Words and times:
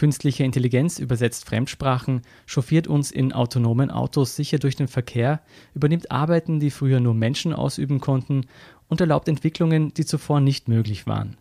Künstliche 0.00 0.44
Intelligenz 0.44 0.98
übersetzt 0.98 1.44
Fremdsprachen, 1.44 2.22
chauffiert 2.46 2.86
uns 2.86 3.10
in 3.10 3.34
autonomen 3.34 3.90
Autos 3.90 4.34
sicher 4.34 4.58
durch 4.58 4.74
den 4.74 4.88
Verkehr, 4.88 5.42
übernimmt 5.74 6.10
Arbeiten, 6.10 6.58
die 6.58 6.70
früher 6.70 7.00
nur 7.00 7.12
Menschen 7.12 7.52
ausüben 7.52 8.00
konnten 8.00 8.46
und 8.88 9.02
erlaubt 9.02 9.28
Entwicklungen, 9.28 9.92
die 9.92 10.06
zuvor 10.06 10.40
nicht 10.40 10.68
möglich 10.68 11.06
waren. 11.06 11.36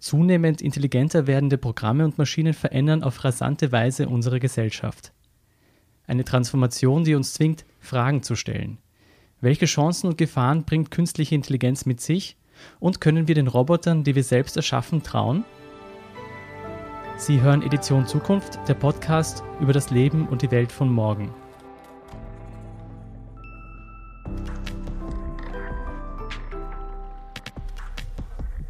Zunehmend 0.00 0.60
intelligenter 0.60 1.28
werdende 1.28 1.56
Programme 1.56 2.04
und 2.04 2.18
Maschinen 2.18 2.52
verändern 2.52 3.04
auf 3.04 3.22
rasante 3.22 3.70
Weise 3.70 4.08
unsere 4.08 4.40
Gesellschaft. 4.40 5.12
Eine 6.08 6.24
Transformation, 6.24 7.04
die 7.04 7.14
uns 7.14 7.34
zwingt, 7.34 7.64
Fragen 7.78 8.24
zu 8.24 8.34
stellen. 8.34 8.78
Welche 9.40 9.66
Chancen 9.66 10.08
und 10.08 10.18
Gefahren 10.18 10.64
bringt 10.64 10.90
künstliche 10.90 11.36
Intelligenz 11.36 11.86
mit 11.86 12.00
sich? 12.00 12.36
Und 12.80 13.00
können 13.00 13.28
wir 13.28 13.36
den 13.36 13.46
Robotern, 13.46 14.02
die 14.02 14.16
wir 14.16 14.24
selbst 14.24 14.56
erschaffen, 14.56 15.04
trauen? 15.04 15.44
Sie 17.16 17.40
hören 17.40 17.62
Edition 17.62 18.06
Zukunft, 18.08 18.58
der 18.66 18.74
Podcast 18.74 19.44
über 19.60 19.72
das 19.72 19.90
Leben 19.90 20.26
und 20.26 20.42
die 20.42 20.50
Welt 20.50 20.72
von 20.72 20.92
morgen. 20.92 21.32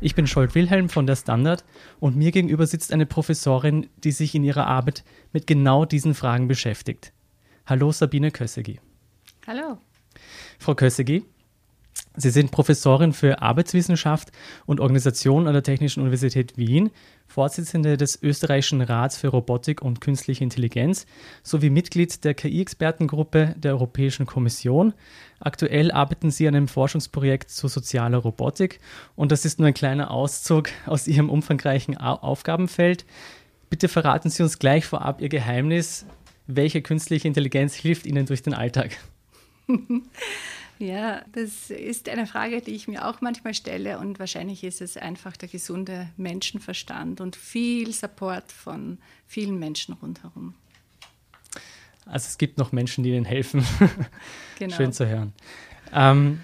Ich 0.02 0.14
bin 0.14 0.26
Scholt 0.26 0.54
Wilhelm 0.54 0.90
von 0.90 1.06
der 1.06 1.16
Standard 1.16 1.64
und 2.00 2.16
mir 2.16 2.32
gegenüber 2.32 2.66
sitzt 2.66 2.92
eine 2.92 3.06
Professorin, 3.06 3.88
die 3.96 4.12
sich 4.12 4.34
in 4.34 4.44
ihrer 4.44 4.66
Arbeit 4.66 5.04
mit 5.32 5.46
genau 5.46 5.86
diesen 5.86 6.12
Fragen 6.14 6.46
beschäftigt. 6.46 7.14
Hallo 7.64 7.92
Sabine 7.92 8.30
Kössegi. 8.30 8.78
Hallo. 9.46 9.78
Frau 10.58 10.74
Kössegi, 10.74 11.24
Sie 12.16 12.30
sind 12.30 12.52
Professorin 12.52 13.12
für 13.12 13.42
Arbeitswissenschaft 13.42 14.30
und 14.66 14.78
Organisation 14.78 15.48
an 15.48 15.52
der 15.52 15.64
Technischen 15.64 16.00
Universität 16.00 16.56
Wien, 16.56 16.90
Vorsitzende 17.26 17.96
des 17.96 18.22
Österreichischen 18.22 18.82
Rats 18.82 19.16
für 19.16 19.28
Robotik 19.28 19.82
und 19.82 20.00
Künstliche 20.00 20.44
Intelligenz 20.44 21.06
sowie 21.42 21.70
Mitglied 21.70 22.22
der 22.22 22.34
KI-Expertengruppe 22.34 23.56
der 23.58 23.72
Europäischen 23.72 24.26
Kommission. 24.26 24.94
Aktuell 25.40 25.90
arbeiten 25.90 26.30
Sie 26.30 26.46
an 26.46 26.54
einem 26.54 26.68
Forschungsprojekt 26.68 27.50
zu 27.50 27.66
sozialer 27.66 28.18
Robotik 28.18 28.78
und 29.16 29.32
das 29.32 29.44
ist 29.44 29.58
nur 29.58 29.66
ein 29.66 29.74
kleiner 29.74 30.12
Auszug 30.12 30.68
aus 30.86 31.08
Ihrem 31.08 31.30
umfangreichen 31.30 31.96
Aufgabenfeld. 31.96 33.06
Bitte 33.70 33.88
verraten 33.88 34.30
Sie 34.30 34.44
uns 34.44 34.60
gleich 34.60 34.86
vorab 34.86 35.20
Ihr 35.20 35.28
Geheimnis. 35.28 36.06
Welche 36.46 36.80
künstliche 36.80 37.26
Intelligenz 37.26 37.74
hilft 37.74 38.06
Ihnen 38.06 38.26
durch 38.26 38.42
den 38.42 38.54
Alltag? 38.54 38.98
Ja, 40.78 41.22
das 41.32 41.70
ist 41.70 42.08
eine 42.08 42.26
Frage, 42.26 42.60
die 42.60 42.72
ich 42.72 42.88
mir 42.88 43.06
auch 43.06 43.20
manchmal 43.20 43.54
stelle 43.54 43.98
und 43.98 44.18
wahrscheinlich 44.18 44.64
ist 44.64 44.80
es 44.80 44.96
einfach 44.96 45.36
der 45.36 45.48
gesunde 45.48 46.08
Menschenverstand 46.16 47.20
und 47.20 47.36
viel 47.36 47.92
Support 47.92 48.50
von 48.50 48.98
vielen 49.26 49.58
Menschen 49.58 49.94
rundherum. 49.94 50.54
Also 52.06 52.26
es 52.26 52.38
gibt 52.38 52.58
noch 52.58 52.72
Menschen, 52.72 53.04
die 53.04 53.10
Ihnen 53.10 53.24
helfen. 53.24 53.64
Genau. 54.56 54.76
Schön 54.76 54.92
zu 54.92 55.08
hören. 55.08 55.32
Ähm, 55.92 56.40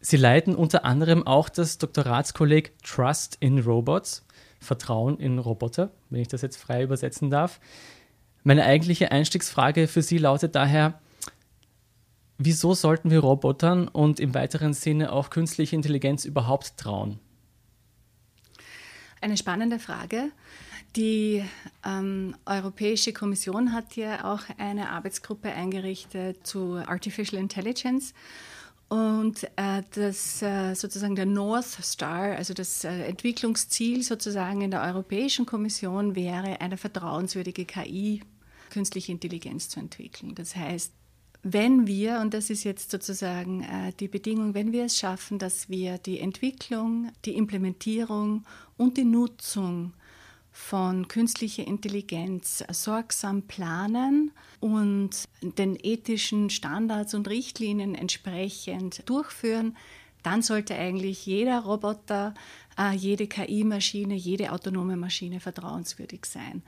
Sie 0.00 0.16
leiten 0.16 0.56
unter 0.56 0.84
anderem 0.84 1.24
auch 1.24 1.48
das 1.48 1.78
Doktoratskolleg 1.78 2.72
Trust 2.82 3.36
in 3.38 3.60
Robots, 3.60 4.26
Vertrauen 4.58 5.16
in 5.20 5.38
Roboter, 5.38 5.92
wenn 6.10 6.22
ich 6.22 6.26
das 6.26 6.42
jetzt 6.42 6.56
frei 6.56 6.82
übersetzen 6.82 7.30
darf. 7.30 7.60
Meine 8.42 8.64
eigentliche 8.64 9.12
Einstiegsfrage 9.12 9.86
für 9.86 10.02
Sie 10.02 10.18
lautet 10.18 10.56
daher, 10.56 11.00
Wieso 12.44 12.74
sollten 12.74 13.10
wir 13.10 13.20
Robotern 13.20 13.86
und 13.86 14.18
im 14.18 14.34
weiteren 14.34 14.74
Sinne 14.74 15.12
auch 15.12 15.30
künstliche 15.30 15.76
Intelligenz 15.76 16.24
überhaupt 16.24 16.76
trauen? 16.76 17.20
Eine 19.20 19.36
spannende 19.36 19.78
Frage. 19.78 20.32
Die 20.96 21.44
ähm, 21.86 22.34
Europäische 22.44 23.12
Kommission 23.12 23.72
hat 23.72 23.94
ja 23.94 24.32
auch 24.32 24.42
eine 24.58 24.90
Arbeitsgruppe 24.90 25.52
eingerichtet 25.52 26.44
zu 26.44 26.82
Artificial 26.84 27.40
Intelligence. 27.40 28.12
Und 28.88 29.44
äh, 29.54 29.84
das 29.94 30.42
äh, 30.42 30.74
sozusagen 30.74 31.14
der 31.14 31.26
North 31.26 31.64
Star, 31.64 32.36
also 32.36 32.54
das 32.54 32.82
äh, 32.82 33.04
Entwicklungsziel 33.04 34.02
sozusagen 34.02 34.62
in 34.62 34.72
der 34.72 34.82
Europäischen 34.82 35.46
Kommission 35.46 36.16
wäre, 36.16 36.60
eine 36.60 36.76
vertrauenswürdige 36.76 37.66
KI, 37.66 38.22
künstliche 38.70 39.12
Intelligenz 39.12 39.68
zu 39.68 39.78
entwickeln. 39.78 40.34
Das 40.34 40.56
heißt, 40.56 40.92
wenn 41.42 41.86
wir, 41.86 42.20
und 42.20 42.34
das 42.34 42.50
ist 42.50 42.64
jetzt 42.64 42.90
sozusagen 42.90 43.62
äh, 43.62 43.92
die 43.98 44.08
Bedingung, 44.08 44.54
wenn 44.54 44.72
wir 44.72 44.84
es 44.84 44.98
schaffen, 44.98 45.38
dass 45.38 45.68
wir 45.68 45.98
die 45.98 46.20
Entwicklung, 46.20 47.10
die 47.24 47.36
Implementierung 47.36 48.44
und 48.76 48.96
die 48.96 49.04
Nutzung 49.04 49.92
von 50.52 51.08
künstlicher 51.08 51.66
Intelligenz 51.66 52.62
sorgsam 52.70 53.42
planen 53.42 54.30
und 54.60 55.10
den 55.40 55.76
ethischen 55.82 56.50
Standards 56.50 57.14
und 57.14 57.26
Richtlinien 57.26 57.94
entsprechend 57.94 59.08
durchführen, 59.08 59.76
dann 60.22 60.42
sollte 60.42 60.76
eigentlich 60.76 61.26
jeder 61.26 61.60
Roboter, 61.60 62.34
äh, 62.78 62.94
jede 62.94 63.26
KI-Maschine, 63.26 64.14
jede 64.14 64.52
autonome 64.52 64.96
Maschine 64.96 65.40
vertrauenswürdig 65.40 66.26
sein. 66.26 66.62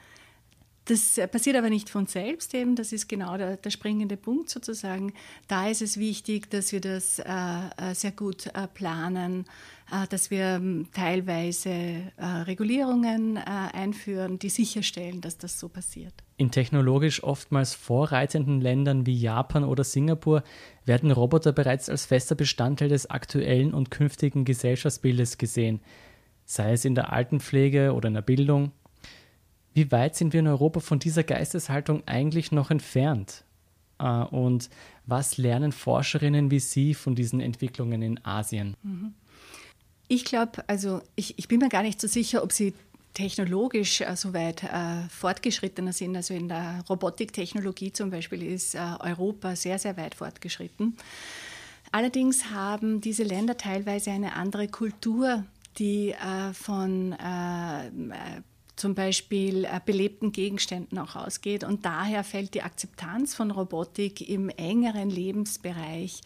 Das 0.87 1.19
passiert 1.31 1.57
aber 1.57 1.71
nicht 1.71 1.89
von 1.89 2.07
selbst 2.07 2.53
eben, 2.55 2.77
das 2.77 2.93
ist 2.93 3.09
genau 3.09 3.39
der, 3.39 3.57
der 3.57 3.71
springende 3.71 4.19
Punkt 4.19 4.51
sozusagen. 4.51 5.15
Da 5.49 5.69
ist 5.69 5.81
es 5.81 5.99
wichtig, 5.99 6.51
dass 6.51 6.73
wir 6.73 6.81
das 6.81 7.19
äh, 7.21 7.25
äh 7.25 7.95
sehr 7.95 8.13
gut 8.13 8.47
äh, 8.49 8.67
planen, 8.69 9.47
äh, 9.91 10.07
dass 10.09 10.31
wir 10.31 10.57
ähm, 10.57 10.89
teilweise 10.93 11.71
äh, 11.71 12.27
Regulierungen 12.47 13.39
äh, 13.39 13.41
einführen, 13.41 14.39
die 14.39 14.51
sicherstellen, 14.51 15.23
dass 15.23 15.39
das 15.39 15.59
so 15.59 15.71
passiert. 15.71 16.13
In 16.37 16.51
technologisch 16.51 17.23
oftmals 17.23 17.75
vorreitenden 17.75 18.61
Ländern 18.61 19.07
wie 19.07 19.19
Japan 19.19 19.65
oder 19.65 19.85
Singapur 19.85 20.43
werden 20.85 21.11
Roboter 21.13 21.53
bereits 21.53 21.89
als 21.89 22.05
fester 22.05 22.35
Bestandteil 22.35 22.91
des 22.91 23.09
aktuellen 23.09 23.73
und 23.73 23.91
künftigen 23.91 24.45
Gesellschaftsbildes 24.45 25.39
gesehen, 25.39 25.81
sei 26.45 26.73
es 26.73 26.85
in 26.85 26.95
der 26.95 27.11
Altenpflege 27.11 27.95
oder 27.95 28.09
in 28.09 28.15
der 28.15 28.23
Bildung 28.23 28.73
wie 29.75 29.91
weit 29.93 30.17
sind 30.17 30.33
wir 30.33 30.41
in 30.41 30.47
Europa 30.47 30.81
von 30.81 30.99
dieser 30.99 31.25
Geisteshaltung 31.25 32.03
eigentlich 32.07 32.53
noch 32.53 32.71
entfernt? 32.71 33.45
Äh, 33.99 34.05
und 34.07 34.71
was 35.07 35.37
lernen 35.37 35.73
Forscherinnen 35.73 36.51
wie 36.51 36.61
Sie 36.61 36.95
von 36.95 37.15
diesen 37.15 37.41
Entwicklungen 37.41 38.01
in 38.03 38.25
Asien? 38.25 38.77
Mhm. 38.83 39.15
Ich 40.07 40.25
glaube, 40.25 40.63
also 40.69 41.01
ich, 41.17 41.39
ich 41.39 41.49
bin 41.49 41.61
mir 41.61 41.69
gar 41.69 41.83
nicht 41.83 42.01
so 42.01 42.07
sicher, 42.07 42.43
ob 42.43 42.53
sie 42.53 42.75
technologisch 43.15 44.01
äh, 44.01 44.17
so 44.17 44.35
weit 44.35 44.63
äh, 44.63 45.09
fortgeschrittener 45.09 45.93
sind. 45.93 46.15
Also 46.17 46.35
in 46.35 46.49
der 46.49 46.85
Robotiktechnologie 46.89 47.93
zum 47.93 48.11
Beispiel 48.11 48.43
ist 48.43 48.75
äh, 48.75 48.79
Europa 49.01 49.57
sehr, 49.57 49.79
sehr 49.79 49.97
weit 49.97 50.15
fortgeschritten. 50.15 50.97
Allerdings 51.91 52.51
haben 52.51 53.01
diese 53.01 53.23
Länder 53.23 53.57
teilweise 53.57 54.11
eine 54.11 54.35
andere 54.35 54.69
Kultur, 54.69 55.45
die 55.79 56.11
äh, 56.11 56.53
von 56.53 57.13
äh, 57.13 58.43
zum 58.77 58.95
Beispiel 58.95 59.65
äh, 59.65 59.81
belebten 59.85 60.33
Gegenständen 60.33 60.99
auch 60.99 61.17
ausgeht. 61.17 61.65
Und 61.65 61.85
daher 61.85 62.25
fällt 62.25 62.55
die 62.55 62.63
Akzeptanz 62.63 63.35
von 63.35 63.51
Robotik 63.51 64.29
im 64.29 64.49
engeren 64.49 65.11
Lebensbereich 65.11 66.21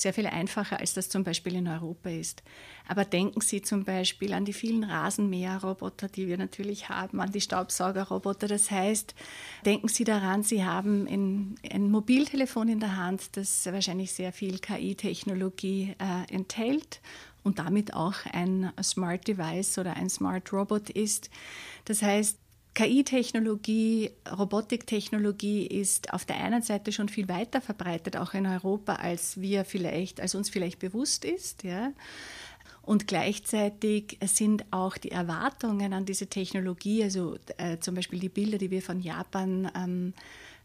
sehr 0.00 0.14
viel 0.14 0.26
einfacher, 0.26 0.80
als 0.80 0.94
das 0.94 1.08
zum 1.08 1.24
Beispiel 1.24 1.54
in 1.54 1.68
Europa 1.68 2.08
ist. 2.08 2.42
Aber 2.88 3.04
denken 3.04 3.40
Sie 3.40 3.62
zum 3.62 3.84
Beispiel 3.84 4.32
an 4.32 4.44
die 4.44 4.52
vielen 4.52 4.84
Rasenmäherroboter, 4.84 6.08
die 6.08 6.26
wir 6.26 6.38
natürlich 6.38 6.88
haben, 6.88 7.20
an 7.20 7.30
die 7.30 7.40
Staubsaugerroboter. 7.40 8.48
Das 8.48 8.70
heißt, 8.70 9.14
denken 9.66 9.88
Sie 9.88 10.04
daran, 10.04 10.42
Sie 10.42 10.64
haben 10.64 11.06
ein, 11.06 11.54
ein 11.70 11.90
Mobiltelefon 11.90 12.68
in 12.68 12.80
der 12.80 12.96
Hand, 12.96 13.36
das 13.36 13.66
wahrscheinlich 13.66 14.12
sehr 14.12 14.32
viel 14.32 14.58
KI-Technologie 14.58 15.94
äh, 15.98 16.34
enthält 16.34 17.00
und 17.42 17.58
damit 17.58 17.94
auch 17.94 18.14
ein 18.32 18.72
Smart 18.82 19.26
Device 19.26 19.78
oder 19.78 19.94
ein 19.94 20.10
Smart 20.10 20.52
Robot 20.52 20.90
ist. 20.90 21.30
Das 21.84 22.02
heißt, 22.02 22.38
KI-Technologie, 22.74 24.10
Robotiktechnologie 24.30 25.66
ist 25.66 26.12
auf 26.12 26.24
der 26.24 26.36
einen 26.36 26.62
Seite 26.62 26.92
schon 26.92 27.08
viel 27.08 27.28
weiter 27.28 27.60
verbreitet, 27.60 28.16
auch 28.16 28.32
in 28.32 28.46
Europa, 28.46 28.94
als 28.94 29.40
wir 29.40 29.64
vielleicht, 29.64 30.20
als 30.20 30.34
uns 30.34 30.50
vielleicht 30.50 30.78
bewusst 30.78 31.24
ist, 31.24 31.64
ja. 31.64 31.92
Und 32.82 33.06
gleichzeitig 33.06 34.18
sind 34.24 34.64
auch 34.70 34.96
die 34.96 35.10
Erwartungen 35.10 35.92
an 35.92 36.06
diese 36.06 36.28
Technologie, 36.28 37.02
also 37.02 37.36
äh, 37.58 37.78
zum 37.78 37.94
Beispiel 37.94 38.18
die 38.18 38.28
Bilder, 38.28 38.56
die 38.58 38.70
wir 38.70 38.82
von 38.82 39.00
Japan, 39.00 39.70
ähm, 39.76 40.14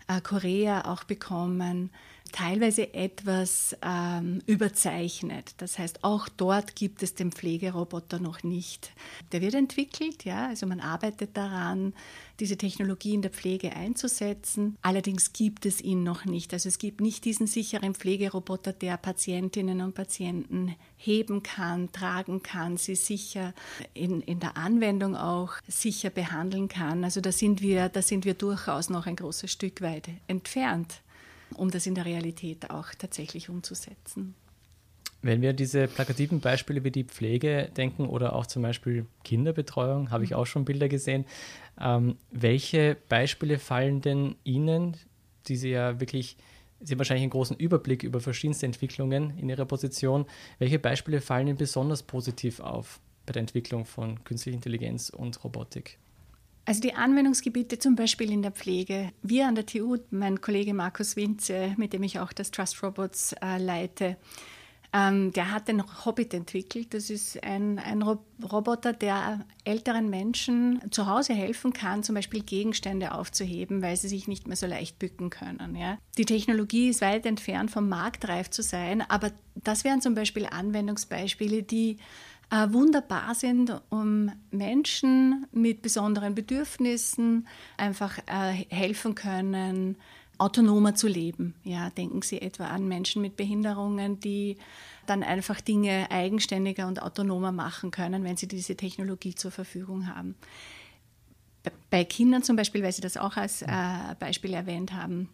äh, 0.08 0.22
Korea 0.22 0.92
auch 0.92 1.04
bekommen, 1.04 1.90
teilweise 2.36 2.94
etwas 2.94 3.78
ähm, 3.82 4.42
überzeichnet. 4.46 5.54
Das 5.58 5.80
heißt, 5.80 6.04
auch 6.04 6.28
dort 6.28 6.76
gibt 6.76 7.02
es 7.02 7.16
den 7.16 7.32
Pflegeroboter 7.32 8.20
noch 8.20 8.44
nicht. 8.44 8.92
Der 9.32 9.40
wird 9.40 9.54
entwickelt, 9.54 10.26
ja, 10.26 10.48
also 10.48 10.68
man 10.68 10.82
arbeitet 10.82 11.38
daran. 11.38 11.94
diese 12.40 12.58
Technologie 12.58 13.14
in 13.14 13.22
der 13.22 13.32
Pflege 13.32 13.74
einzusetzen. 13.76 14.78
Allerdings 14.82 15.32
gibt 15.32 15.66
es 15.66 15.82
ihn 15.82 16.04
noch 16.04 16.26
nicht. 16.26 16.54
Also 16.54 16.68
es 16.68 16.78
gibt 16.78 17.00
nicht 17.02 17.24
diesen 17.26 17.48
sicheren 17.48 17.96
Pflegeroboter, 17.96 18.74
der 18.74 18.98
Patientinnen 18.98 19.82
und 19.82 19.96
Patienten 19.96 20.76
heben 20.98 21.44
kann, 21.44 21.92
tragen 21.92 22.44
kann, 22.44 22.78
sie 22.78 22.96
sicher 22.96 23.54
in, 23.94 24.22
in 24.22 24.40
der 24.40 24.58
Anwendung 24.58 25.16
auch 25.16 25.54
sicher 25.68 26.10
behandeln 26.10 26.68
kann. 26.68 27.04
Also 27.04 27.22
da 27.22 27.32
sind 27.32 27.62
wir, 27.62 27.90
da 27.90 28.02
sind 28.02 28.26
wir 28.26 28.34
durchaus 28.34 28.90
noch 28.90 29.06
ein 29.06 29.16
großes 29.16 29.52
Stück 29.52 29.82
weit 29.82 30.10
entfernt, 30.28 31.02
um 31.54 31.72
das 31.72 31.86
in 31.86 31.96
der 31.96 32.06
Realität 32.06 32.70
auch 32.70 32.90
tatsächlich 32.98 33.50
umzusetzen. 33.50 34.36
Wenn 35.22 35.42
wir 35.42 35.54
diese 35.54 35.88
plakativen 35.88 36.40
Beispiele 36.40 36.84
wie 36.84 36.92
die 36.92 37.04
Pflege 37.04 37.72
denken 37.76 38.08
oder 38.08 38.36
auch 38.36 38.46
zum 38.46 38.62
Beispiel 38.62 39.08
Kinderbetreuung, 39.24 40.12
habe 40.12 40.24
ich 40.24 40.32
mhm. 40.32 40.36
auch 40.36 40.46
schon 40.46 40.66
Bilder 40.66 40.88
gesehen. 40.88 41.26
Ähm, 41.82 42.18
welche 42.30 42.96
Beispiele 43.10 43.58
fallen 43.58 44.02
denn 44.02 44.36
Ihnen, 44.44 44.98
die 45.48 45.56
Sie 45.56 45.72
ja 45.72 46.00
wirklich, 46.00 46.38
Sie 46.80 46.94
haben 46.94 47.00
wahrscheinlich 47.00 47.24
einen 47.24 47.32
großen 47.32 47.58
Überblick 47.58 48.04
über 48.04 48.20
verschiedenste 48.20 48.68
Entwicklungen 48.68 49.36
in 49.40 49.50
Ihrer 49.50 49.66
Position, 49.66 50.28
welche 50.60 50.78
Beispiele 50.78 51.22
fallen 51.22 51.48
Ihnen 51.48 51.58
besonders 51.58 52.04
positiv 52.04 52.60
auf 52.60 53.00
bei 53.26 53.34
der 53.34 53.40
Entwicklung 53.40 53.86
von 53.86 54.24
künstlicher 54.26 54.56
Intelligenz 54.56 55.10
und 55.10 55.44
Robotik? 55.44 55.98
Also 56.66 56.82
die 56.82 56.96
Anwendungsgebiete 56.96 57.78
zum 57.78 57.96
Beispiel 57.96 58.32
in 58.32 58.42
der 58.42 58.52
Pflege. 58.52 59.12
Wir 59.22 59.48
an 59.48 59.56
der 59.56 59.68
TU, 59.68 59.98
mein 60.10 60.42
Kollege 60.42 60.74
Markus 60.74 61.16
Winze, 61.16 61.76
mit 61.78 61.94
dem 61.94 62.02
ich 62.02 62.20
auch 62.20 62.34
das 62.34 62.50
Trust 62.50 62.82
Robots 62.82 63.34
äh, 63.34 63.60
leite, 63.60 64.18
ähm, 64.96 65.34
der 65.34 65.52
hat 65.52 65.68
den 65.68 65.84
Hobbit 66.06 66.34
entwickelt. 66.34 66.94
Das 66.94 67.10
ist 67.10 67.44
ein, 67.44 67.80
ein 67.80 68.02
Roboter, 68.02 68.94
der 68.94 69.46
älteren 69.66 70.10
Menschen 70.10 70.80
zu 70.90 71.08
Hause 71.08 71.34
helfen 71.34 71.74
kann, 71.74 72.02
zum 72.02 72.16
Beispiel 72.16 72.42
Gegenstände 72.42 73.14
aufzuheben, 73.14 73.82
weil 73.82 73.98
sie 73.98 74.08
sich 74.08 74.28
nicht 74.28 74.48
mehr 74.48 74.56
so 74.56 74.66
leicht 74.66 74.98
bücken 74.98 75.30
können. 75.30 75.76
Ja. 75.76 75.98
Die 76.18 76.26
Technologie 76.26 76.90
ist 76.90 77.02
weit 77.02 77.26
entfernt 77.26 77.72
vom 77.72 77.90
marktreif 77.90 78.50
zu 78.50 78.64
sein, 78.64 79.04
aber 79.10 79.32
das 79.56 79.84
wären 79.84 80.02
zum 80.02 80.16
Beispiel 80.16 80.46
Anwendungsbeispiele, 80.46 81.64
die 81.64 81.98
äh, 82.52 82.72
wunderbar 82.72 83.36
sind, 83.36 83.82
um 83.90 84.32
Menschen 84.52 85.48
mit 85.52 85.82
besonderen 85.82 86.36
Bedürfnissen 86.36 87.48
einfach 87.78 88.18
äh, 88.28 88.66
helfen 88.70 89.16
können, 89.16 89.98
autonomer 90.38 90.96
zu 90.96 91.08
leben. 91.08 91.56
Ja, 91.64 91.90
denken 91.90 92.22
Sie 92.22 92.42
etwa 92.42 92.68
an 92.68 92.88
Menschen 92.88 93.22
mit 93.22 93.36
Behinderungen, 93.38 94.20
die 94.20 94.58
dann 95.06 95.24
einfach 95.24 95.62
Dinge 95.62 96.08
eigenständiger 96.10 96.88
und 96.88 97.02
autonomer 97.02 97.52
machen 97.52 97.92
können, 97.92 98.24
wenn 98.24 98.38
sie 98.38 98.48
diese 98.48 98.76
Technologie 98.76 99.36
zur 99.36 99.52
Verfügung 99.52 100.08
haben. 100.14 100.36
Bei 101.90 102.04
Kindern 102.04 102.44
zum 102.44 102.56
Beispiel, 102.56 102.84
weil 102.84 102.92
Sie 102.92 103.02
das 103.02 103.18
auch 103.18 103.38
als 103.38 103.62
äh, 103.64 103.68
Beispiel 104.20 104.54
erwähnt 104.54 104.94
haben, 104.94 105.30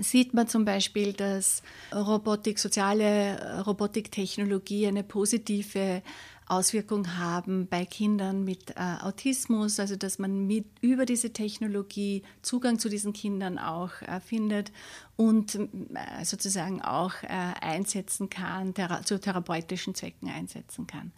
sieht 0.00 0.34
man 0.34 0.48
zum 0.48 0.64
Beispiel, 0.64 1.12
dass 1.12 1.62
Robotik, 1.94 2.58
soziale 2.58 3.62
Robotiktechnologie 3.64 4.86
eine 4.86 5.02
positive 5.02 6.02
Auswirkung 6.46 7.16
haben 7.16 7.66
bei 7.68 7.86
Kindern 7.86 8.44
mit 8.44 8.72
äh, 8.72 8.96
Autismus, 9.00 9.80
also 9.80 9.96
dass 9.96 10.18
man 10.18 10.46
mit 10.46 10.66
über 10.82 11.06
diese 11.06 11.32
Technologie 11.32 12.22
Zugang 12.42 12.78
zu 12.78 12.88
diesen 12.88 13.14
Kindern 13.14 13.58
auch 13.58 14.02
äh, 14.02 14.20
findet 14.20 14.70
und 15.16 15.54
äh, 15.54 16.24
sozusagen 16.24 16.82
auch 16.82 17.14
äh, 17.22 17.28
einsetzen 17.60 18.28
kann, 18.28 18.74
thera 18.74 19.02
zu 19.02 19.18
therapeutischen 19.18 19.94
Zwecken 19.94 20.28
einsetzen 20.28 20.86
kann. 20.86 21.12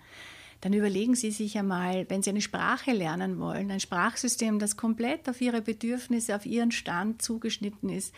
Dann 0.61 0.73
überlegen 0.73 1.15
Sie 1.15 1.31
sich 1.31 1.59
einmal, 1.59 2.07
wenn 2.09 2.23
Sie 2.23 2.31
eine 2.31 2.41
Sprache 2.41 2.93
lernen 2.93 3.39
wollen, 3.39 3.71
ein 3.71 3.81
Sprachsystem, 3.81 4.59
das 4.59 4.77
komplett 4.77 5.29
auf 5.29 5.41
Ihre 5.41 5.63
Bedürfnisse, 5.63 6.35
auf 6.35 6.47
Ihren 6.47 6.73
Stand 6.73 7.23
zugeschnitten 7.23 7.89
ist, 7.89 8.15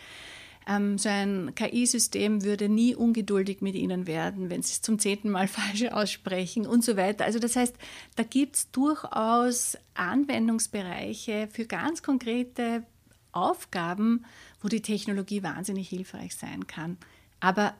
ähm, 0.67 0.97
so 0.97 1.09
ein 1.09 1.53
KI-System 1.55 2.43
würde 2.43 2.69
nie 2.69 2.95
ungeduldig 2.95 3.61
mit 3.61 3.75
Ihnen 3.75 4.07
werden, 4.07 4.49
wenn 4.49 4.61
Sie 4.61 4.73
es 4.73 4.81
zum 4.81 4.99
zehnten 4.99 5.29
Mal 5.31 5.47
falsch 5.49 5.85
aussprechen 5.85 6.67
und 6.67 6.83
so 6.83 6.95
weiter. 6.95 7.25
Also 7.25 7.39
das 7.39 7.55
heißt, 7.55 7.75
da 8.15 8.23
gibt 8.23 8.55
es 8.55 8.71
durchaus 8.71 9.77
Anwendungsbereiche 9.95 11.49
für 11.51 11.65
ganz 11.65 12.03
konkrete 12.03 12.83
Aufgaben, 13.31 14.25
wo 14.61 14.67
die 14.67 14.81
Technologie 14.81 15.43
wahnsinnig 15.43 15.89
hilfreich 15.89 16.35
sein 16.35 16.67
kann. 16.67 16.97
Aber 17.39 17.73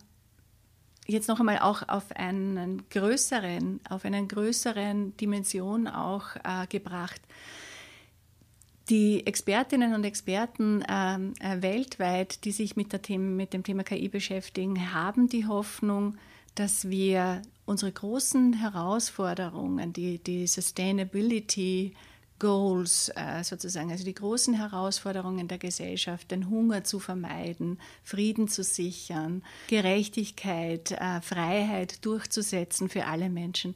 jetzt 1.09 1.27
noch 1.27 1.39
einmal 1.39 1.59
auch 1.59 1.87
auf 1.87 2.11
einen 2.15 2.83
größeren, 2.89 3.79
auf 3.89 4.05
einen 4.05 4.27
größeren 4.27 5.17
Dimension 5.17 5.87
auch 5.87 6.35
äh, 6.37 6.67
gebracht. 6.69 7.21
Die 8.89 9.25
Expertinnen 9.27 9.93
und 9.93 10.03
Experten 10.03 10.83
ähm, 10.89 11.33
äh, 11.39 11.61
weltweit, 11.61 12.43
die 12.45 12.51
sich 12.51 12.75
mit, 12.75 12.89
Thema, 13.03 13.23
mit, 13.35 13.53
dem 13.53 13.63
Thema 13.63 13.83
KI 13.83 14.07
beschäftigen, 14.07 14.93
haben 14.93 15.29
die 15.29 15.45
Hoffnung, 15.45 16.17
dass 16.55 16.89
wir 16.89 17.41
unsere 17.65 17.91
großen 17.91 18.53
Herausforderungen, 18.53 19.93
die, 19.93 20.17
die 20.17 20.47
Sustainability 20.47 21.93
Goals 22.39 23.11
äh, 23.15 23.43
sozusagen, 23.43 23.91
also 23.91 24.03
die 24.03 24.13
großen 24.13 24.53
Herausforderungen 24.53 25.47
der 25.47 25.57
Gesellschaft, 25.57 26.31
den 26.31 26.49
Hunger 26.49 26.83
zu 26.83 26.99
vermeiden, 26.99 27.79
Frieden 28.03 28.47
zu 28.47 28.63
sichern, 28.63 29.43
Gerechtigkeit, 29.67 30.91
äh, 30.91 31.21
Freiheit 31.21 32.05
durchzusetzen 32.05 32.89
für 32.89 33.05
alle 33.05 33.29
Menschen, 33.29 33.75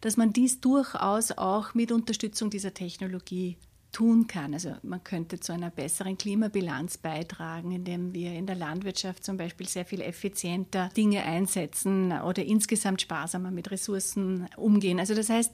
dass 0.00 0.16
man 0.16 0.32
dies 0.32 0.60
durchaus 0.60 1.32
auch 1.32 1.74
mit 1.74 1.92
Unterstützung 1.92 2.50
dieser 2.50 2.72
Technologie 2.72 3.56
tun 3.94 4.26
kann. 4.26 4.52
Also 4.52 4.74
man 4.82 5.02
könnte 5.02 5.40
zu 5.40 5.52
einer 5.52 5.70
besseren 5.70 6.18
Klimabilanz 6.18 6.98
beitragen, 6.98 7.72
indem 7.72 8.12
wir 8.12 8.32
in 8.32 8.46
der 8.46 8.56
Landwirtschaft 8.56 9.24
zum 9.24 9.36
Beispiel 9.36 9.68
sehr 9.68 9.84
viel 9.84 10.02
effizienter 10.02 10.90
Dinge 10.96 11.22
einsetzen 11.22 12.12
oder 12.12 12.44
insgesamt 12.44 13.00
sparsamer 13.00 13.50
mit 13.50 13.70
Ressourcen 13.70 14.48
umgehen. 14.56 14.98
Also 14.98 15.14
das 15.14 15.30
heißt, 15.30 15.52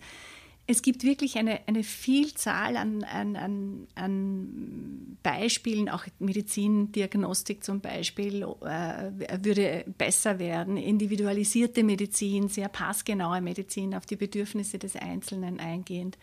es 0.71 0.83
gibt 0.83 1.03
wirklich 1.03 1.37
eine, 1.37 1.67
eine 1.67 1.83
Vielzahl 1.83 2.77
an, 2.77 3.03
an, 3.03 3.35
an, 3.35 3.89
an 3.97 5.19
Beispielen, 5.21 5.89
auch 5.89 6.05
Medizindiagnostik 6.21 7.65
zum 7.65 7.81
Beispiel 7.81 8.43
äh, 8.43 9.45
würde 9.45 9.85
besser 9.99 10.39
werden, 10.39 10.77
individualisierte 10.77 11.83
Medizin, 11.83 12.47
sehr 12.49 12.69
passgenaue 12.69 13.41
Medizin 13.41 13.97
auf 13.97 14.07
die 14.07 14.15
Bedürfnisse 14.15 14.79
des 14.79 14.95
Einzelnen 14.95 15.59
eingehend. 15.59 16.17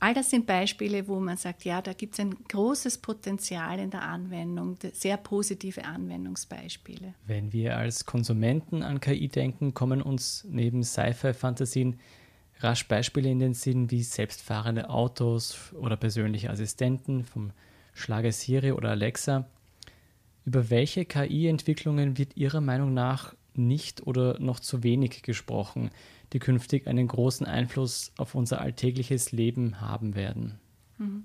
All 0.00 0.14
das 0.14 0.30
sind 0.30 0.46
Beispiele, 0.46 1.06
wo 1.06 1.20
man 1.20 1.36
sagt, 1.36 1.64
ja, 1.66 1.82
da 1.82 1.92
gibt 1.92 2.14
es 2.14 2.20
ein 2.20 2.34
großes 2.48 2.98
Potenzial 2.98 3.78
in 3.78 3.90
der 3.90 4.02
Anwendung, 4.02 4.78
sehr 4.92 5.18
positive 5.18 5.84
Anwendungsbeispiele. 5.84 7.14
Wenn 7.26 7.52
wir 7.52 7.76
als 7.76 8.06
Konsumenten 8.06 8.82
an 8.82 9.00
KI 9.00 9.28
denken, 9.28 9.74
kommen 9.74 10.00
uns 10.00 10.46
neben 10.48 10.82
Sci-Fi-Fantasien 10.82 11.98
rasch 12.60 12.88
Beispiele 12.88 13.30
in 13.30 13.38
den 13.38 13.54
Sinn 13.54 13.90
wie 13.90 14.02
selbstfahrende 14.02 14.90
Autos 14.90 15.72
oder 15.74 15.96
persönliche 15.96 16.50
Assistenten 16.50 17.24
vom 17.24 17.52
Schlager 17.94 18.32
Siri 18.32 18.72
oder 18.72 18.90
Alexa. 18.90 19.46
Über 20.44 20.70
welche 20.70 21.04
KI-Entwicklungen 21.04 22.18
wird 22.18 22.36
Ihrer 22.36 22.60
Meinung 22.60 22.94
nach 22.94 23.34
nicht 23.54 24.06
oder 24.06 24.38
noch 24.38 24.60
zu 24.60 24.82
wenig 24.82 25.22
gesprochen? 25.22 25.90
die 26.32 26.38
künftig 26.38 26.86
einen 26.86 27.06
großen 27.06 27.46
Einfluss 27.46 28.12
auf 28.16 28.34
unser 28.34 28.60
alltägliches 28.60 29.32
Leben 29.32 29.80
haben 29.80 30.14
werden. 30.14 30.58
Mhm. 30.98 31.24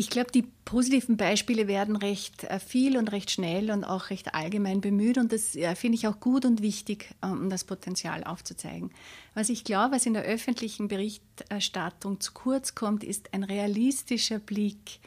Ich 0.00 0.08
glaube, 0.08 0.32
die 0.32 0.46
positiven 0.64 1.18
Beispiele 1.18 1.68
werden 1.68 1.94
recht 1.94 2.44
äh, 2.44 2.58
viel 2.58 2.96
und 2.96 3.12
recht 3.12 3.30
schnell 3.30 3.70
und 3.70 3.84
auch 3.84 4.08
recht 4.08 4.34
allgemein 4.34 4.80
bemüht 4.80 5.18
und 5.18 5.30
das 5.30 5.58
finde 5.74 5.98
ich 5.98 6.08
auch 6.08 6.20
gut 6.20 6.46
und 6.46 6.62
wichtig, 6.62 7.14
äh, 7.20 7.26
um 7.26 7.50
das 7.50 7.64
Potenzial 7.64 8.24
aufzuzeigen. 8.24 8.92
Was 9.34 9.50
ich 9.50 9.62
glaube, 9.62 9.96
was 9.96 10.06
in 10.06 10.14
der 10.14 10.22
öffentlichen 10.22 10.88
Berichterstattung 10.88 12.18
zu 12.18 12.32
kurz 12.32 12.74
kommt, 12.74 13.04
ist 13.04 13.34
ein 13.34 13.44
realistischer 13.44 14.38
Blick 14.38 15.00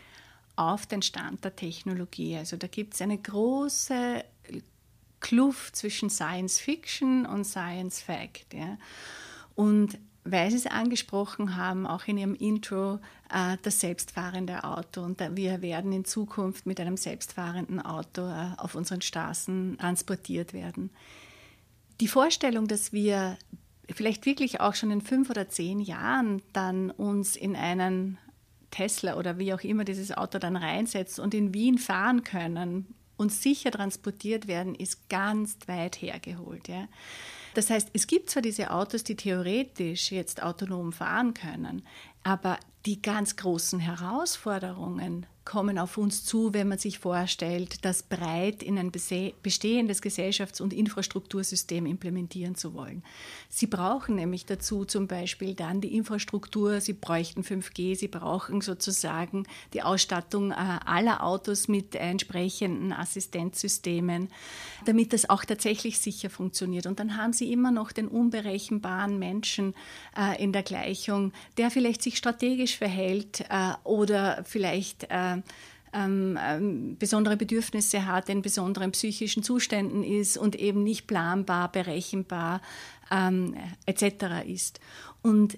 auf 0.58 0.86
den 0.86 1.02
Stand 1.02 1.44
der 1.44 1.56
Technologie. 1.56 2.38
Also 2.38 2.56
da 2.56 2.68
gibt 2.68 2.94
es 2.94 3.02
eine 3.02 3.18
große 3.18 4.24
Kluft 5.22 5.76
zwischen 5.76 6.12
Science 6.12 6.60
Fiction 6.60 7.26
und 7.26 7.46
Science 7.46 8.00
Fact. 8.00 8.54
Ja. 8.54 8.78
Und 9.56 9.98
weil 10.24 10.50
Sie 10.52 10.58
es 10.58 10.68
angesprochen 10.68 11.56
haben, 11.56 11.86
auch 11.86 12.06
in 12.08 12.18
Ihrem 12.18 12.36
Intro, 12.36 13.00
äh, 13.30 13.58
das 13.62 13.80
selbstfahrende 13.80 14.64
Auto. 14.64 15.02
Und 15.02 15.20
wir 15.36 15.62
werden 15.62 15.92
in 15.92 16.06
Zukunft 16.06 16.66
mit 16.66 16.80
einem 16.80 16.98
selbstfahrenden 16.98 17.82
Auto 17.82 18.22
äh, 18.22 18.52
auf 18.58 18.76
unseren 18.76 19.02
Straßen 19.02 19.78
transportiert 19.80 20.54
werden. 20.54 20.90
Die 22.00 22.08
Vorstellung, 22.08 22.68
dass 22.68 22.94
wir 22.94 23.38
vielleicht 23.90 24.26
wirklich 24.26 24.62
auch 24.62 24.76
schon 24.76 24.92
in 24.92 25.02
fünf 25.02 25.30
oder 25.30 25.50
zehn 25.50 25.80
Jahren 25.80 26.42
dann 26.54 26.90
uns 26.92 27.36
in 27.36 27.56
einen 27.56 28.18
Tesla 28.72 29.18
oder 29.18 29.38
wie 29.38 29.54
auch 29.54 29.62
immer 29.62 29.84
dieses 29.84 30.12
Auto 30.12 30.40
dann 30.40 30.56
reinsetzt 30.56 31.20
und 31.20 31.34
in 31.34 31.54
Wien 31.54 31.78
fahren 31.78 32.24
können, 32.24 32.96
und 33.18 33.32
sicher 33.32 33.72
transportiert 33.72 34.48
werden, 34.48 34.76
ist 34.76 35.10
ganz 35.10 35.58
weit 35.68 36.02
hergeholt. 36.02 36.68
Ja. 36.68 36.88
Das 37.54 37.70
heißt, 37.70 37.90
es 37.94 38.08
gibt 38.08 38.30
zwar 38.30 38.42
diese 38.42 38.72
Autos, 38.72 39.04
die 39.04 39.16
theoretisch 39.16 40.12
jetzt 40.12 40.42
autonom 40.42 40.92
fahren 40.92 41.34
können, 41.34 41.84
aber 42.24 42.58
Die 42.86 43.02
ganz 43.02 43.38
großen 43.38 43.80
Herausforderungen 43.80 45.26
kommen 45.46 45.78
auf 45.78 45.98
uns 45.98 46.24
zu, 46.24 46.54
wenn 46.54 46.70
man 46.70 46.78
sich 46.78 47.00
vorstellt, 47.00 47.84
das 47.84 48.04
breit 48.04 48.64
in 48.64 48.78
ein 48.78 48.92
bestehendes 48.92 50.02
Gesellschafts- 50.02 50.62
und 50.62 50.72
Infrastruktursystem 50.72 51.86
implementieren 51.86 52.56
zu 52.56 52.74
wollen. 52.74 53.04
Sie 53.50 53.68
brauchen 53.68 54.16
nämlich 54.16 54.46
dazu 54.46 54.86
zum 54.86 55.08
Beispiel 55.08 55.54
dann 55.54 55.82
die 55.82 55.96
Infrastruktur, 55.96 56.80
Sie 56.80 56.94
bräuchten 56.94 57.42
5G, 57.42 57.96
Sie 57.96 58.08
brauchen 58.08 58.62
sozusagen 58.62 59.46
die 59.74 59.82
Ausstattung 59.82 60.52
äh, 60.52 60.56
aller 60.56 61.24
Autos 61.24 61.68
mit 61.68 61.96
entsprechenden 61.96 62.94
Assistenzsystemen, 62.94 64.30
damit 64.86 65.12
das 65.12 65.30
auch 65.30 65.44
tatsächlich 65.44 66.00
sicher 66.00 66.30
funktioniert. 66.30 66.86
Und 66.86 67.00
dann 67.00 67.18
haben 67.18 67.34
Sie 67.34 67.52
immer 67.52 67.72
noch 67.72 67.92
den 67.92 68.08
unberechenbaren 68.08 69.20
Menschen 69.20 69.74
äh, 70.18 70.42
in 70.42 70.54
der 70.54 70.64
Gleichung, 70.64 71.34
der 71.58 71.70
vielleicht 71.70 72.02
sich 72.02 72.13
strategisch 72.18 72.78
verhält 72.78 73.42
äh, 73.50 73.74
oder 73.84 74.44
vielleicht 74.46 75.08
ähm, 75.10 75.44
ähm, 75.94 76.98
besondere 76.98 77.38
Bedürfnisse 77.38 78.06
hat, 78.06 78.30
in 78.30 78.42
besonderen 78.42 78.92
psychischen 78.92 79.44
Zuständen 79.44 80.04
ist 80.04 80.38
und 80.38 80.56
eben 80.56 80.84
nicht 80.84 81.08
planbar, 81.08 81.72
berechenbar 81.72 82.62
ähm, 83.12 83.56
etc. 83.86 84.46
ist. 84.48 84.80
Und 85.22 85.58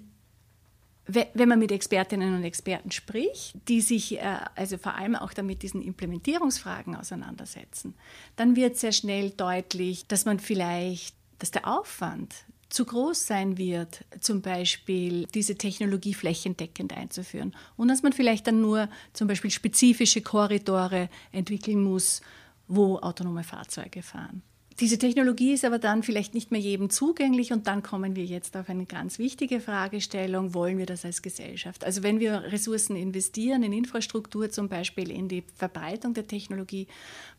wenn 1.08 1.48
man 1.48 1.60
mit 1.60 1.72
Expertinnen 1.72 2.36
und 2.36 2.44
Experten 2.44 2.90
spricht, 2.90 3.56
die 3.68 3.82
sich 3.82 4.18
äh, 4.18 4.38
also 4.56 4.78
vor 4.78 4.96
allem 4.96 5.16
auch 5.16 5.34
damit 5.34 5.62
diesen 5.62 5.82
Implementierungsfragen 5.84 6.96
auseinandersetzen, 6.96 7.94
dann 8.36 8.56
wird 8.56 8.78
sehr 8.78 8.92
schnell 8.92 9.30
deutlich, 9.30 10.08
dass 10.08 10.26
man 10.26 10.40
vielleicht, 10.40 11.16
dass 11.38 11.52
der 11.52 11.68
Aufwand 11.68 12.34
zu 12.70 12.86
groß 12.86 13.28
sein 13.28 13.58
wird, 13.58 14.04
zum 14.20 14.42
Beispiel 14.42 15.28
diese 15.28 15.56
Technologie 15.56 16.14
flächendeckend 16.14 16.96
einzuführen. 16.96 17.56
Und 17.78 17.88
dass 17.88 18.04
man 18.04 18.14
vielleicht 18.14 18.48
dann 18.48 18.62
nur 18.62 18.90
zum 19.14 19.28
Beispiel 19.28 19.52
spezifische 19.52 20.22
Korridore 20.22 21.10
entwickeln 21.32 21.82
muss, 21.82 22.22
wo 22.68 22.98
autonome 22.98 23.44
Fahrzeuge 23.44 24.02
fahren. 24.02 24.42
Diese 24.82 24.98
Technologie 24.98 25.54
ist 25.54 25.64
aber 25.64 25.80
dann 25.80 26.04
vielleicht 26.04 26.34
nicht 26.34 26.52
mehr 26.52 26.60
jedem 26.60 26.90
zugänglich 26.90 27.54
und 27.54 27.66
dann 27.66 27.82
kommen 27.82 28.18
wir 28.18 28.26
jetzt 28.26 28.58
auf 28.58 28.68
eine 28.68 28.86
ganz 28.86 29.20
wichtige 29.20 29.62
Fragestellung, 29.62 30.54
wollen 30.54 30.78
wir 30.78 30.86
das 30.86 31.06
als 31.06 31.22
Gesellschaft? 31.22 31.86
Also 31.86 32.04
wenn 32.04 32.20
wir 32.20 32.44
Ressourcen 32.52 32.98
investieren 32.98 33.64
in 33.64 33.72
Infrastruktur, 33.72 34.50
zum 34.50 34.68
Beispiel 34.68 35.12
in 35.12 35.30
die 35.30 35.46
Verbreitung 35.56 36.14
der 36.14 36.28
Technologie, 36.28 36.88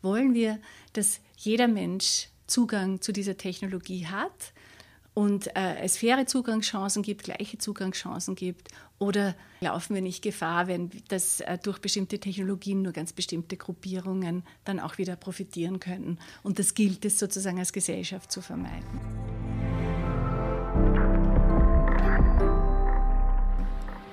wollen 0.01 0.33
wir, 0.33 0.57
dass 0.93 1.19
jeder 1.37 1.67
Mensch 1.67 2.29
Zugang 2.47 3.01
zu 3.01 3.11
dieser 3.11 3.37
Technologie 3.37 4.07
hat 4.07 4.53
und 5.17 5.47
äh, 5.55 5.79
es 5.81 5.97
faire 5.97 6.27
Zugangschancen 6.27 7.01
gibt, 7.01 7.23
gleiche 7.23 7.57
Zugangschancen 7.57 8.35
gibt? 8.35 8.67
Oder 8.99 9.33
laufen 9.61 9.95
wir 9.95 10.03
nicht 10.03 10.21
Gefahr, 10.21 10.67
wenn 10.67 10.91
das 11.07 11.39
äh, 11.39 11.57
durch 11.57 11.79
bestimmte 11.79 12.19
Technologien 12.19 12.83
nur 12.83 12.93
ganz 12.93 13.13
bestimmte 13.13 13.57
Gruppierungen 13.57 14.43
dann 14.63 14.79
auch 14.79 14.99
wieder 14.99 15.15
profitieren 15.15 15.79
können? 15.79 16.19
Und 16.43 16.59
das 16.59 16.75
gilt 16.75 17.03
es 17.03 17.17
sozusagen 17.17 17.57
als 17.57 17.73
Gesellschaft 17.73 18.31
zu 18.31 18.41
vermeiden. 18.41 18.85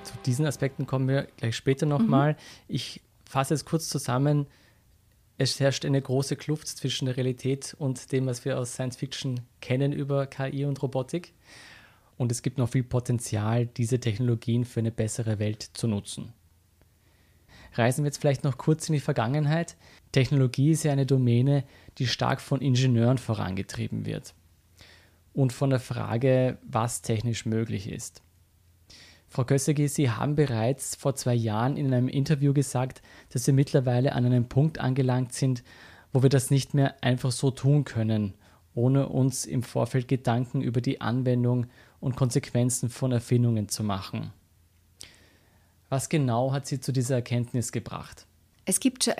Zu 0.05 0.15
diesen 0.25 0.47
Aspekten 0.47 0.87
kommen 0.87 1.07
wir 1.07 1.29
gleich 1.37 1.55
später 1.55 1.85
nochmal. 1.85 2.33
Mhm. 2.33 2.39
Ich 2.69 3.03
fasse 3.27 3.53
es 3.53 3.67
kurz 3.67 3.91
zusammen 3.91 4.47
es 5.37 5.59
herrscht 5.59 5.85
eine 5.85 6.01
große 6.01 6.37
Kluft 6.37 6.69
zwischen 6.69 7.07
der 7.07 7.17
Realität 7.17 7.75
und 7.79 8.13
dem, 8.13 8.27
was 8.27 8.45
wir 8.45 8.59
aus 8.59 8.75
Science 8.75 8.97
Fiction 8.97 9.41
kennen 9.61 9.93
über 9.93 10.27
KI 10.27 10.65
und 10.65 10.81
Robotik. 10.83 11.33
Und 12.17 12.31
es 12.31 12.43
gibt 12.43 12.59
noch 12.59 12.69
viel 12.69 12.85
Potenzial, 12.85 13.67
diese 13.67 13.99
Technologien 13.99 14.65
für 14.65 14.81
eine 14.81 14.93
bessere 14.93 15.41
Welt 15.41 15.63
zu 15.75 15.89
nutzen. 15.89 16.33
Reisen 17.73 18.05
wir 18.05 18.09
jetzt 18.09 18.21
vielleicht 18.21 18.45
noch 18.45 18.57
kurz 18.57 18.89
in 18.89 18.93
die 18.93 19.01
Vergangenheit. 19.01 19.77
Technologie 20.13 20.71
ist 20.71 20.85
ja 20.85 20.93
eine 20.93 21.07
Domäne, 21.07 21.65
die 21.99 22.07
stark 22.07 22.41
von 22.41 22.61
Ingenieuren 22.61 23.19
vorangetrieben 23.19 24.07
wird. 24.07 24.35
Und 25.33 25.53
von 25.53 25.71
der 25.71 25.81
Frage, 25.81 26.59
was 26.63 27.03
technisch 27.03 27.45
möglich 27.47 27.89
ist. 27.89 28.23
Frau 29.35 29.43
Kössegi, 29.43 29.89
Sie 29.89 30.11
haben 30.11 30.37
bereits 30.37 30.95
vor 30.95 31.17
zwei 31.17 31.35
Jahren 31.35 31.77
in 31.77 31.93
einem 31.93 32.07
Interview 32.07 32.55
gesagt, 32.55 33.03
dass 33.33 33.45
wir 33.49 33.53
mittlerweile 33.53 34.13
an 34.13 34.25
einem 34.25 34.49
Punkt 34.49 34.79
angelangt 34.79 35.33
sind, 35.33 35.65
wo 36.13 36.23
wir 36.23 36.31
das 36.31 36.53
nicht 36.53 36.73
mehr 36.73 37.03
einfach 37.03 37.33
so 37.33 37.51
tun 37.51 37.83
können, 37.83 38.35
ohne 38.77 39.09
uns 39.09 39.45
im 39.45 39.65
Vorfeld 39.65 40.07
Gedanken 40.07 40.63
über 40.63 40.81
die 40.81 41.01
Anwendung 41.01 41.67
und 41.99 42.15
Konsequenzen 42.15 42.91
von 42.91 43.11
Erfindungen 43.11 43.69
zu 43.69 43.83
machen. 43.83 44.33
Was 45.89 46.09
genau 46.09 46.53
hat 46.53 46.69
Sie 46.69 46.79
zu 46.79 46.93
dieser 46.93 47.17
Erkenntnis 47.17 47.73
gebracht? 47.73 48.29
Es 48.67 48.81
gibt 48.81 49.09
äh, 49.09 49.15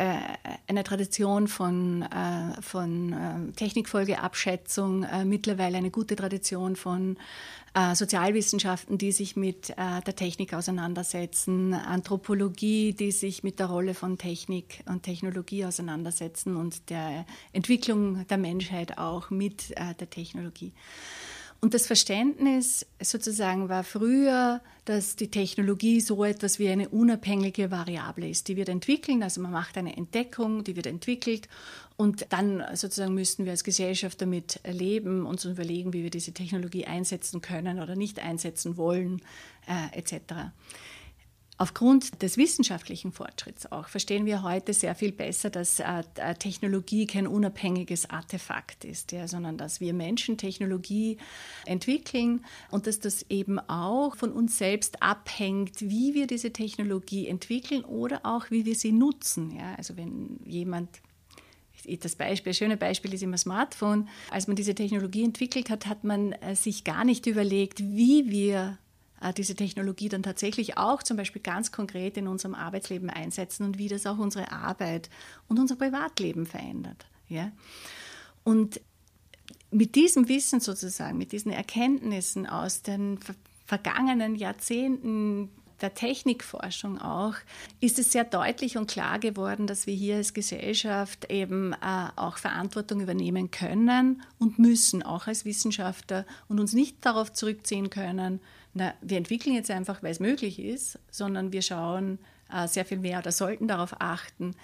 eine 0.67 0.85
Tradition 0.85 1.49
von, 1.49 2.03
äh, 2.03 2.63
von 2.63 3.13
äh, 3.13 3.53
Technikfolgeabschätzung, 3.53 5.05
äh, 5.05 5.25
mittlerweile 5.25 5.77
eine 5.77 5.91
gute 5.91 6.17
Tradition 6.17 6.77
von 6.77 7.19
äh, 7.75 7.95
Sozialwissenschaften, 7.95 8.97
die 8.97 9.13
sich 9.13 9.37
mit 9.37 9.71
äh, 9.71 10.01
der 10.07 10.17
Technik 10.17 10.55
auseinandersetzen, 10.55 11.75
Anthropologie, 11.75 12.95
die 12.95 13.13
sich 13.13 13.43
mit 13.43 13.59
der 13.59 13.67
Rolle 13.67 13.93
von 13.93 14.17
Technik 14.17 14.83
und 14.87 15.03
Technologie 15.03 15.67
auseinandersetzen 15.67 16.57
und 16.57 16.89
der 16.89 17.27
Entwicklung 17.53 18.27
der 18.29 18.39
Menschheit 18.39 18.97
auch 18.97 19.29
mit 19.29 19.75
der 19.77 20.09
Technologie. 20.09 20.73
Und 21.65 21.73
das 21.73 21.87
Verständnis 21.87 22.85
sozusagen 23.01 23.71
war 23.71 23.85
früher, 23.85 24.61
dass 24.85 25.17
die 25.17 25.31
Technologie 25.31 25.99
so 26.03 26.23
etwas 26.23 26.59
wie 26.59 26.69
eine 26.69 26.91
unabhängige 26.91 27.71
Variable 27.71 28.29
ist. 28.29 28.49
Die 28.49 28.57
wird 28.59 28.69
entwickeln, 28.69 29.23
also 29.23 29.41
man 29.41 29.53
macht 29.53 29.79
eine 29.79 29.97
Entdeckung, 29.97 30.63
die 30.63 30.77
wird 30.77 30.87
entwickelt 30.87 31.49
und 31.97 32.27
dann 32.29 32.63
sozusagen 32.75 33.15
müssten 33.15 33.47
wir 33.47 33.53
als 33.53 33.65
Gesellschaft 33.65 34.21
damit 34.21 34.61
leben, 34.67 35.25
uns 35.25 35.47
überlegen, 35.47 35.95
wie 35.95 36.03
wir 36.03 36.11
diese 36.11 36.33
Technologie 36.33 36.85
einsetzen 36.85 37.41
können 37.41 37.81
oder 37.81 37.97
nicht 37.97 38.19
einsetzen 38.19 38.77
wollen, 38.77 39.23
äh, 39.67 39.99
etc. 39.99 40.35
Aufgrund 41.57 42.21
des 42.21 42.37
wissenschaftlichen 42.37 43.13
Fortschritts 43.13 43.71
auch 43.71 43.87
verstehen 43.87 44.27
wir 44.27 44.43
heute 44.43 44.73
sehr 44.73 44.97
viel 44.97 45.13
besser, 45.13 45.51
dass 45.51 45.79
äh, 45.79 46.03
äh, 46.17 46.35
Technologie 46.35 47.07
kein 47.07 47.29
unabhängiges 47.29 48.11
Artefakt 48.11 48.85
ist, 48.85 49.13
ja, 49.13 49.29
sondern 49.29 49.57
dass 49.57 49.81
wir 49.81 49.95
Menschen 49.95 50.37
Technologie 50.37 51.17
entwickeln 51.65 52.45
und 52.71 52.89
dass 52.89 52.99
das 52.99 53.27
eben 53.29 53.61
auch 53.61 54.17
von 54.17 54.33
uns 54.33 54.59
selbst 54.59 55.01
abhängt, 55.01 55.81
wie 55.81 56.15
wir 56.15 56.27
diese 56.27 56.53
Technologie 56.53 57.29
entwickeln 57.29 57.85
oder 57.85 58.23
auch 58.25 58.51
wie 58.51 58.65
wir 58.65 58.75
sie 58.75 58.91
nutzen. 58.91 59.55
Ja. 59.57 59.77
Also 59.77 59.97
wenn 59.97 60.41
jemand 60.45 60.89
das 62.01 62.17
Beispiel, 62.17 62.51
das 62.51 62.59
schöne 62.59 62.77
Beispiel 62.77 63.15
ist 63.15 63.23
immer 63.23 63.39
Smartphone. 63.39 64.09
Als 64.31 64.47
man 64.47 64.57
diese 64.57 64.75
Technologie 64.75 65.23
entwickelt 65.23 65.71
hat, 65.71 65.87
hat 65.87 66.03
man 66.03 66.33
äh, 66.33 66.57
sich 66.57 66.83
gar 66.83 67.05
nicht 67.05 67.27
überlegt, 67.27 67.81
wie 67.81 68.31
wir 68.31 68.79
diese 69.33 69.55
Technologie 69.55 70.09
dann 70.09 70.23
tatsächlich 70.23 70.77
auch 70.77 71.03
zum 71.03 71.17
Beispiel 71.17 71.43
ganz 71.43 71.73
konkret 71.73 72.17
in 72.17 72.29
unserem 72.29 72.55
Arbeitsleben 72.55 73.11
einsetzen 73.11 73.65
und 73.65 73.79
wie 73.79 73.89
das 73.89 74.07
auch 74.07 74.19
unsere 74.19 74.53
Arbeit 74.53 75.11
und 75.49 75.59
unser 75.59 75.77
Privatleben 75.77 76.47
verändert. 76.47 77.07
Ja? 77.29 77.53
Und 78.43 78.81
mit 79.71 79.95
diesem 79.97 80.29
Wissen 80.29 80.61
sozusagen, 80.61 81.19
mit 81.19 81.33
diesen 81.33 81.51
Erkenntnissen 81.51 82.47
aus 82.47 82.83
den 82.83 83.19
vergangenen 83.67 84.37
Jahrzehnten 84.37 85.51
der 85.81 85.95
Technikforschung 85.95 87.01
auch, 87.01 87.35
ist 87.81 87.99
es 87.99 88.13
sehr 88.13 88.25
deutlich 88.25 88.77
und 88.77 88.89
klar 88.89 89.19
geworden, 89.19 89.67
dass 89.67 89.87
wir 89.87 89.95
hier 89.95 90.17
als 90.17 90.33
Gesellschaft 90.33 91.31
eben 91.31 91.73
äh, 91.73 92.09
auch 92.17 92.39
Verantwortung 92.39 93.01
übernehmen 93.01 93.51
können 93.51 94.23
und 94.39 94.59
müssen, 94.59 95.03
auch 95.03 95.27
als 95.27 95.45
Wissenschaftler, 95.45 96.25
und 96.49 96.61
uns 96.61 96.73
nicht 96.73 97.05
darauf 97.05 97.33
zurückziehen 97.33 97.91
können, 97.91 98.41
na, 98.75 98.95
wir 99.01 99.17
entwickeln 99.17 99.55
jetzt 99.55 99.71
einfach, 99.71 100.03
weil 100.03 100.11
es 100.11 100.21
möglich 100.21 100.59
ist, 100.59 100.99
sondern 101.11 101.53
wir 101.53 101.63
schauen 101.63 102.19
äh, 102.53 102.69
sehr 102.69 102.85
viel 102.85 102.99
mehr 102.99 103.21
oder 103.21 103.33
sollten 103.33 103.69
darauf 103.69 103.95
achten, 104.01 104.55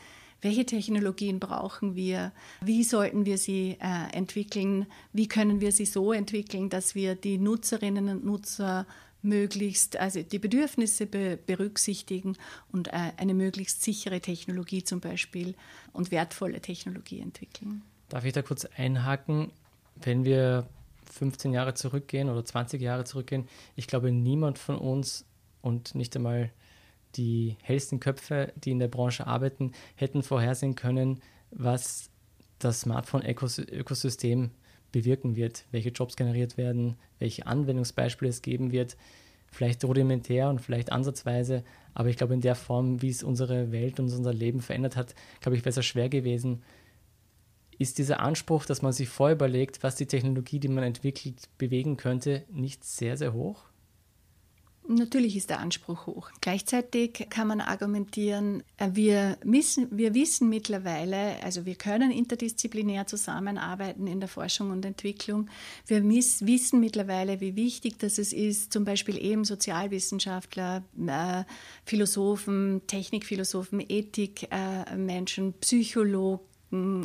welche 0.42 0.64
Technologien 0.64 1.38
brauchen 1.38 1.94
wir, 1.94 2.32
wie 2.60 2.82
sollten 2.82 3.26
wir 3.26 3.38
sie 3.38 3.76
äh, 3.80 4.16
entwickeln, 4.16 4.86
wie 5.12 5.28
können 5.28 5.60
wir 5.60 5.70
sie 5.70 5.84
so 5.84 6.12
entwickeln, 6.12 6.70
dass 6.70 6.94
wir 6.94 7.14
die 7.14 7.38
Nutzerinnen 7.38 8.08
und 8.08 8.24
Nutzer 8.24 8.86
möglichst, 9.22 9.98
also 9.98 10.22
die 10.22 10.38
Bedürfnisse 10.38 11.06
be 11.06 11.38
berücksichtigen 11.46 12.36
und 12.72 12.88
äh, 12.88 13.12
eine 13.18 13.34
möglichst 13.34 13.82
sichere 13.82 14.20
Technologie 14.20 14.82
zum 14.82 15.00
Beispiel 15.00 15.54
und 15.92 16.10
wertvolle 16.10 16.60
Technologie 16.60 17.20
entwickeln. 17.20 17.82
Darf 18.08 18.24
ich 18.24 18.32
da 18.32 18.42
kurz 18.42 18.64
einhaken? 18.76 19.52
Wenn 19.96 20.24
wir 20.24 20.66
15 21.12 21.52
Jahre 21.52 21.74
zurückgehen 21.74 22.28
oder 22.28 22.44
20 22.44 22.80
Jahre 22.80 23.04
zurückgehen, 23.04 23.48
ich 23.76 23.86
glaube, 23.86 24.12
niemand 24.12 24.58
von 24.58 24.76
uns 24.76 25.24
und 25.60 25.94
nicht 25.94 26.16
einmal 26.16 26.50
die 27.16 27.56
hellsten 27.62 28.00
Köpfe, 28.00 28.52
die 28.56 28.70
in 28.70 28.78
der 28.78 28.88
Branche 28.88 29.26
arbeiten, 29.26 29.72
hätten 29.96 30.22
vorhersehen 30.22 30.74
können, 30.74 31.20
was 31.50 32.10
das 32.58 32.82
Smartphone-Ökosystem 32.82 34.50
bewirken 34.92 35.36
wird, 35.36 35.64
welche 35.70 35.90
Jobs 35.90 36.16
generiert 36.16 36.56
werden, 36.56 36.96
welche 37.18 37.46
Anwendungsbeispiele 37.46 38.28
es 38.28 38.42
geben 38.42 38.72
wird. 38.72 38.96
vielleicht 39.52 39.84
rudimentär 39.84 40.48
und 40.48 40.60
vielleicht 40.60 40.92
ansatzweise, 40.92 41.64
aber 41.92 42.08
ich 42.08 42.16
glaube, 42.16 42.34
in 42.34 42.40
der 42.40 42.54
Form, 42.54 43.02
wie 43.02 43.08
es 43.08 43.24
unsere 43.24 43.72
Welt 43.72 43.98
und 43.98 44.12
unser 44.12 44.32
Leben 44.32 44.60
verändert 44.60 44.94
hat, 44.94 45.16
glaube 45.40 45.56
ich, 45.56 45.64
wäre 45.64 45.76
es 45.76 45.84
schwer 45.84 46.08
gewesen, 46.08 46.62
ist 47.80 47.96
dieser 47.96 48.20
Anspruch, 48.20 48.66
dass 48.66 48.82
man 48.82 48.92
sich 48.92 49.08
vorüberlegt, 49.08 49.82
was 49.82 49.96
die 49.96 50.04
Technologie, 50.04 50.60
die 50.60 50.68
man 50.68 50.84
entwickelt, 50.84 51.48
bewegen 51.56 51.96
könnte, 51.96 52.44
nicht 52.52 52.84
sehr, 52.84 53.16
sehr 53.16 53.32
hoch? 53.32 53.64
Natürlich 54.86 55.36
ist 55.36 55.48
der 55.48 55.60
Anspruch 55.60 56.06
hoch. 56.06 56.30
Gleichzeitig 56.42 57.28
kann 57.30 57.46
man 57.48 57.60
argumentieren, 57.60 58.64
äh, 58.76 58.90
wir, 58.92 59.38
wissen, 59.44 59.86
wir 59.92 60.14
wissen 60.14 60.50
mittlerweile, 60.50 61.42
also 61.42 61.64
wir 61.64 61.76
können 61.76 62.10
interdisziplinär 62.10 63.06
zusammenarbeiten 63.06 64.06
in 64.06 64.20
der 64.20 64.28
Forschung 64.28 64.72
und 64.72 64.84
Entwicklung. 64.84 65.48
Wir 65.86 66.02
miss, 66.02 66.44
wissen 66.44 66.80
mittlerweile, 66.80 67.40
wie 67.40 67.56
wichtig 67.56 67.98
das 67.98 68.18
ist, 68.18 68.72
zum 68.72 68.84
Beispiel 68.84 69.16
eben 69.16 69.44
Sozialwissenschaftler, 69.44 70.82
äh, 71.06 71.44
Philosophen, 71.86 72.82
Technikphilosophen, 72.86 73.80
Ethikmenschen, 73.88 75.50
äh, 75.50 75.52
Psychologen 75.60 76.49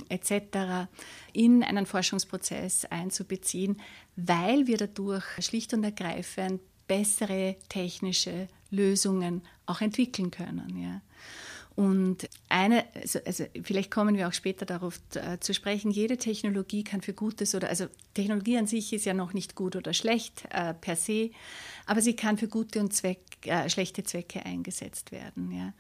etc. 0.10 0.90
in 1.34 1.64
einen 1.64 1.86
Forschungsprozess 1.86 2.86
einzubeziehen, 2.86 3.82
weil 4.16 4.68
wir 4.68 4.78
dadurch 4.78 5.26
schlicht 5.40 5.74
und 5.74 5.84
ergreifend 5.84 6.62
bessere 6.88 7.56
technische 7.70 8.48
Lösungen 8.70 9.42
auch 9.66 9.82
entwickeln 9.82 10.32
können. 10.32 10.78
Ja. 10.78 11.02
Und 11.76 12.30
eine, 12.48 12.86
also, 12.96 13.20
also, 13.26 13.44
vielleicht 13.62 13.92
kommen 13.92 14.16
wir 14.16 14.30
auch 14.30 14.34
später 14.34 14.66
darauf 14.66 15.02
äh, 15.16 15.40
zu 15.40 15.54
sprechen, 15.54 15.92
jede 15.92 16.16
Technologie 16.16 16.86
kann 16.86 17.02
für 17.02 17.14
Gutes 17.14 17.54
oder, 17.54 17.68
also 17.68 17.88
Technologie 18.14 18.58
an 18.58 18.66
sich 18.66 18.94
ist 18.94 19.04
ja 19.04 19.14
noch 19.14 19.34
nicht 19.34 19.56
gut 19.56 19.76
oder 19.76 19.94
schlecht 19.94 20.46
äh, 20.52 20.74
per 20.74 20.96
se, 20.96 21.32
aber 21.86 22.02
sie 22.02 22.16
kann 22.16 22.38
für 22.38 22.48
gute 22.48 22.80
und 22.80 22.94
Zweck, 22.94 23.20
äh, 23.42 23.70
schlechte 23.70 24.06
Zwecke 24.06 24.46
eingesetzt 24.46 25.12
werden. 25.12 25.52
Ja. 25.52 25.74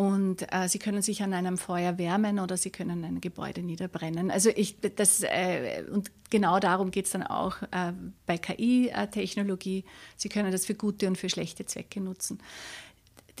Und 0.00 0.50
äh, 0.50 0.66
sie 0.66 0.78
können 0.78 1.02
sich 1.02 1.22
an 1.22 1.34
einem 1.34 1.58
Feuer 1.58 1.98
wärmen 1.98 2.38
oder 2.38 2.56
sie 2.56 2.70
können 2.70 3.04
ein 3.04 3.20
Gebäude 3.20 3.60
niederbrennen. 3.60 4.30
Also 4.30 4.48
ich, 4.48 4.78
das, 4.80 5.22
äh, 5.22 5.84
und 5.92 6.10
genau 6.30 6.58
darum 6.58 6.90
geht 6.90 7.04
es 7.04 7.10
dann 7.10 7.22
auch 7.22 7.60
äh, 7.64 7.92
bei 8.24 8.38
KI-Technologie. 8.38 9.84
Sie 10.16 10.30
können 10.30 10.52
das 10.52 10.64
für 10.64 10.74
gute 10.74 11.06
und 11.06 11.18
für 11.18 11.28
schlechte 11.28 11.66
Zwecke 11.66 12.00
nutzen. 12.00 12.38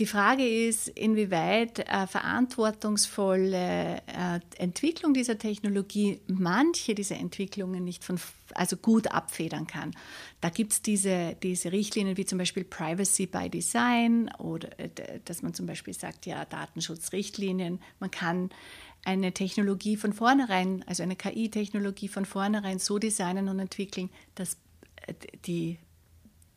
Die 0.00 0.06
Frage 0.06 0.48
ist, 0.48 0.88
inwieweit 0.88 1.80
äh, 1.80 2.06
verantwortungsvolle 2.06 3.98
äh, 4.06 4.40
Entwicklung 4.56 5.12
dieser 5.12 5.36
Technologie 5.36 6.22
manche 6.26 6.94
dieser 6.94 7.18
Entwicklungen 7.18 7.84
nicht 7.84 8.02
von, 8.02 8.18
also 8.54 8.78
gut 8.78 9.08
abfedern 9.08 9.66
kann. 9.66 9.90
Da 10.40 10.48
gibt 10.48 10.72
es 10.72 10.80
diese, 10.80 11.36
diese 11.42 11.70
Richtlinien 11.70 12.16
wie 12.16 12.24
zum 12.24 12.38
Beispiel 12.38 12.64
Privacy 12.64 13.26
by 13.26 13.50
Design 13.50 14.30
oder 14.38 14.70
äh, 14.80 14.88
dass 15.26 15.42
man 15.42 15.52
zum 15.52 15.66
Beispiel 15.66 15.92
sagt, 15.92 16.24
ja, 16.24 16.46
Datenschutzrichtlinien. 16.46 17.78
Man 17.98 18.10
kann 18.10 18.48
eine 19.04 19.32
Technologie 19.32 19.98
von 19.98 20.14
vornherein, 20.14 20.82
also 20.86 21.02
eine 21.02 21.16
KI-Technologie 21.16 22.08
von 22.08 22.24
vornherein 22.24 22.78
so 22.78 22.98
designen 22.98 23.50
und 23.50 23.58
entwickeln, 23.58 24.08
dass 24.34 24.56
äh, 25.06 25.12
die 25.44 25.78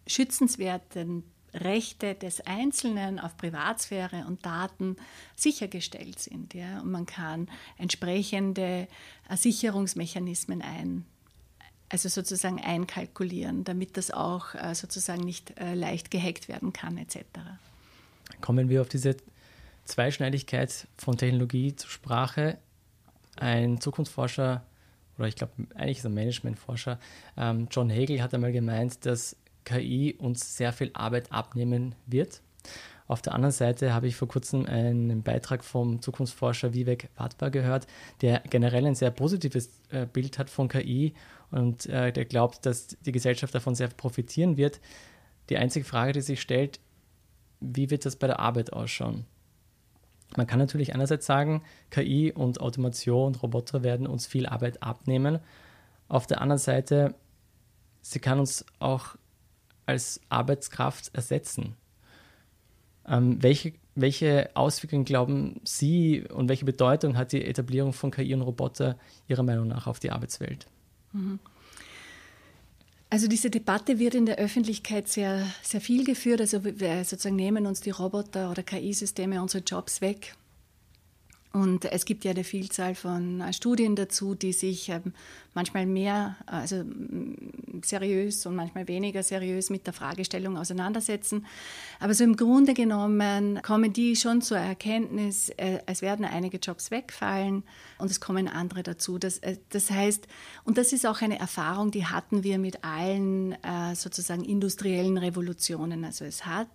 schützenswerten 0.08 1.26
Rechte 1.54 2.16
des 2.16 2.42
Einzelnen 2.42 3.20
auf 3.20 3.38
Privatsphäre 3.38 4.26
und 4.28 4.46
Daten 4.46 4.96
sichergestellt 5.36 6.20
sind. 6.20 6.54
Ja? 6.54 6.82
Und 6.82 6.92
man 6.92 7.06
kann 7.06 7.48
entsprechende 7.78 8.88
Sicherungsmechanismen 9.30 10.62
ein, 10.62 11.06
also 11.90 12.10
sozusagen 12.10 12.60
einkalkulieren, 12.60 13.64
damit 13.64 13.98
das 13.98 14.12
auch 14.12 14.56
äh, 14.56 14.74
sozusagen 14.74 15.24
nicht 15.24 15.60
äh, 15.60 15.76
leicht 15.76 16.10
gehackt 16.10 16.48
werden 16.48 16.74
kann, 16.74 16.98
etc. 16.98 17.20
Kommen 18.42 18.70
wir 18.70 18.82
auf 18.82 18.90
diese 18.90 19.16
Zweischneidigkeit 19.86 20.88
von 20.98 21.18
Technologie 21.18 21.76
zur 21.76 21.90
Sprache. 21.90 22.58
Ein 23.36 23.80
Zukunftsforscher, 23.80 24.64
oder 25.18 25.28
ich 25.28 25.36
glaube 25.36 25.54
eigentlich 25.76 26.00
ist 26.00 26.06
ein 26.06 26.14
Managementforscher, 26.14 27.00
ähm, 27.38 27.68
John 27.70 27.92
Hagel 27.92 28.22
hat 28.22 28.34
einmal 28.34 28.52
gemeint, 28.52 29.06
dass 29.06 29.36
KI 29.64 30.16
uns 30.18 30.58
sehr 30.58 30.74
viel 30.74 30.92
Arbeit 30.94 31.32
abnehmen 31.32 31.96
wird. 32.06 32.42
Auf 33.08 33.22
der 33.22 33.34
anderen 33.36 33.52
Seite 33.52 33.94
habe 33.94 34.08
ich 34.08 34.16
vor 34.16 34.28
kurzem 34.28 34.66
einen 34.66 35.24
Beitrag 35.24 35.64
vom 35.64 36.02
Zukunftsforscher 36.02 36.74
Vivek 36.74 37.10
Vatva 37.16 37.50
gehört, 37.50 37.86
der 38.22 38.40
generell 38.50 38.86
ein 38.86 38.96
sehr 38.96 39.12
positives 39.12 39.70
äh, 39.90 40.06
Bild 40.06 40.40
hat 40.40 40.50
von 40.50 40.70
KI 40.70 41.14
und 41.52 41.86
äh, 41.88 42.14
der 42.14 42.26
glaubt, 42.26 42.66
dass 42.66 42.88
die 42.88 43.12
Gesellschaft 43.12 43.54
davon 43.54 43.76
sehr 43.76 43.90
profitieren 43.90 44.58
wird. 44.58 44.80
Die 45.50 45.58
einzige 45.58 45.86
Frage, 45.86 46.14
die 46.14 46.22
sich 46.22 46.42
stellt, 46.42 46.80
wie 47.60 47.90
wird 47.90 48.06
das 48.06 48.16
bei 48.16 48.28
der 48.28 48.40
Arbeit 48.40 48.72
ausschauen? 48.72 49.26
Man 50.36 50.48
kann 50.48 50.60
natürlich 50.60 50.94
einerseits 50.94 51.26
sagen, 51.26 51.62
KI 51.90 52.32
und 52.32 52.60
Automation 52.60 53.28
und 53.28 53.44
Roboter 53.44 53.84
werden 53.84 54.08
uns 54.08 54.26
viel 54.26 54.48
Arbeit 54.48 54.82
abnehmen. 54.82 55.40
Auf 56.08 56.26
der 56.26 56.42
anderen 56.42 56.60
Seite, 56.60 57.16
sie 58.02 58.20
kann 58.20 58.40
uns 58.40 58.66
auch 58.80 59.16
als 59.86 60.22
Arbeitskraft 60.30 61.14
ersetzen. 61.14 61.76
Ähm, 63.08 63.42
welche, 63.42 63.74
welche 63.96 64.50
Auswirkungen 64.56 65.06
glauben 65.06 65.62
Sie 65.64 66.24
und 66.30 66.50
welche 66.50 66.66
Bedeutung 66.66 67.18
hat 67.18 67.32
die 67.32 67.44
Etablierung 67.44 67.94
von 67.94 68.12
KI 68.12 68.34
und 68.34 68.42
Roboter 68.42 68.98
Ihrer 69.28 69.44
Meinung 69.44 69.68
nach 69.68 69.88
auf 69.88 70.00
die 70.00 70.12
Arbeitswelt? 70.12 70.68
Mhm. 71.12 71.40
Also 73.10 73.28
diese 73.28 73.52
Debatte 73.52 74.00
wird 74.00 74.16
in 74.16 74.26
der 74.26 74.38
Öffentlichkeit 74.38 75.08
sehr, 75.08 75.46
sehr 75.62 75.82
viel 75.82 76.04
geführt. 76.04 76.42
Also 76.42 76.64
wir 76.64 77.04
sozusagen 77.04 77.36
nehmen 77.36 77.68
uns 77.68 77.80
die 77.80 77.92
Roboter 77.92 78.50
oder 78.50 78.64
KI-Systeme 78.64 79.40
unsere 79.40 79.64
Jobs 79.64 80.02
weg. 80.02 80.36
Und 81.56 81.86
es 81.86 82.06
gibt 82.06 82.26
ja 82.26 82.32
eine 82.32 82.44
Vielzahl 82.44 82.96
von 82.96 83.40
äh, 83.40 83.54
Studien 83.54 83.96
dazu, 83.96 84.34
die 84.34 84.54
sich 84.54 84.90
ähm, 84.90 85.14
manchmal 85.54 85.86
mehr, 85.86 86.36
also 86.48 86.84
seriös 87.84 88.48
und 88.48 88.56
manchmal 88.56 88.88
weniger 88.88 89.22
seriös 89.22 89.70
mit 89.70 89.86
der 89.86 89.94
Fragestellung 89.94 90.58
auseinandersetzen. 90.58 91.46
Aber 92.00 92.16
so 92.16 92.24
im 92.24 92.38
Grunde 92.38 92.74
genommen 92.74 93.62
kommen 93.62 93.94
die 93.94 94.16
schon 94.16 94.42
zur 94.42 94.58
Erkenntnis, 94.58 95.50
äh, 95.50 95.78
es 95.86 96.02
werden 96.02 96.26
einige 96.26 96.58
Jobs 96.58 96.90
wegfallen 96.90 97.62
und 98.00 98.10
es 98.10 98.20
kommen 98.20 98.48
andere 98.48 98.82
dazu. 98.82 99.20
Das, 99.20 99.38
äh, 99.38 99.58
das 99.70 99.92
heißt, 99.92 100.28
und 100.64 100.80
das 100.80 100.92
ist 100.92 101.06
auch 101.06 101.22
eine 101.22 101.38
Erfahrung, 101.38 101.92
die 101.92 102.08
hatten 102.08 102.44
wir 102.44 102.58
mit 102.58 102.84
allen 102.84 103.56
sozusagen 103.94 104.44
industriellen 104.44 105.18
Revolutionen. 105.18 106.06
Also 106.06 106.26
es 106.26 106.46
hat 106.46 106.68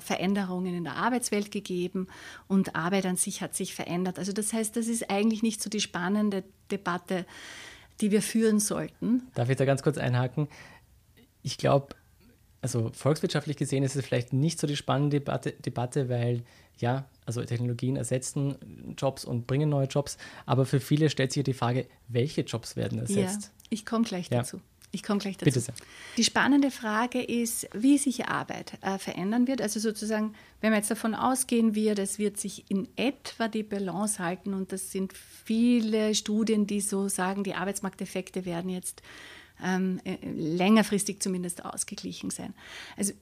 Veränderungen 0.00 0.74
in 0.74 0.84
der 0.84 0.96
Arbeitswelt 0.96 1.50
gegeben 1.50 2.06
und 2.46 2.76
Arbeit 2.76 3.06
an 3.06 3.16
sich 3.16 3.40
hat 3.40 3.54
sich 3.54 3.74
verändert 3.74 4.03
verändert. 4.04 4.18
Also 4.18 4.32
das 4.32 4.52
heißt, 4.52 4.76
das 4.76 4.86
ist 4.86 5.10
eigentlich 5.10 5.42
nicht 5.42 5.62
so 5.62 5.70
die 5.70 5.80
spannende 5.80 6.44
Debatte, 6.70 7.26
die 8.00 8.10
wir 8.10 8.22
führen 8.22 8.60
sollten. 8.60 9.22
Darf 9.34 9.48
ich 9.48 9.56
da 9.56 9.64
ganz 9.64 9.82
kurz 9.82 9.98
einhaken? 9.98 10.48
Ich 11.42 11.58
glaube, 11.58 11.94
also 12.60 12.90
volkswirtschaftlich 12.94 13.56
gesehen 13.56 13.82
ist 13.84 13.96
es 13.96 14.04
vielleicht 14.04 14.32
nicht 14.32 14.58
so 14.58 14.66
die 14.66 14.76
spannende 14.76 15.20
Debatte, 15.20 15.52
Debatte, 15.52 16.08
weil 16.08 16.42
ja, 16.78 17.04
also 17.24 17.44
Technologien 17.44 17.96
ersetzen 17.96 18.94
Jobs 18.98 19.24
und 19.24 19.46
bringen 19.46 19.68
neue 19.68 19.86
Jobs, 19.86 20.16
aber 20.44 20.66
für 20.66 20.80
viele 20.80 21.08
stellt 21.08 21.32
sich 21.32 21.44
die 21.44 21.52
Frage, 21.52 21.86
welche 22.08 22.40
Jobs 22.40 22.74
werden 22.74 22.98
ersetzt? 22.98 23.42
Ja, 23.44 23.66
ich 23.70 23.86
komme 23.86 24.04
gleich 24.04 24.28
ja. 24.28 24.38
dazu. 24.38 24.60
Ich 24.94 25.02
komme 25.02 25.18
gleich 25.18 25.36
dazu. 25.36 25.44
Bitte 25.44 25.60
sehr. 25.60 25.74
Die 26.16 26.24
spannende 26.24 26.70
Frage 26.70 27.22
ist, 27.22 27.68
wie 27.72 27.98
sich 27.98 28.26
Arbeit 28.26 28.78
äh, 28.80 28.98
verändern 28.98 29.46
wird. 29.46 29.60
Also 29.60 29.80
sozusagen, 29.80 30.34
wenn 30.60 30.70
man 30.70 30.78
jetzt 30.78 30.90
davon 30.90 31.14
ausgehen 31.14 31.74
wird, 31.74 31.98
es 31.98 32.18
wird 32.18 32.38
sich 32.38 32.70
in 32.70 32.88
etwa 32.96 33.48
die 33.48 33.62
Balance 33.62 34.22
halten 34.22 34.54
und 34.54 34.72
das 34.72 34.92
sind 34.92 35.12
viele 35.12 36.14
Studien, 36.14 36.66
die 36.66 36.80
so 36.80 37.08
sagen, 37.08 37.44
die 37.44 37.54
Arbeitsmarkteffekte 37.54 38.44
werden 38.44 38.70
jetzt 38.70 39.02
ähm, 39.62 40.00
äh, 40.04 40.16
längerfristig 40.24 41.20
zumindest 41.20 41.64
ausgeglichen 41.64 42.30
sein. 42.30 42.54
Also 42.96 43.12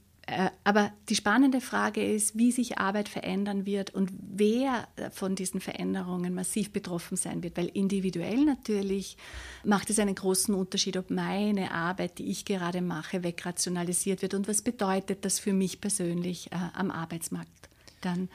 aber 0.64 0.92
die 1.08 1.16
spannende 1.16 1.60
Frage 1.60 2.04
ist, 2.04 2.38
wie 2.38 2.52
sich 2.52 2.78
Arbeit 2.78 3.08
verändern 3.08 3.66
wird 3.66 3.90
und 3.90 4.10
wer 4.20 4.86
von 5.10 5.34
diesen 5.34 5.60
Veränderungen 5.60 6.32
massiv 6.32 6.72
betroffen 6.72 7.16
sein 7.16 7.42
wird. 7.42 7.56
Weil 7.56 7.66
individuell 7.66 8.44
natürlich 8.44 9.16
macht 9.64 9.90
es 9.90 9.98
einen 9.98 10.14
großen 10.14 10.54
Unterschied, 10.54 10.96
ob 10.96 11.10
meine 11.10 11.72
Arbeit, 11.72 12.18
die 12.18 12.30
ich 12.30 12.44
gerade 12.44 12.82
mache, 12.82 13.24
wegrationalisiert 13.24 14.22
wird 14.22 14.34
und 14.34 14.46
was 14.46 14.62
bedeutet 14.62 15.24
das 15.24 15.40
für 15.40 15.52
mich 15.52 15.80
persönlich 15.80 16.52
äh, 16.52 16.56
am 16.74 16.90
Arbeitsmarkt 16.90 17.68
dann. 18.00 18.28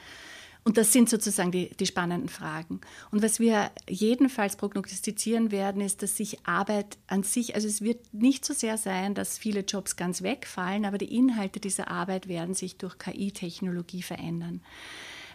Und 0.68 0.76
das 0.76 0.92
sind 0.92 1.08
sozusagen 1.08 1.54
die, 1.54 1.70
die 1.80 1.86
spannenden 1.86 2.28
Fragen. 2.28 2.82
Und 3.10 3.24
was 3.24 3.40
wir 3.40 3.72
jedenfalls 3.88 4.58
prognostizieren 4.58 5.54
werden, 5.54 5.82
ist, 5.82 6.04
dass 6.04 6.18
sich 6.18 6.46
Arbeit 6.46 6.98
an 7.08 7.24
sich, 7.24 7.56
also 7.56 7.70
es 7.70 7.82
wird 7.82 8.14
nicht 8.14 8.44
so 8.44 8.54
sehr 8.54 8.78
sein, 8.78 9.16
dass 9.16 9.38
viele 9.38 9.62
Jobs 9.62 9.96
ganz 9.96 10.24
wegfallen, 10.24 10.84
aber 10.84 10.98
die 10.98 11.16
Inhalte 11.16 11.62
dieser 11.62 11.90
Arbeit 11.90 12.28
werden 12.28 12.54
sich 12.54 12.78
durch 12.78 12.98
KI-Technologie 12.98 14.02
verändern. 14.02 14.60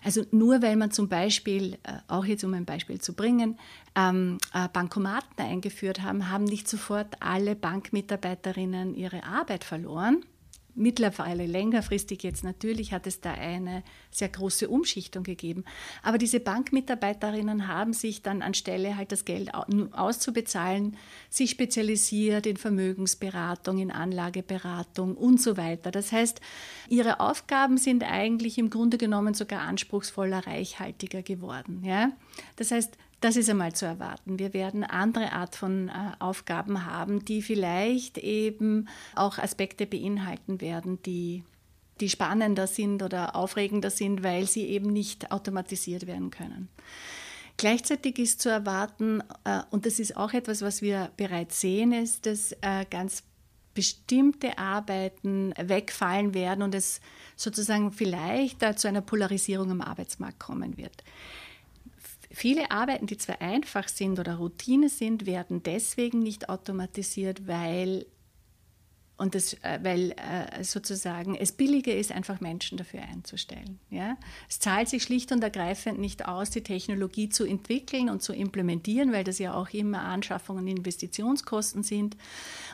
Also 0.04 0.22
nur 0.32 0.60
weil 0.60 0.76
man 0.76 0.90
zum 0.90 1.08
Beispiel, 1.08 1.78
äh, 1.84 1.94
auch 2.08 2.26
jetzt 2.26 2.44
um 2.44 2.52
ein 2.52 2.66
Beispiel 2.66 3.00
zu 3.00 3.14
bringen, 3.14 3.58
ähm, 3.96 4.36
äh, 4.52 4.68
Bankomaten 4.68 5.38
eingeführt 5.38 6.02
haben, 6.02 6.28
haben 6.28 6.44
nicht 6.44 6.68
sofort 6.68 7.16
alle 7.20 7.56
Bankmitarbeiterinnen 7.56 8.94
ihre 8.94 9.24
Arbeit 9.24 9.64
verloren, 9.64 10.26
Mittlerweile 10.74 11.46
längerfristig 11.46 12.22
jetzt 12.22 12.44
natürlich 12.44 12.92
hat 12.92 13.06
es 13.06 13.20
da 13.20 13.32
eine 13.32 13.82
sehr 14.10 14.30
große 14.30 14.68
Umschichtung 14.68 15.22
gegeben. 15.22 15.64
Aber 16.02 16.16
diese 16.16 16.40
Bankmitarbeiterinnen 16.40 17.68
haben 17.68 17.92
sich 17.92 18.22
dann 18.22 18.40
anstelle 18.40 18.96
halt 18.96 19.12
das 19.12 19.26
Geld 19.26 19.50
auszubezahlen, 19.54 20.96
sich 21.28 21.50
spezialisiert 21.50 22.46
in 22.46 22.56
Vermögensberatung, 22.56 23.78
in 23.78 23.90
Anlageberatung 23.90 25.14
und 25.14 25.42
so 25.42 25.58
weiter. 25.58 25.90
Das 25.90 26.10
heißt, 26.10 26.40
ihre 26.88 27.20
Aufgaben 27.20 27.76
sind 27.76 28.02
eigentlich 28.02 28.56
im 28.56 28.70
Grunde 28.70 28.96
genommen 28.96 29.34
sogar 29.34 29.60
anspruchsvoller, 29.60 30.46
reichhaltiger 30.46 31.22
geworden. 31.22 31.82
Ja? 31.84 32.12
Das 32.56 32.70
heißt, 32.70 32.96
das 33.22 33.36
ist 33.36 33.48
einmal 33.48 33.72
zu 33.72 33.86
erwarten. 33.86 34.38
Wir 34.38 34.52
werden 34.52 34.84
andere 34.84 35.32
Art 35.32 35.54
von 35.54 35.88
äh, 35.88 35.92
Aufgaben 36.18 36.86
haben, 36.86 37.24
die 37.24 37.40
vielleicht 37.40 38.18
eben 38.18 38.88
auch 39.14 39.38
Aspekte 39.38 39.86
beinhalten 39.86 40.60
werden, 40.60 41.00
die, 41.02 41.44
die 42.00 42.08
spannender 42.08 42.66
sind 42.66 43.02
oder 43.02 43.36
aufregender 43.36 43.90
sind, 43.90 44.24
weil 44.24 44.46
sie 44.48 44.66
eben 44.66 44.92
nicht 44.92 45.30
automatisiert 45.30 46.06
werden 46.06 46.30
können. 46.30 46.68
Gleichzeitig 47.56 48.18
ist 48.18 48.42
zu 48.42 48.48
erwarten, 48.48 49.22
äh, 49.44 49.60
und 49.70 49.86
das 49.86 50.00
ist 50.00 50.16
auch 50.16 50.32
etwas, 50.32 50.60
was 50.62 50.82
wir 50.82 51.12
bereits 51.16 51.60
sehen, 51.60 51.92
ist, 51.92 52.26
dass 52.26 52.52
äh, 52.60 52.84
ganz 52.90 53.22
bestimmte 53.72 54.58
Arbeiten 54.58 55.54
wegfallen 55.56 56.34
werden 56.34 56.62
und 56.62 56.74
es 56.74 57.00
sozusagen 57.36 57.92
vielleicht 57.92 58.78
zu 58.78 58.88
einer 58.88 59.00
Polarisierung 59.00 59.70
am 59.70 59.80
Arbeitsmarkt 59.80 60.40
kommen 60.40 60.76
wird. 60.76 61.04
Viele 62.32 62.70
Arbeiten, 62.70 63.06
die 63.06 63.16
zwar 63.16 63.40
einfach 63.40 63.88
sind 63.88 64.18
oder 64.18 64.36
Routine 64.36 64.88
sind, 64.88 65.26
werden 65.26 65.62
deswegen 65.62 66.20
nicht 66.20 66.48
automatisiert, 66.48 67.46
weil 67.46 68.06
und 69.22 69.36
das, 69.36 69.54
äh, 69.62 69.78
weil 69.82 70.12
äh, 70.12 70.64
sozusagen 70.64 71.36
es 71.36 71.52
billiger 71.52 71.94
ist, 71.94 72.10
einfach 72.10 72.40
Menschen 72.40 72.76
dafür 72.76 73.02
einzustellen. 73.02 73.78
Ja? 73.88 74.16
Es 74.48 74.58
zahlt 74.58 74.88
sich 74.88 75.04
schlicht 75.04 75.30
und 75.30 75.44
ergreifend 75.44 76.00
nicht 76.00 76.26
aus, 76.26 76.50
die 76.50 76.62
Technologie 76.62 77.28
zu 77.28 77.44
entwickeln 77.44 78.10
und 78.10 78.20
zu 78.22 78.32
implementieren, 78.32 79.12
weil 79.12 79.22
das 79.22 79.38
ja 79.38 79.54
auch 79.54 79.68
immer 79.70 80.00
Anschaffungen 80.00 80.64
und 80.64 80.76
Investitionskosten 80.76 81.84
sind. 81.84 82.16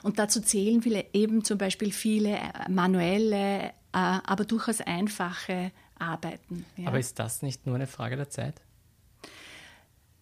Und 0.03 0.18
dazu 0.18 0.40
zählen 0.40 0.81
viele, 0.81 1.05
eben 1.12 1.44
zum 1.44 1.59
Beispiel 1.59 1.92
viele 1.92 2.38
äh, 2.38 2.71
manuelle, 2.71 3.73
aber 3.92 4.44
durchaus 4.44 4.81
einfache 4.81 5.73
Arbeiten. 5.99 6.64
Ja? 6.77 6.88
Aber 6.88 6.99
ist 6.99 7.18
das 7.18 7.42
nicht 7.42 7.66
nur 7.66 7.75
eine 7.75 7.87
Frage 7.87 8.16
der 8.16 8.31
Zeit? 8.31 8.55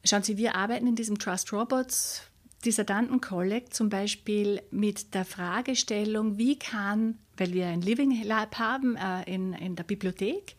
Schauen 0.07 0.23
Sie, 0.23 0.37
wir 0.37 0.55
arbeiten 0.55 0.87
in 0.87 0.95
diesem 0.95 1.19
Trust 1.19 1.53
Robots 1.53 2.23
Dissertanten 2.65 3.21
Collect 3.21 3.75
zum 3.75 3.89
Beispiel 3.89 4.63
mit 4.71 5.15
der 5.15 5.25
Fragestellung, 5.25 6.39
wie 6.39 6.59
kann, 6.59 7.19
weil 7.37 7.53
wir 7.53 7.67
ein 7.67 7.81
Living 7.81 8.23
Lab 8.23 8.59
haben 8.59 8.97
äh, 8.97 9.23
in, 9.25 9.53
in 9.53 9.75
der 9.75 9.85
Bibliothek, 9.85 10.57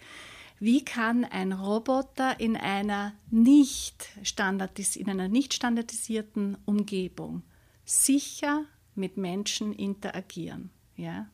wie 0.59 0.83
kann 0.83 1.23
ein 1.23 1.53
Roboter 1.53 2.39
in 2.39 2.57
einer 2.57 3.13
nicht, 3.29 4.09
standardis 4.23 4.95
in 4.95 5.09
einer 5.09 5.27
nicht 5.27 5.53
standardisierten 5.53 6.57
Umgebung 6.65 7.43
sicher 7.85 8.65
mit 8.95 9.17
Menschen 9.17 9.73
interagieren? 9.73 10.71
Ja? 10.95 11.27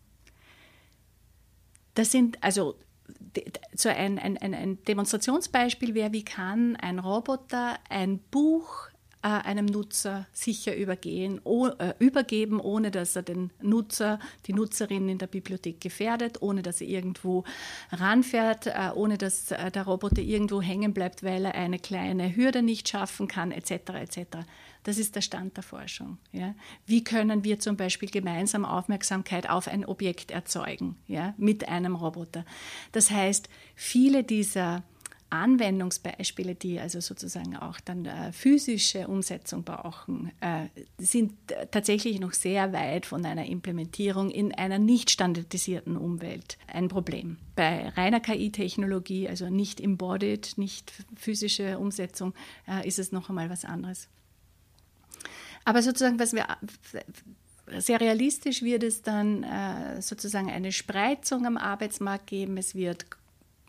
Das 1.96 2.12
sind 2.12 2.44
also 2.44 2.78
so 3.76 3.90
ein, 3.90 4.20
ein, 4.20 4.38
ein 4.38 4.84
Demonstrationsbeispiel 4.84 5.96
wäre, 5.96 6.14
wie 6.14 6.24
kann 6.24 6.76
ein 6.76 7.00
Roboter 7.00 7.78
ein 7.90 8.20
Buch 8.20 8.90
äh, 9.24 9.28
einem 9.28 9.66
Nutzer 9.66 10.28
sicher 10.34 10.76
übergehen, 10.76 11.40
oh, 11.46 11.68
äh, 11.68 11.94
übergeben, 12.00 12.60
ohne 12.60 12.92
dass 12.92 13.16
er 13.16 13.24
den 13.24 13.52
Nutzer, 13.62 14.20
die 14.46 14.54
Nutzerin 14.54 15.10
in 15.10 15.18
der 15.18 15.28
Bibliothek 15.28 15.80
gefährdet, 15.80 16.42
ohne 16.42 16.62
dass 16.62 16.82
er 16.82 16.88
irgendwo 16.88 17.44
ranfährt, 17.92 18.68
äh, 18.68 18.92
ohne 18.94 19.18
dass 19.18 19.52
äh, 19.52 19.72
der 19.72 19.84
Roboter 19.84 20.22
irgendwo 20.22 20.62
hängen 20.62 20.94
bleibt, 20.94 21.24
weil 21.24 21.46
er 21.46 21.56
eine 21.56 21.80
kleine 21.80 22.36
Hürde 22.36 22.62
nicht 22.62 22.90
schaffen 22.90 23.28
kann, 23.28 23.52
etc. 23.52 23.72
etc. 23.72 24.20
Das 24.84 24.98
ist 24.98 25.16
der 25.16 25.22
Stand 25.22 25.56
der 25.58 25.64
Forschung. 25.64 26.18
Ja? 26.32 26.56
Wie 26.86 27.04
können 27.04 27.44
wir 27.44 27.60
zum 27.60 27.78
Beispiel 27.78 28.10
gemeinsam 28.10 28.66
Aufmerksamkeit 28.66 29.50
auf 29.50 29.68
ein 29.68 29.86
Objekt 29.86 30.32
erzeugen 30.32 30.98
ja? 31.08 31.34
mit 31.38 31.68
einem 31.68 31.96
Roboter? 31.96 32.46
Das 32.92 33.10
heißt, 33.10 33.50
viele 33.76 34.24
dieser 34.24 34.84
Anwendungsbeispiele, 35.34 36.54
die 36.54 36.80
also 36.80 37.00
sozusagen 37.00 37.58
auch 37.58 37.80
dann 37.80 38.06
äh, 38.06 38.32
physische 38.32 39.08
Umsetzung 39.08 39.64
brauchen, 39.64 40.32
äh, 40.42 40.68
sind 41.00 41.34
tatsächlich 41.72 42.20
noch 42.20 42.34
sehr 42.34 42.72
weit 42.72 43.08
von 43.08 43.26
einer 43.26 43.46
Implementierung 43.46 44.30
in 44.30 44.54
einer 44.54 44.78
nicht 44.78 45.10
standardisierten 45.10 45.98
Umwelt 45.98 46.60
ein 46.68 46.88
Problem. 46.88 47.38
Bei 47.56 47.90
reiner 47.90 48.20
KI-Technologie, 48.20 49.28
also 49.28 49.50
nicht 49.50 49.82
embodied, 49.82 50.54
nicht 50.58 50.94
physische 51.16 51.80
Umsetzung, 51.80 52.36
äh, 52.68 52.88
ist 52.88 53.00
es 53.00 53.12
noch 53.12 53.30
einmal 53.30 53.50
was 53.50 53.66
anderes. 53.66 54.10
Aber 55.66 55.82
sozusagen, 55.82 56.20
was 56.20 56.34
wir 56.34 56.46
sehr 57.80 58.02
realistisch 58.02 58.62
wird 58.62 58.84
es 58.84 59.02
dann 59.02 59.44
äh, 59.44 60.02
sozusagen 60.02 60.50
eine 60.50 60.72
Spreizung 60.72 61.46
am 61.46 61.58
Arbeitsmarkt 61.58 62.28
geben. 62.28 62.58
Es 62.58 62.76
wird 62.76 63.06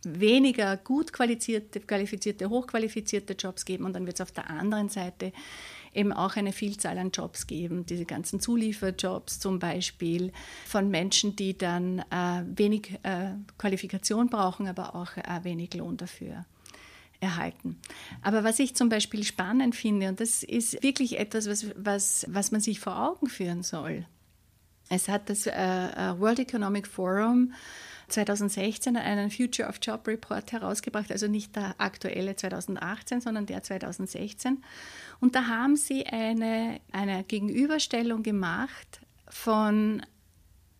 weniger 0.04 0.76
gut 0.76 1.12
qualifizierte, 1.12 1.80
qualifizierte, 1.80 2.50
hochqualifizierte 2.50 3.34
Jobs 3.34 3.64
geben 3.64 3.84
und 3.84 3.94
dann 3.94 4.06
wird 4.06 4.16
es 4.16 4.20
auf 4.20 4.32
der 4.32 4.50
anderen 4.50 4.88
Seite 4.88 5.32
eben 5.94 6.12
auch 6.12 6.36
eine 6.36 6.52
Vielzahl 6.52 6.98
an 6.98 7.12
Jobs 7.12 7.46
geben, 7.46 7.86
diese 7.86 8.04
ganzen 8.04 8.40
Zulieferjobs 8.40 9.38
zum 9.38 9.60
Beispiel 9.60 10.32
von 10.66 10.90
Menschen, 10.90 11.36
die 11.36 11.56
dann 11.56 12.00
äh, 12.00 12.42
wenig 12.56 12.98
äh, 13.04 13.30
Qualifikation 13.58 14.28
brauchen, 14.28 14.66
aber 14.66 14.94
auch 14.96 15.16
äh, 15.16 15.44
wenig 15.44 15.72
Lohn 15.74 15.96
dafür 15.96 16.44
erhalten. 17.24 17.78
Aber 18.22 18.44
was 18.44 18.58
ich 18.58 18.74
zum 18.76 18.88
Beispiel 18.88 19.24
spannend 19.24 19.74
finde, 19.74 20.08
und 20.08 20.20
das 20.20 20.42
ist 20.42 20.82
wirklich 20.82 21.18
etwas, 21.18 21.48
was, 21.48 21.66
was, 21.76 22.26
was 22.28 22.52
man 22.52 22.60
sich 22.60 22.80
vor 22.80 22.98
Augen 22.98 23.28
führen 23.28 23.62
soll. 23.62 24.06
Es 24.88 25.08
hat 25.08 25.30
das 25.30 25.46
äh, 25.46 25.52
äh 25.52 26.18
World 26.18 26.38
Economic 26.38 26.86
Forum 26.86 27.52
2016 28.08 28.96
einen 28.96 29.30
Future 29.30 29.68
of 29.68 29.78
Job 29.80 30.06
Report 30.06 30.52
herausgebracht, 30.52 31.10
also 31.10 31.26
nicht 31.26 31.56
der 31.56 31.74
aktuelle 31.78 32.36
2018, 32.36 33.20
sondern 33.20 33.46
der 33.46 33.62
2016. 33.62 34.62
Und 35.20 35.34
da 35.34 35.46
haben 35.46 35.76
sie 35.76 36.06
eine, 36.06 36.80
eine 36.92 37.24
Gegenüberstellung 37.24 38.22
gemacht 38.22 39.00
von 39.28 40.02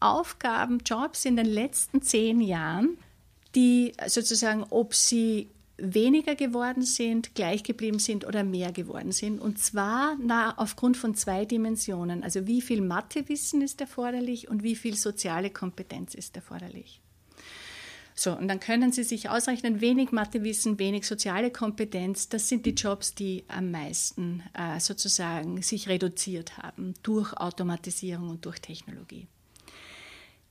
Aufgaben, 0.01 0.81
Jobs 0.85 1.25
in 1.25 1.37
den 1.37 1.47
letzten 1.47 2.03
zehn 2.03 2.41
Jahren, 2.41 2.99
die 3.55 3.93
sozusagen, 4.07 4.65
ob 4.71 4.95
sie 4.95 5.51
weniger 5.77 6.35
geworden 6.35 6.83
sind, 6.83 7.35
gleich 7.35 7.63
geblieben 7.63 7.99
sind 7.99 8.27
oder 8.27 8.45
mehr 8.45 8.73
geworden 8.73 9.13
sind. 9.13 9.41
Und 9.41 9.59
zwar 9.59 10.17
na, 10.21 10.57
aufgrund 10.57 10.97
von 10.97 11.15
zwei 11.15 11.45
Dimensionen. 11.45 12.23
Also 12.23 12.47
wie 12.47 12.63
viel 12.63 12.81
Mathewissen 12.81 13.63
ist 13.63 13.81
erforderlich 13.81 14.49
und 14.49 14.63
wie 14.63 14.77
viel 14.77 14.97
soziale 14.97 15.51
Kompetenz 15.51 16.15
ist 16.15 16.37
erforderlich. 16.37 17.01
So, 18.17 18.37
und 18.37 18.47
dann 18.47 18.61
können 18.61 18.93
Sie 18.93 19.03
sich 19.03 19.29
ausrechnen, 19.29 19.81
wenig 19.81 20.13
Mathewissen, 20.13 20.79
wenig 20.79 21.05
soziale 21.05 21.51
Kompetenz, 21.51 22.29
das 22.29 22.49
sind 22.49 22.65
die 22.65 22.71
Jobs, 22.71 23.15
die 23.17 23.45
am 23.49 23.73
meisten 23.73 24.45
äh, 24.55 24.79
sozusagen 24.79 25.63
sich 25.63 25.89
reduziert 25.89 26.57
haben 26.57 26.95
durch 27.03 27.33
Automatisierung 27.33 28.31
und 28.31 28.45
durch 28.47 28.61
Technologie. 28.61 29.27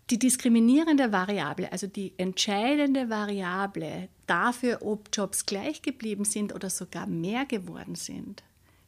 Die 0.09 0.19
diskriminierende 0.19 1.11
Variable, 1.11 1.71
also 1.71 1.87
die 1.87 2.13
entscheidende 2.17 3.09
Variable 3.09 4.09
dafür, 4.27 4.81
ob 4.81 5.09
Jobs 5.13 5.45
gleich 5.45 5.81
geblieben 5.81 6.25
sind 6.25 6.53
oder 6.53 6.69
sogar 6.69 7.07
mehr 7.07 7.45
geworden 7.45 7.95
sind, 7.95 8.43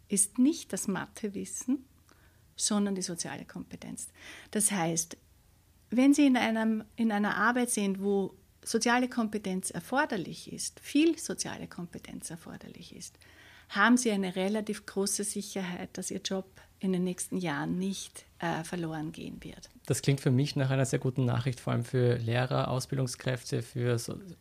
ist 0.10 0.38
nicht 0.38 0.74
das 0.74 0.88
Mathewissen, 0.88 1.86
sondern 2.56 2.96
die 2.96 3.02
soziale 3.02 3.46
Kompetenz. 3.46 4.10
Das 4.52 4.72
heißt, 4.72 5.18
wenn 5.90 6.14
Sie 6.14 6.26
in, 6.26 6.38
einem, 6.38 6.84
in 6.96 7.12
einer 7.12 7.38
Arbeit 7.38 7.70
sind, 7.70 8.02
wo 8.02 8.36
soziale 8.64 9.08
Kompetenz 9.08 9.70
erforderlich 9.70 10.52
ist, 10.52 10.80
viel 10.80 11.18
soziale 11.18 11.68
Kompetenz 11.68 12.30
erforderlich 12.30 12.96
ist, 12.96 13.18
haben 13.70 13.98
Sie 13.98 14.12
eine 14.12 14.36
relativ 14.36 14.86
große 14.86 15.24
Sicherheit, 15.24 15.98
dass 15.98 16.12
Ihr 16.12 16.22
Job 16.22 16.46
in 16.86 16.94
den 16.94 17.04
nächsten 17.04 17.38
Jahren 17.38 17.78
nicht 17.78 18.26
äh, 18.40 18.64
verloren 18.64 19.12
gehen 19.12 19.44
wird. 19.44 19.70
Das 19.86 20.02
klingt 20.02 20.22
für 20.22 20.32
mich 20.32 20.56
nach 20.56 20.70
einer 20.70 20.86
sehr 20.86 21.00
guten 21.00 21.26
Nachricht, 21.26 21.60
vor 21.60 21.74
allem 21.74 21.84
für 21.84 22.16
Lehrer, 22.18 22.70
Ausbildungskräfte, 22.70 23.62
für 23.62 23.98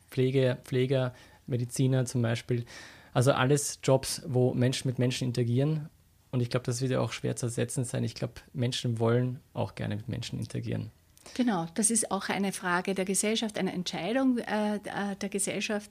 Pflege, 0.08 0.58
Pfleger, 0.64 1.14
Mediziner 1.46 2.04
zum 2.06 2.22
Beispiel. 2.22 2.64
Also 3.12 3.32
alles 3.32 3.80
Jobs, 3.82 4.22
wo 4.26 4.54
Menschen 4.54 4.88
mit 4.88 4.98
Menschen 4.98 5.28
interagieren. 5.28 5.88
Und 6.30 6.40
ich 6.40 6.50
glaube, 6.50 6.66
das 6.66 6.80
wird 6.80 6.90
ja 6.90 7.00
auch 7.00 7.12
schwer 7.12 7.36
zu 7.36 7.46
ersetzen 7.46 7.84
sein. 7.84 8.02
Ich 8.02 8.14
glaube, 8.14 8.34
Menschen 8.52 8.98
wollen 8.98 9.40
auch 9.52 9.74
gerne 9.74 9.96
mit 9.96 10.08
Menschen 10.08 10.38
interagieren. 10.38 10.90
Genau, 11.34 11.66
das 11.74 11.90
ist 11.90 12.10
auch 12.10 12.28
eine 12.28 12.52
Frage 12.52 12.94
der 12.94 13.04
Gesellschaft, 13.04 13.56
eine 13.56 13.72
Entscheidung 13.72 14.38
äh, 14.38 14.76
äh, 14.76 15.16
der 15.20 15.28
Gesellschaft. 15.28 15.90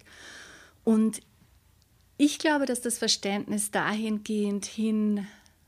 Und 0.83 1.21
ich 2.17 2.39
glaube, 2.39 2.65
dass 2.65 2.81
das 2.81 2.97
Verständnis 2.97 3.71
dahingehend 3.71 4.65
hin 4.65 5.25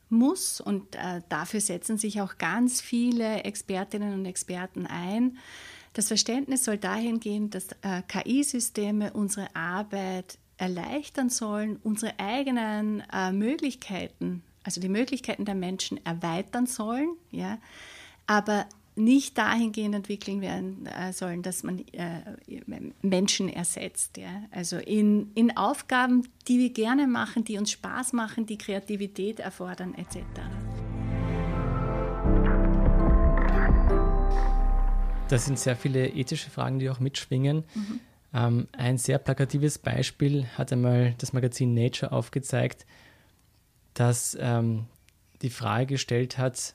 muss 0.08 0.60
und 0.60 0.94
äh, 0.96 1.22
dafür 1.28 1.60
setzen 1.60 1.98
sich 1.98 2.20
auch 2.20 2.38
ganz 2.38 2.80
viele 2.80 3.44
Expertinnen 3.44 4.14
und 4.14 4.26
Experten 4.26 4.86
ein, 4.86 5.38
Das 5.96 6.08
Verständnis 6.08 6.64
soll 6.64 6.76
dahin 6.76 7.20
gehen, 7.20 7.48
dass 7.48 7.68
äh, 7.80 8.02
KI-Systeme 8.06 9.14
unsere 9.14 9.54
Arbeit 9.56 10.38
erleichtern 10.58 11.30
sollen, 11.30 11.78
unsere 11.82 12.18
eigenen 12.18 13.02
äh, 13.10 13.32
Möglichkeiten, 13.32 14.42
also 14.62 14.78
die 14.80 14.90
Möglichkeiten 14.90 15.46
der 15.46 15.54
Menschen 15.54 16.04
erweitern 16.04 16.66
sollen, 16.66 17.16
ja, 17.30 17.58
aber 18.26 18.66
nicht 18.96 19.36
dahingehend 19.36 19.94
entwickeln 19.94 20.40
werden 20.40 20.86
äh, 20.86 21.12
sollen, 21.12 21.42
dass 21.42 21.62
man 21.62 21.80
äh, 21.92 22.20
Menschen 23.02 23.48
ersetzt. 23.48 24.16
Ja? 24.16 24.44
Also 24.50 24.78
in, 24.78 25.30
in 25.34 25.56
Aufgaben, 25.56 26.26
die 26.48 26.58
wir 26.58 26.70
gerne 26.70 27.06
machen, 27.06 27.44
die 27.44 27.58
uns 27.58 27.70
Spaß 27.70 28.14
machen, 28.14 28.46
die 28.46 28.56
Kreativität 28.56 29.38
erfordern, 29.38 29.94
etc. 29.94 30.18
Das 35.28 35.44
sind 35.44 35.58
sehr 35.58 35.76
viele 35.76 36.08
ethische 36.08 36.50
Fragen, 36.50 36.78
die 36.78 36.88
auch 36.88 37.00
mitschwingen. 37.00 37.64
Mhm. 37.74 38.00
Ähm, 38.32 38.68
ein 38.72 38.96
sehr 38.96 39.18
plakatives 39.18 39.78
Beispiel 39.78 40.46
hat 40.56 40.72
einmal 40.72 41.14
das 41.18 41.32
Magazin 41.32 41.74
Nature 41.74 42.12
aufgezeigt, 42.12 42.86
das 43.94 44.36
ähm, 44.40 44.86
die 45.42 45.50
Frage 45.50 45.86
gestellt 45.86 46.38
hat, 46.38 46.74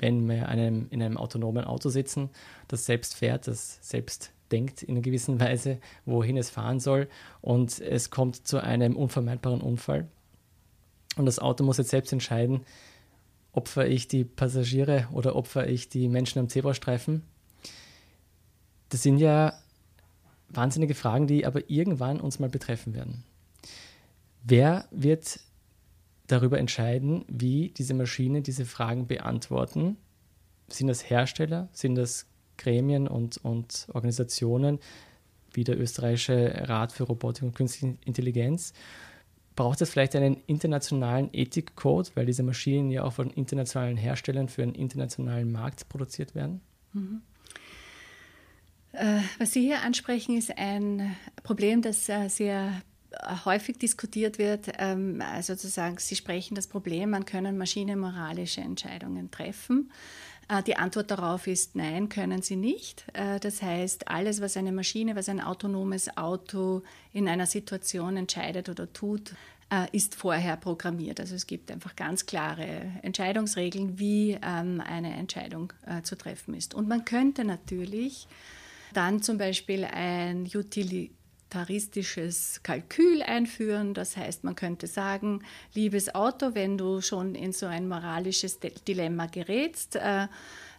wenn 0.00 0.28
wir 0.28 0.48
einem, 0.48 0.88
in 0.90 1.02
einem 1.02 1.16
autonomen 1.16 1.64
Auto 1.64 1.88
sitzen, 1.88 2.30
das 2.68 2.86
selbst 2.86 3.14
fährt, 3.14 3.46
das 3.46 3.78
selbst 3.82 4.32
denkt 4.50 4.82
in 4.82 4.94
einer 4.94 5.02
gewissen 5.02 5.38
Weise, 5.38 5.78
wohin 6.04 6.36
es 6.36 6.50
fahren 6.50 6.80
soll 6.80 7.08
und 7.40 7.80
es 7.80 8.10
kommt 8.10 8.46
zu 8.46 8.62
einem 8.62 8.96
unvermeidbaren 8.96 9.60
Unfall 9.60 10.08
und 11.16 11.26
das 11.26 11.38
Auto 11.38 11.64
muss 11.64 11.78
jetzt 11.78 11.90
selbst 11.90 12.12
entscheiden, 12.12 12.62
opfer 13.52 13.86
ich 13.86 14.08
die 14.08 14.24
Passagiere 14.24 15.08
oder 15.12 15.36
opfer 15.36 15.68
ich 15.68 15.88
die 15.88 16.08
Menschen 16.08 16.38
am 16.38 16.48
Zebrastreifen. 16.48 17.22
Das 18.88 19.02
sind 19.02 19.18
ja 19.18 19.54
wahnsinnige 20.48 20.94
Fragen, 20.94 21.26
die 21.26 21.46
aber 21.46 21.68
irgendwann 21.68 22.20
uns 22.20 22.38
mal 22.38 22.48
betreffen 22.48 22.94
werden. 22.94 23.24
Wer 24.42 24.86
wird 24.90 25.40
darüber 26.32 26.58
entscheiden, 26.58 27.24
wie 27.28 27.72
diese 27.76 27.94
Maschinen 27.94 28.42
diese 28.42 28.64
Fragen 28.64 29.06
beantworten. 29.06 29.96
Sind 30.68 30.86
das 30.86 31.08
Hersteller? 31.08 31.68
Sind 31.72 31.94
das 31.96 32.26
Gremien 32.56 33.08
und, 33.08 33.38
und 33.38 33.86
Organisationen 33.92 34.78
wie 35.52 35.64
der 35.64 35.80
österreichische 35.80 36.68
Rat 36.68 36.92
für 36.92 37.04
Robotik 37.04 37.42
und 37.42 37.54
Künstliche 37.54 37.96
Intelligenz? 38.04 38.72
Braucht 39.56 39.80
es 39.80 39.90
vielleicht 39.90 40.14
einen 40.14 40.36
internationalen 40.46 41.28
Ethikcode, 41.32 42.12
weil 42.14 42.26
diese 42.26 42.42
Maschinen 42.42 42.90
ja 42.90 43.04
auch 43.04 43.12
von 43.12 43.30
internationalen 43.30 43.96
Herstellern 43.96 44.48
für 44.48 44.62
einen 44.62 44.74
internationalen 44.74 45.50
Markt 45.50 45.88
produziert 45.88 46.34
werden? 46.34 46.60
Mhm. 46.92 47.22
Äh, 48.92 49.20
was 49.38 49.52
Sie 49.52 49.62
hier 49.62 49.82
ansprechen, 49.82 50.36
ist 50.36 50.56
ein 50.56 51.16
Problem, 51.42 51.82
das 51.82 52.08
äh, 52.08 52.28
sehr 52.28 52.82
häufig 53.44 53.78
diskutiert 53.78 54.38
wird, 54.38 54.68
ähm, 54.78 55.22
sozusagen, 55.42 55.98
Sie 55.98 56.16
sprechen 56.16 56.54
das 56.54 56.66
Problem, 56.66 57.10
man 57.10 57.24
können 57.24 57.58
Maschinen 57.58 57.98
moralische 57.98 58.60
Entscheidungen 58.60 59.30
treffen. 59.30 59.90
Äh, 60.50 60.62
die 60.62 60.76
Antwort 60.76 61.10
darauf 61.10 61.46
ist 61.46 61.76
nein, 61.76 62.08
können 62.08 62.42
sie 62.42 62.56
nicht. 62.56 63.04
Äh, 63.12 63.40
das 63.40 63.62
heißt, 63.62 64.08
alles, 64.08 64.40
was 64.40 64.56
eine 64.56 64.72
Maschine, 64.72 65.16
was 65.16 65.28
ein 65.28 65.40
autonomes 65.40 66.16
Auto 66.16 66.82
in 67.12 67.28
einer 67.28 67.46
Situation 67.46 68.16
entscheidet 68.16 68.68
oder 68.68 68.92
tut, 68.92 69.32
äh, 69.70 69.86
ist 69.92 70.16
vorher 70.16 70.56
programmiert. 70.56 71.20
Also 71.20 71.36
es 71.36 71.46
gibt 71.46 71.70
einfach 71.70 71.94
ganz 71.94 72.26
klare 72.26 72.92
Entscheidungsregeln, 73.02 73.98
wie 73.98 74.38
ähm, 74.42 74.82
eine 74.84 75.14
Entscheidung 75.14 75.72
zu 76.02 76.16
treffen 76.16 76.54
ist. 76.54 76.74
Und 76.74 76.88
man 76.88 77.04
könnte 77.04 77.44
natürlich 77.44 78.26
dann 78.92 79.22
zum 79.22 79.38
Beispiel 79.38 79.84
ein 79.84 80.48
Utility 80.52 81.12
monetaristisches 81.50 82.60
Kalkül 82.62 83.22
einführen. 83.22 83.94
Das 83.94 84.16
heißt, 84.16 84.44
man 84.44 84.54
könnte 84.54 84.86
sagen, 84.86 85.42
liebes 85.74 86.14
Auto, 86.14 86.54
wenn 86.54 86.78
du 86.78 87.00
schon 87.00 87.34
in 87.34 87.52
so 87.52 87.66
ein 87.66 87.88
moralisches 87.88 88.58
Dilemma 88.60 89.26
gerätst, 89.26 89.96
äh, 89.96 90.28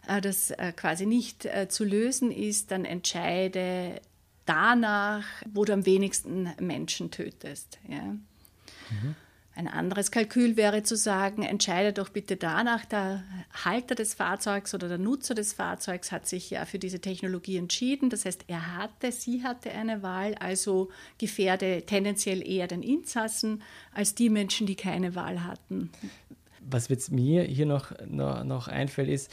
äh, 0.08 0.20
das 0.20 0.50
äh, 0.50 0.72
quasi 0.74 1.06
nicht 1.06 1.48
zu 1.68 1.84
lösen 1.84 2.30
ist, 2.30 2.70
dann 2.70 2.84
entscheide 2.84 4.00
danach, 4.46 5.24
wo 5.52 5.64
du 5.64 5.72
am 5.72 5.86
wenigsten 5.86 6.52
Menschen 6.60 7.10
tötest. 7.10 7.78
Ja. 7.88 8.02
Mhm. 8.02 9.14
Ein 9.54 9.68
anderes 9.68 10.10
Kalkül 10.10 10.56
wäre 10.56 10.82
zu 10.82 10.96
sagen, 10.96 11.42
entscheide 11.42 11.92
doch 11.92 12.08
bitte 12.08 12.36
danach, 12.36 12.86
der 12.86 13.22
Halter 13.64 13.94
des 13.94 14.14
Fahrzeugs 14.14 14.74
oder 14.74 14.88
der 14.88 14.96
Nutzer 14.96 15.34
des 15.34 15.52
Fahrzeugs 15.52 16.10
hat 16.10 16.26
sich 16.26 16.48
ja 16.50 16.64
für 16.64 16.78
diese 16.78 17.00
Technologie 17.00 17.58
entschieden. 17.58 18.08
Das 18.08 18.24
heißt, 18.24 18.44
er 18.48 18.78
hatte, 18.78 19.12
sie 19.12 19.42
hatte 19.42 19.70
eine 19.70 20.02
Wahl, 20.02 20.34
also 20.36 20.88
gefährde 21.18 21.82
tendenziell 21.84 22.46
eher 22.46 22.66
den 22.66 22.82
Insassen 22.82 23.62
als 23.92 24.14
die 24.14 24.30
Menschen, 24.30 24.66
die 24.66 24.74
keine 24.74 25.14
Wahl 25.14 25.44
hatten. 25.44 25.90
Was 26.60 26.88
jetzt 26.88 27.12
mir 27.12 27.42
hier 27.42 27.66
noch, 27.66 27.92
noch, 28.06 28.44
noch 28.44 28.68
einfällt, 28.68 29.10
ist, 29.10 29.30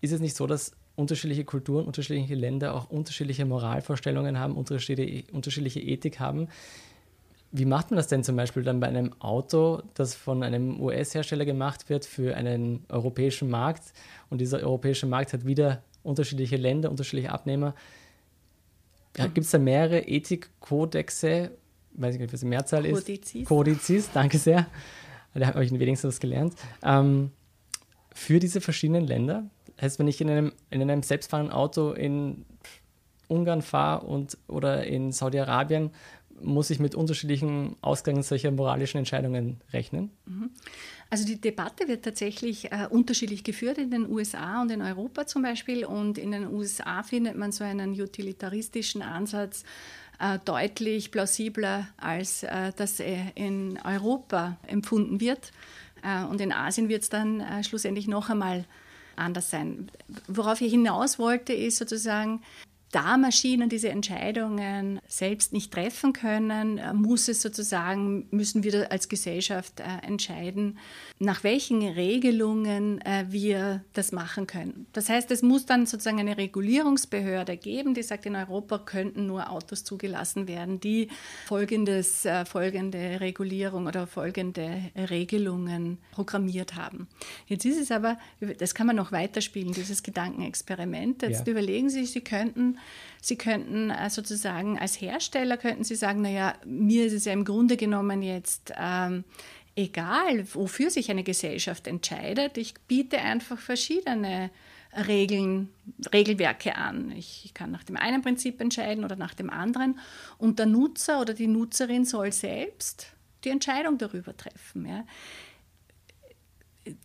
ist 0.00 0.12
es 0.12 0.20
nicht 0.20 0.34
so, 0.36 0.46
dass 0.46 0.72
unterschiedliche 0.96 1.44
Kulturen, 1.44 1.84
unterschiedliche 1.84 2.34
Länder 2.34 2.74
auch 2.74 2.88
unterschiedliche 2.88 3.44
Moralvorstellungen 3.44 4.38
haben, 4.38 4.56
unterschiedliche, 4.56 5.30
unterschiedliche 5.30 5.80
Ethik 5.80 6.20
haben? 6.20 6.48
Wie 7.50 7.64
macht 7.64 7.90
man 7.90 7.96
das 7.96 8.08
denn 8.08 8.22
zum 8.22 8.36
Beispiel 8.36 8.62
dann 8.62 8.78
bei 8.78 8.88
einem 8.88 9.14
Auto, 9.20 9.82
das 9.94 10.14
von 10.14 10.42
einem 10.42 10.80
US-Hersteller 10.80 11.46
gemacht 11.46 11.88
wird 11.88 12.04
für 12.04 12.36
einen 12.36 12.84
europäischen 12.90 13.48
Markt 13.48 13.84
und 14.28 14.40
dieser 14.40 14.60
europäische 14.60 15.06
Markt 15.06 15.32
hat 15.32 15.46
wieder 15.46 15.82
unterschiedliche 16.02 16.56
Länder, 16.56 16.90
unterschiedliche 16.90 17.32
Abnehmer? 17.32 17.74
Gibt 19.14 19.38
es 19.38 19.50
da 19.50 19.58
mehrere 19.58 20.00
Ethikkodexe? 20.00 21.50
Weiß 21.92 22.14
ich 22.14 22.20
nicht, 22.20 22.32
was 22.32 22.40
die 22.40 22.46
Mehrzahl 22.46 22.84
ist. 22.86 23.06
Kodizis. 23.06 23.48
Kodizis, 23.48 24.10
danke 24.12 24.38
sehr. 24.38 24.66
Da 25.34 25.46
habe 25.48 25.64
ich 25.64 25.72
wenigstens 25.72 26.14
was 26.14 26.20
gelernt. 26.20 26.54
Ähm, 26.82 27.30
für 28.12 28.38
diese 28.38 28.60
verschiedenen 28.60 29.06
Länder. 29.06 29.44
Heißt, 29.80 29.98
wenn 29.98 30.08
ich 30.08 30.20
in 30.20 30.30
einem, 30.30 30.52
in 30.70 30.82
einem 30.82 31.02
selbstfahrenden 31.02 31.54
Auto 31.54 31.92
in 31.92 32.44
Ungarn 33.28 33.62
fahre 33.62 34.06
und, 34.06 34.38
oder 34.48 34.84
in 34.86 35.12
Saudi-Arabien 35.12 35.90
muss 36.42 36.70
ich 36.70 36.78
mit 36.78 36.94
unterschiedlichen 36.94 37.76
Ausgängen 37.80 38.22
solcher 38.22 38.50
moralischen 38.50 38.98
Entscheidungen 38.98 39.60
rechnen? 39.72 40.10
Mhm. 40.26 40.50
Also 41.10 41.24
die 41.24 41.40
Debatte 41.40 41.88
wird 41.88 42.04
tatsächlich 42.04 42.70
äh, 42.70 42.86
unterschiedlich 42.90 43.42
geführt 43.42 43.78
in 43.78 43.90
den 43.90 44.10
USA 44.10 44.60
und 44.60 44.70
in 44.70 44.82
Europa 44.82 45.26
zum 45.26 45.42
Beispiel. 45.42 45.84
Und 45.86 46.18
in 46.18 46.32
den 46.32 46.52
USA 46.52 47.02
findet 47.02 47.36
man 47.36 47.50
so 47.50 47.64
einen 47.64 47.98
utilitaristischen 47.98 49.02
Ansatz 49.02 49.64
äh, 50.18 50.38
deutlich 50.44 51.10
plausibler, 51.10 51.88
als 51.96 52.42
äh, 52.42 52.72
das 52.76 53.00
in 53.00 53.78
Europa 53.84 54.58
empfunden 54.66 55.20
wird. 55.20 55.52
Äh, 56.02 56.24
und 56.24 56.40
in 56.40 56.52
Asien 56.52 56.88
wird 56.88 57.02
es 57.02 57.08
dann 57.08 57.40
äh, 57.40 57.64
schlussendlich 57.64 58.06
noch 58.06 58.28
einmal 58.28 58.64
anders 59.16 59.50
sein. 59.50 59.90
Worauf 60.26 60.60
ich 60.60 60.72
hinaus 60.72 61.18
wollte, 61.18 61.52
ist 61.52 61.78
sozusagen, 61.78 62.42
da 62.90 63.18
Maschinen 63.18 63.68
diese 63.68 63.90
Entscheidungen 63.90 65.00
selbst 65.06 65.52
nicht 65.52 65.72
treffen 65.72 66.12
können, 66.12 66.78
äh, 66.78 66.94
muss 66.94 67.28
es 67.28 67.42
sozusagen, 67.42 68.26
müssen 68.30 68.62
wir 68.62 68.90
als 68.90 69.08
Gesellschaft 69.08 69.80
äh, 69.80 70.06
entscheiden, 70.06 70.78
nach 71.18 71.44
welchen 71.44 71.82
Regelungen 71.82 73.00
äh, 73.02 73.26
wir 73.28 73.84
das 73.92 74.12
machen 74.12 74.46
können. 74.46 74.86
Das 74.92 75.08
heißt, 75.08 75.30
es 75.30 75.42
muss 75.42 75.66
dann 75.66 75.84
sozusagen 75.86 76.18
eine 76.18 76.38
Regulierungsbehörde 76.38 77.56
geben, 77.56 77.92
die 77.92 78.02
sagt, 78.02 78.24
in 78.24 78.36
Europa 78.36 78.78
könnten 78.78 79.26
nur 79.26 79.50
Autos 79.50 79.84
zugelassen 79.84 80.48
werden, 80.48 80.80
die 80.80 81.08
folgendes, 81.46 82.26
folgende 82.46 83.20
Regulierung 83.20 83.86
oder 83.86 84.06
folgende 84.06 84.82
Regelungen 84.96 85.98
programmiert 86.12 86.74
haben. 86.74 87.08
Jetzt 87.46 87.64
ist 87.64 87.78
es 87.78 87.90
aber, 87.90 88.18
das 88.58 88.74
kann 88.74 88.86
man 88.86 88.96
noch 88.96 89.12
weiterspielen, 89.12 89.72
dieses 89.72 90.02
Gedankenexperiment. 90.02 91.22
Jetzt 91.22 91.46
ja. 91.46 91.50
überlegen 91.50 91.90
Sie, 91.90 92.06
Sie 92.06 92.20
könnten 92.20 92.77
Sie 93.20 93.36
könnten 93.36 93.90
äh, 93.90 94.10
sozusagen 94.10 94.78
als 94.78 95.00
Hersteller 95.00 95.56
könnten 95.56 95.84
Sie 95.84 95.96
sagen, 95.96 96.22
naja, 96.22 96.54
mir 96.64 97.06
ist 97.06 97.12
es 97.12 97.24
ja 97.24 97.32
im 97.32 97.44
Grunde 97.44 97.76
genommen 97.76 98.22
jetzt 98.22 98.72
ähm, 98.76 99.24
egal, 99.76 100.46
wofür 100.54 100.90
sich 100.90 101.10
eine 101.10 101.24
Gesellschaft 101.24 101.86
entscheidet. 101.86 102.58
Ich 102.58 102.74
biete 102.86 103.18
einfach 103.18 103.58
verschiedene 103.58 104.50
Regeln, 105.06 105.68
Regelwerke 106.12 106.74
an. 106.76 107.10
Ich 107.12 107.52
kann 107.54 107.70
nach 107.70 107.84
dem 107.84 107.96
einen 107.96 108.22
Prinzip 108.22 108.60
entscheiden 108.60 109.04
oder 109.04 109.16
nach 109.16 109.34
dem 109.34 109.50
anderen. 109.50 109.98
Und 110.38 110.58
der 110.58 110.66
Nutzer 110.66 111.20
oder 111.20 111.34
die 111.34 111.46
Nutzerin 111.46 112.04
soll 112.04 112.32
selbst 112.32 113.12
die 113.44 113.50
Entscheidung 113.50 113.98
darüber 113.98 114.36
treffen. 114.36 114.86
Ja 114.86 115.04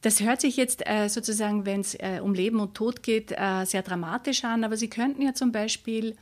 das 0.01 0.21
hört 0.21 0.41
sich 0.41 0.57
jetzt 0.57 0.87
äh, 0.87 1.07
sozusagen, 1.07 1.65
wenn 1.65 1.81
es 1.81 1.95
äh, 1.95 2.19
um 2.21 2.33
Leben 2.33 2.59
und 2.59 2.75
Tod 2.75 3.03
geht, 3.03 3.31
äh, 3.31 3.65
sehr 3.65 3.81
dramatisch 3.81 4.43
an, 4.43 4.63
aber 4.63 4.77
Sie 4.77 4.89
könnten 4.89 5.21
ja 5.21 5.33
zum 5.33 5.51
Beispiel 5.51 6.15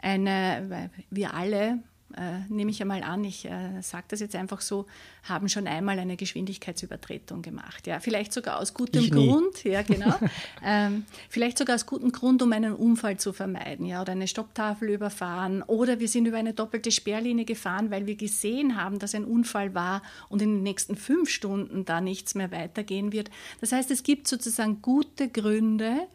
eine, 0.00 0.90
wir 1.10 1.34
alle 1.34 1.82
äh, 2.16 2.40
nehme 2.48 2.70
ich 2.70 2.80
einmal 2.80 3.02
an, 3.02 3.24
ich 3.24 3.44
äh, 3.46 3.80
sage 3.82 4.04
das 4.08 4.20
jetzt 4.20 4.36
einfach 4.36 4.60
so, 4.60 4.86
haben 5.24 5.48
schon 5.48 5.66
einmal 5.66 5.98
eine 5.98 6.16
Geschwindigkeitsübertretung 6.16 7.42
gemacht. 7.42 7.86
Ja, 7.86 8.00
vielleicht 8.00 8.32
sogar 8.32 8.60
aus 8.60 8.74
gutem 8.74 9.10
Grund, 9.10 9.64
ja, 9.64 9.82
genau. 9.82 10.14
ähm, 10.64 11.04
vielleicht 11.28 11.58
sogar 11.58 11.76
aus 11.76 11.86
gutem 11.86 12.12
Grund, 12.12 12.42
um 12.42 12.52
einen 12.52 12.74
Unfall 12.74 13.16
zu 13.16 13.32
vermeiden, 13.32 13.86
ja, 13.86 14.02
oder 14.02 14.12
eine 14.12 14.28
Stopptafel 14.28 14.90
überfahren. 14.90 15.62
Oder 15.62 16.00
wir 16.00 16.08
sind 16.08 16.26
über 16.26 16.36
eine 16.36 16.54
doppelte 16.54 16.90
Sperrlinie 16.90 17.44
gefahren, 17.44 17.90
weil 17.90 18.06
wir 18.06 18.16
gesehen 18.16 18.76
haben, 18.76 18.98
dass 18.98 19.14
ein 19.14 19.24
Unfall 19.24 19.74
war 19.74 20.02
und 20.28 20.42
in 20.42 20.56
den 20.56 20.62
nächsten 20.62 20.96
fünf 20.96 21.30
Stunden 21.30 21.84
da 21.84 22.00
nichts 22.00 22.34
mehr 22.34 22.50
weitergehen 22.50 23.12
wird. 23.12 23.30
Das 23.60 23.72
heißt, 23.72 23.90
es 23.90 24.02
gibt 24.02 24.28
sozusagen 24.28 24.82
gute 24.82 25.28
Gründe, 25.28 26.06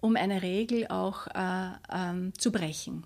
um 0.00 0.16
eine 0.16 0.42
Regel 0.42 0.86
auch 0.88 1.26
äh, 1.28 1.70
ähm, 1.92 2.32
zu 2.36 2.52
brechen. 2.52 3.04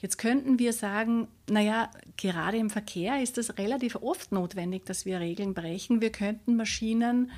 Jetzt 0.00 0.18
könnten 0.18 0.58
wir 0.58 0.72
sagen, 0.72 1.28
naja, 1.48 1.90
gerade 2.16 2.56
im 2.56 2.70
Verkehr 2.70 3.22
ist 3.22 3.38
es 3.38 3.58
relativ 3.58 3.96
oft 3.96 4.32
notwendig, 4.32 4.84
dass 4.86 5.06
wir 5.06 5.20
Regeln 5.20 5.54
brechen. 5.54 6.00
Wir 6.00 6.12
könnten 6.12 6.56
Maschinen 6.56 7.30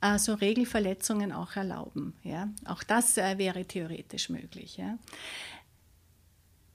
äh, 0.00 0.18
so 0.18 0.34
Regelverletzungen 0.34 1.32
auch 1.32 1.56
erlauben. 1.56 2.14
Ja? 2.22 2.48
Auch 2.66 2.82
das 2.82 3.16
äh, 3.16 3.38
wäre 3.38 3.64
theoretisch 3.64 4.28
möglich. 4.28 4.76
Ja? 4.76 4.98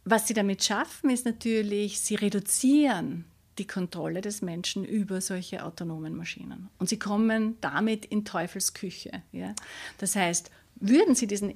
Was 0.06 0.28
sie 0.28 0.34
damit 0.34 0.63
schaffen, 0.63 1.10
ist 1.10 1.26
natürlich, 1.26 2.00
sie 2.00 2.15
reduzieren 2.15 3.26
die 3.60 3.67
Kontrolle 3.67 4.22
des 4.22 4.41
Menschen 4.41 4.86
über 4.86 5.22
solche 5.22 5.63
autonomen 5.63 6.15
Maschinen. 6.15 6.69
Und 6.80 6.89
sie 6.89 6.98
kommen 6.98 7.58
damit 7.62 8.06
in 8.06 8.26
Teufelsküche. 8.26 9.22
Ja? 9.32 9.54
Das 9.98 10.15
heißt, 10.15 10.50
würden 10.76 11.13
sie 11.13 11.28
diesen 11.28 11.54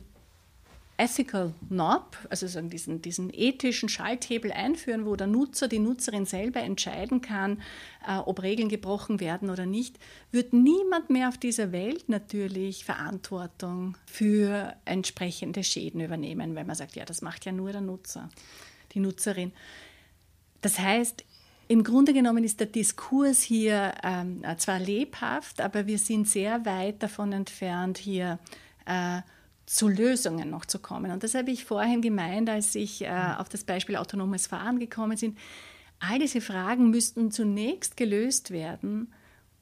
Ethical 1.03 1.53
Knob, 1.67 2.15
also 2.29 2.47
sagen 2.47 2.69
diesen, 2.69 3.01
diesen 3.01 3.29
ethischen 3.33 3.89
Schalthebel 3.89 4.53
einführen, 4.53 5.05
wo 5.05 5.17
der 5.17 5.27
Nutzer, 5.27 5.67
die 5.67 5.79
Nutzerin 5.79 6.25
selber 6.25 6.61
entscheiden 6.61 7.19
kann, 7.19 7.61
äh, 8.07 8.15
ob 8.15 8.41
Regeln 8.41 8.69
gebrochen 8.69 9.19
werden 9.19 9.49
oder 9.49 9.65
nicht, 9.65 9.99
wird 10.31 10.53
niemand 10.53 11.09
mehr 11.09 11.27
auf 11.27 11.37
dieser 11.37 11.73
Welt 11.73 12.07
natürlich 12.07 12.85
Verantwortung 12.85 13.97
für 14.05 14.77
entsprechende 14.85 15.65
Schäden 15.65 15.99
übernehmen, 15.99 16.55
weil 16.55 16.63
man 16.63 16.77
sagt, 16.77 16.95
ja, 16.95 17.03
das 17.03 17.21
macht 17.21 17.43
ja 17.43 17.51
nur 17.51 17.73
der 17.73 17.81
Nutzer, 17.81 18.29
die 18.93 19.01
Nutzerin. 19.01 19.51
Das 20.61 20.79
heißt, 20.79 21.25
im 21.67 21.83
Grunde 21.83 22.13
genommen 22.13 22.45
ist 22.45 22.61
der 22.61 22.67
Diskurs 22.67 23.41
hier 23.41 23.93
ähm, 24.03 24.41
zwar 24.57 24.79
lebhaft, 24.79 25.59
aber 25.59 25.85
wir 25.85 25.97
sind 25.97 26.29
sehr 26.29 26.65
weit 26.65 27.03
davon 27.03 27.33
entfernt, 27.33 27.97
hier 27.97 28.39
äh, 28.85 29.21
zu 29.65 29.87
Lösungen 29.87 30.49
noch 30.49 30.65
zu 30.65 30.79
kommen. 30.79 31.11
Und 31.11 31.23
das 31.23 31.35
habe 31.35 31.51
ich 31.51 31.65
vorhin 31.65 32.01
gemeint, 32.01 32.49
als 32.49 32.75
ich 32.75 33.03
äh, 33.03 33.09
mhm. 33.09 33.35
auf 33.37 33.49
das 33.49 33.63
Beispiel 33.63 33.95
autonomes 33.95 34.47
Fahren 34.47 34.79
gekommen 34.79 35.17
bin. 35.17 35.37
All 35.99 36.19
diese 36.19 36.41
Fragen 36.41 36.89
müssten 36.89 37.31
zunächst 37.31 37.95
gelöst 37.95 38.51
werden, 38.51 39.13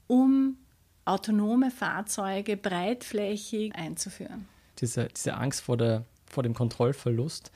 um 0.07 0.57
autonome 1.05 1.71
Fahrzeuge 1.71 2.57
breitflächig 2.57 3.75
einzuführen. 3.75 4.47
Diese, 4.79 5.07
diese 5.07 5.35
Angst 5.35 5.61
vor, 5.61 5.77
der, 5.77 6.05
vor 6.25 6.43
dem 6.43 6.53
Kontrollverlust. 6.53 7.51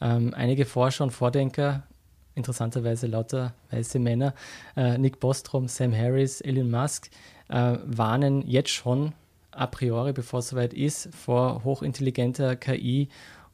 Ähm, 0.00 0.32
einige 0.34 0.64
Forscher 0.64 1.04
und 1.04 1.10
Vordenker, 1.10 1.86
interessanterweise 2.34 3.06
lauter 3.06 3.54
weiße 3.70 3.98
Männer, 3.98 4.34
äh, 4.76 4.96
Nick 4.98 5.20
Bostrom, 5.20 5.68
Sam 5.68 5.94
Harris, 5.94 6.40
Elon 6.40 6.70
Musk, 6.70 7.10
äh, 7.48 7.76
warnen 7.84 8.46
jetzt 8.46 8.70
schon 8.70 9.12
a 9.52 9.66
priori, 9.66 10.12
bevor 10.12 10.40
es 10.40 10.48
soweit 10.48 10.74
ist, 10.74 11.08
vor 11.14 11.64
hochintelligenter 11.64 12.56
KI 12.56 13.08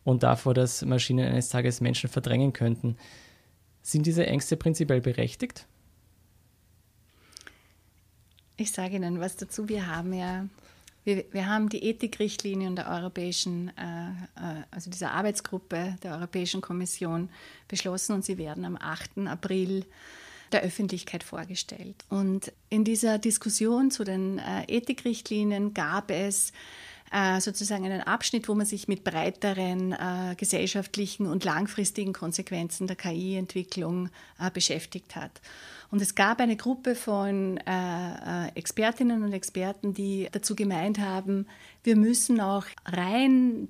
und 0.04 0.22
davor, 0.22 0.54
dass 0.54 0.84
Maschinen 0.84 1.28
eines 1.28 1.48
Tages 1.48 1.80
Menschen 1.80 2.08
verdrängen 2.08 2.52
könnten. 2.52 2.96
Sind 3.82 4.06
diese 4.06 4.26
Ängste 4.26 4.56
prinzipiell 4.56 5.00
berechtigt? 5.00 5.66
Ich 8.56 8.72
sage 8.72 8.96
Ihnen 8.96 9.20
was 9.20 9.36
dazu. 9.36 9.68
Wir 9.68 9.86
haben 9.86 10.12
ja, 10.12 10.46
wir, 11.04 11.24
wir 11.32 11.46
haben 11.46 11.68
die 11.68 11.82
Ethikrichtlinien 11.88 12.74
der 12.74 12.88
Europäischen, 12.88 13.68
äh, 13.76 14.08
äh 14.36 14.62
also 14.70 14.90
dieser 14.90 15.12
Arbeitsgruppe 15.12 15.96
der 16.02 16.14
Europäischen 16.16 16.60
Kommission 16.60 17.30
beschlossen 17.68 18.14
und 18.14 18.24
sie 18.24 18.36
werden 18.36 18.64
am 18.64 18.76
8. 18.76 19.26
April 19.26 19.84
der 20.52 20.62
Öffentlichkeit 20.62 21.22
vorgestellt. 21.22 22.04
Und 22.08 22.52
in 22.70 22.84
dieser 22.84 23.18
Diskussion 23.18 23.90
zu 23.90 24.04
den 24.04 24.38
äh, 24.38 24.64
Ethikrichtlinien 24.68 25.74
gab 25.74 26.10
es 26.10 26.52
äh, 27.10 27.40
sozusagen 27.40 27.84
einen 27.84 28.02
Abschnitt, 28.02 28.48
wo 28.48 28.54
man 28.54 28.66
sich 28.66 28.88
mit 28.88 29.04
breiteren 29.04 29.92
äh, 29.92 30.34
gesellschaftlichen 30.36 31.26
und 31.26 31.44
langfristigen 31.44 32.12
Konsequenzen 32.12 32.86
der 32.86 32.96
KI-Entwicklung 32.96 34.10
äh, 34.38 34.50
beschäftigt 34.50 35.16
hat. 35.16 35.40
Und 35.90 36.02
es 36.02 36.14
gab 36.14 36.40
eine 36.40 36.56
Gruppe 36.56 36.94
von 36.94 37.56
äh, 37.58 38.46
äh, 38.46 38.48
Expertinnen 38.54 39.22
und 39.22 39.32
Experten, 39.32 39.94
die 39.94 40.28
dazu 40.30 40.54
gemeint 40.54 40.98
haben, 40.98 41.46
wir 41.82 41.96
müssen 41.96 42.40
auch 42.40 42.66
rein 42.84 43.68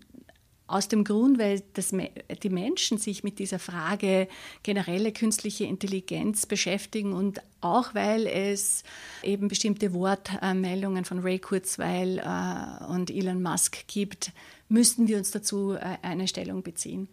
aus 0.69 0.87
dem 0.87 1.03
Grund, 1.03 1.39
weil 1.39 1.63
das, 1.73 1.93
die 2.43 2.51
Menschen 2.51 2.99
sich 2.99 3.25
mit 3.25 3.39
dieser 3.39 3.59
Frage 3.59 4.29
generelle 4.63 5.13
künstliche 5.13 5.65
Intelligenz 5.65 6.47
beschäftigen 6.47 7.15
und 7.15 7.41
auch 7.61 7.95
weil 7.95 8.27
es 8.27 8.85
eben 9.23 9.49
bestimmte 9.49 9.93
Wortmeldungen 9.95 11.05
von 11.05 11.21
Ray 11.21 11.39
Kurzweil 11.39 12.19
äh, 12.19 12.85
und 12.85 13.11
Elon 13.11 13.43
Musk 13.43 13.89
gibt, 13.89 14.33
müssten 14.69 15.09
wir 15.09 15.17
uns 15.17 15.31
dazu 15.31 15.73
äh, 15.73 15.97
eine 16.03 16.29
Stellung 16.29 16.63
beziehen. 16.63 17.09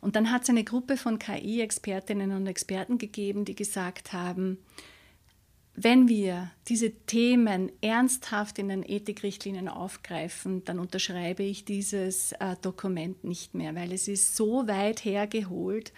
Und 0.00 0.16
dann 0.16 0.30
hat 0.30 0.42
es 0.42 0.50
eine 0.50 0.64
Gruppe 0.64 0.96
von 0.96 1.18
KI-Expertinnen 1.18 2.32
und 2.32 2.46
Experten 2.46 2.98
gegeben, 2.98 3.44
die 3.44 3.54
gesagt 3.54 4.12
haben, 4.12 4.58
wenn 5.76 6.08
wir 6.08 6.50
diese 6.68 6.92
Themen 6.92 7.72
ernsthaft 7.80 8.58
in 8.58 8.68
den 8.68 8.84
Ethikrichtlinien 8.84 9.68
aufgreifen, 9.68 10.64
dann 10.64 10.78
unterschreibe 10.78 11.42
ich 11.42 11.64
dieses 11.64 12.32
äh, 12.32 12.56
Dokument 12.62 13.24
nicht 13.24 13.54
mehr, 13.54 13.74
weil 13.74 13.92
es 13.92 14.06
ist 14.06 14.36
so 14.36 14.68
weit 14.68 15.04
hergeholt, 15.04 15.92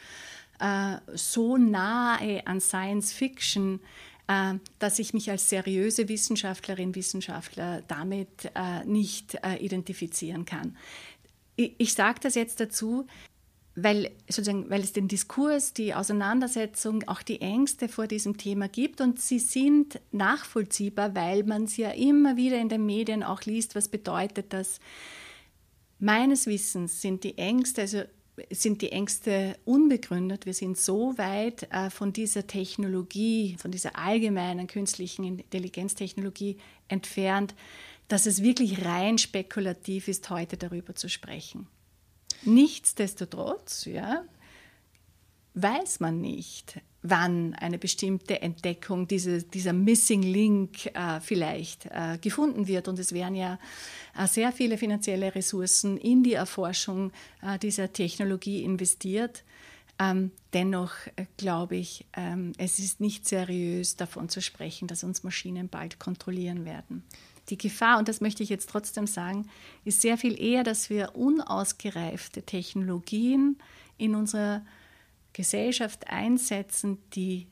äh, 0.60 0.96
so 1.14 1.58
nahe 1.58 2.46
an 2.46 2.60
Science 2.60 3.12
Fiction, 3.12 3.80
äh, 4.28 4.54
dass 4.78 4.98
ich 4.98 5.12
mich 5.12 5.30
als 5.30 5.50
seriöse 5.50 6.08
Wissenschaftlerin, 6.08 6.94
Wissenschaftler 6.94 7.82
damit 7.86 8.50
äh, 8.54 8.82
nicht 8.86 9.34
äh, 9.42 9.56
identifizieren 9.56 10.46
kann. 10.46 10.76
Ich, 11.54 11.74
ich 11.76 11.92
sage 11.92 12.20
das 12.22 12.34
jetzt 12.34 12.60
dazu, 12.60 13.06
weil, 13.76 14.10
sozusagen, 14.26 14.70
weil 14.70 14.80
es 14.80 14.94
den 14.94 15.06
Diskurs, 15.06 15.74
die 15.74 15.94
Auseinandersetzung, 15.94 17.06
auch 17.06 17.20
die 17.20 17.42
Ängste 17.42 17.88
vor 17.88 18.06
diesem 18.06 18.38
Thema 18.38 18.68
gibt 18.68 19.02
und 19.02 19.20
sie 19.20 19.38
sind 19.38 20.00
nachvollziehbar, 20.12 21.14
weil 21.14 21.44
man 21.44 21.64
es 21.64 21.76
ja 21.76 21.90
immer 21.90 22.36
wieder 22.38 22.58
in 22.58 22.70
den 22.70 22.86
Medien 22.86 23.22
auch 23.22 23.42
liest, 23.42 23.74
was 23.74 23.88
bedeutet 23.88 24.54
das. 24.54 24.80
Meines 25.98 26.46
Wissens 26.46 27.02
sind 27.02 27.22
die 27.22 27.36
Ängste, 27.36 27.82
also 27.82 28.02
sind 28.50 28.80
die 28.80 28.92
Ängste 28.92 29.56
unbegründet. 29.66 30.46
Wir 30.46 30.54
sind 30.54 30.78
so 30.78 31.16
weit 31.18 31.70
äh, 31.70 31.90
von 31.90 32.12
dieser 32.12 32.46
Technologie, 32.46 33.56
von 33.58 33.70
dieser 33.70 33.98
allgemeinen 33.98 34.66
künstlichen 34.66 35.24
Intelligenztechnologie 35.24 36.56
entfernt, 36.88 37.54
dass 38.08 38.24
es 38.24 38.42
wirklich 38.42 38.84
rein 38.84 39.18
spekulativ 39.18 40.08
ist, 40.08 40.30
heute 40.30 40.56
darüber 40.56 40.94
zu 40.94 41.08
sprechen. 41.08 41.66
Nichtsdestotrotz 42.44 43.86
ja, 43.86 44.24
weiß 45.54 46.00
man 46.00 46.20
nicht, 46.20 46.80
wann 47.02 47.54
eine 47.54 47.78
bestimmte 47.78 48.42
Entdeckung, 48.42 49.08
diese, 49.08 49.42
dieser 49.42 49.72
Missing 49.72 50.22
Link 50.22 50.86
äh, 50.86 51.20
vielleicht 51.20 51.86
äh, 51.86 52.18
gefunden 52.20 52.66
wird. 52.66 52.88
Und 52.88 52.98
es 52.98 53.12
werden 53.12 53.34
ja 53.34 53.58
äh, 54.18 54.26
sehr 54.26 54.52
viele 54.52 54.78
finanzielle 54.78 55.34
Ressourcen 55.34 55.96
in 55.96 56.22
die 56.22 56.34
Erforschung 56.34 57.12
äh, 57.42 57.58
dieser 57.58 57.92
Technologie 57.92 58.62
investiert. 58.64 59.44
Ähm, 59.98 60.30
dennoch 60.52 60.92
äh, 61.16 61.24
glaube 61.38 61.76
ich, 61.76 62.04
ähm, 62.14 62.52
es 62.58 62.78
ist 62.78 63.00
nicht 63.00 63.26
seriös 63.26 63.96
davon 63.96 64.28
zu 64.28 64.42
sprechen, 64.42 64.88
dass 64.88 65.04
uns 65.04 65.22
Maschinen 65.22 65.68
bald 65.68 65.98
kontrollieren 65.98 66.64
werden. 66.64 67.02
Die 67.48 67.58
Gefahr, 67.58 67.98
und 67.98 68.08
das 68.08 68.20
möchte 68.20 68.42
ich 68.42 68.48
jetzt 68.48 68.70
trotzdem 68.70 69.06
sagen, 69.06 69.48
ist 69.84 70.02
sehr 70.02 70.18
viel 70.18 70.40
eher, 70.40 70.64
dass 70.64 70.90
wir 70.90 71.14
unausgereifte 71.14 72.42
Technologien 72.42 73.58
in 73.98 74.14
unserer 74.14 74.62
Gesellschaft 75.32 76.08
einsetzen, 76.08 76.98
die 77.14 77.46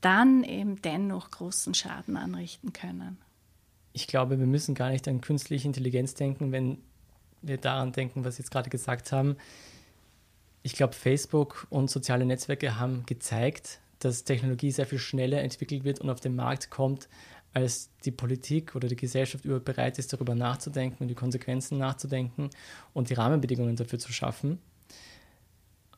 dann 0.00 0.44
eben 0.44 0.80
dennoch 0.82 1.30
großen 1.30 1.74
Schaden 1.74 2.16
anrichten 2.16 2.72
können. 2.72 3.18
Ich 3.92 4.06
glaube, 4.06 4.38
wir 4.38 4.46
müssen 4.46 4.74
gar 4.74 4.90
nicht 4.90 5.08
an 5.08 5.20
künstliche 5.20 5.66
Intelligenz 5.66 6.14
denken, 6.14 6.52
wenn 6.52 6.78
wir 7.40 7.56
daran 7.56 7.92
denken, 7.92 8.24
was 8.24 8.36
Sie 8.36 8.42
jetzt 8.42 8.50
gerade 8.50 8.70
gesagt 8.70 9.12
haben. 9.12 9.36
Ich 10.62 10.74
glaube, 10.74 10.92
Facebook 10.92 11.66
und 11.70 11.90
soziale 11.90 12.26
Netzwerke 12.26 12.78
haben 12.78 13.06
gezeigt, 13.06 13.80
dass 14.00 14.24
Technologie 14.24 14.70
sehr 14.70 14.86
viel 14.86 14.98
schneller 14.98 15.40
entwickelt 15.40 15.84
wird 15.84 16.00
und 16.00 16.10
auf 16.10 16.20
den 16.20 16.36
Markt 16.36 16.70
kommt, 16.70 17.08
als 17.58 17.90
die 18.04 18.10
Politik 18.10 18.74
oder 18.76 18.88
die 18.88 18.96
Gesellschaft 18.96 19.44
überhaupt 19.44 19.64
bereit 19.64 19.98
ist, 19.98 20.12
darüber 20.12 20.34
nachzudenken 20.34 21.02
und 21.02 21.08
die 21.08 21.14
Konsequenzen 21.14 21.78
nachzudenken 21.78 22.50
und 22.92 23.10
die 23.10 23.14
Rahmenbedingungen 23.14 23.76
dafür 23.76 23.98
zu 23.98 24.12
schaffen. 24.12 24.58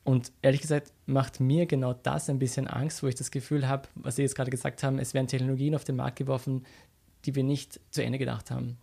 Und 0.02 0.32
ehrlich 0.42 0.62
gesagt 0.62 0.92
macht 1.06 1.40
mir 1.40 1.66
genau 1.66 1.92
das 1.92 2.30
ein 2.30 2.38
bisschen 2.38 2.66
Angst, 2.66 3.02
wo 3.02 3.06
ich 3.06 3.14
das 3.14 3.30
Gefühl 3.30 3.68
habe, 3.68 3.88
was 3.94 4.16
Sie 4.16 4.22
jetzt 4.22 4.34
gerade 4.34 4.50
gesagt 4.50 4.82
haben, 4.82 4.98
es 4.98 5.12
werden 5.12 5.26
Technologien 5.26 5.74
auf 5.74 5.84
den 5.84 5.96
Markt 5.96 6.16
geworfen, 6.16 6.64
die 7.26 7.34
wir 7.34 7.44
nicht 7.44 7.80
zu 7.90 8.02
Ende 8.02 8.18
gedacht 8.18 8.50
haben. 8.50 8.78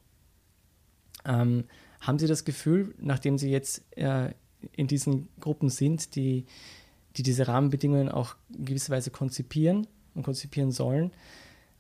Ähm, 1.26 1.66
haben 2.00 2.20
Sie 2.20 2.28
das 2.28 2.46
Gefühl, 2.46 2.94
nachdem 3.00 3.40
Sie 3.40 3.50
jetzt 3.50 3.84
äh, 3.98 4.32
in 4.74 4.88
diesen 4.88 5.28
Gruppen 5.40 5.70
sind, 5.70 6.16
die, 6.16 6.46
die 7.16 7.24
diese 7.24 7.48
Rahmenbedingungen 7.48 8.10
auch 8.10 8.36
in 8.56 8.66
gewisser 8.66 8.94
Weise 8.94 9.10
konzipieren 9.10 9.88
und 10.14 10.22
konzipieren 10.22 10.72
sollen, 10.72 11.12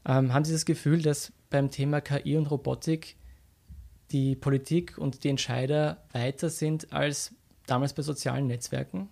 ähm, 0.05 0.33
haben 0.33 0.45
Sie 0.45 0.53
das 0.53 0.65
Gefühl, 0.65 1.01
dass 1.01 1.31
beim 1.49 1.71
Thema 1.71 2.01
KI 2.01 2.37
und 2.37 2.47
Robotik 2.47 3.15
die 4.11 4.35
Politik 4.35 4.97
und 4.97 5.23
die 5.23 5.29
Entscheider 5.29 6.03
weiter 6.11 6.49
sind 6.49 6.93
als 6.93 7.33
damals 7.65 7.93
bei 7.93 8.01
sozialen 8.01 8.47
Netzwerken? 8.47 9.09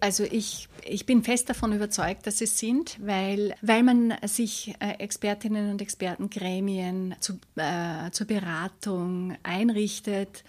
Also 0.00 0.24
ich, 0.24 0.68
ich 0.84 1.06
bin 1.06 1.22
fest 1.22 1.48
davon 1.48 1.72
überzeugt, 1.72 2.26
dass 2.26 2.42
es 2.42 2.58
sind, 2.58 2.98
weil, 3.00 3.54
weil 3.62 3.82
man 3.82 4.14
sich 4.26 4.74
äh, 4.78 4.98
Expertinnen 4.98 5.70
und 5.70 5.80
Expertengremien 5.80 7.14
zu, 7.20 7.38
äh, 7.56 8.10
zur 8.10 8.26
Beratung 8.26 9.38
einrichtet 9.42 10.44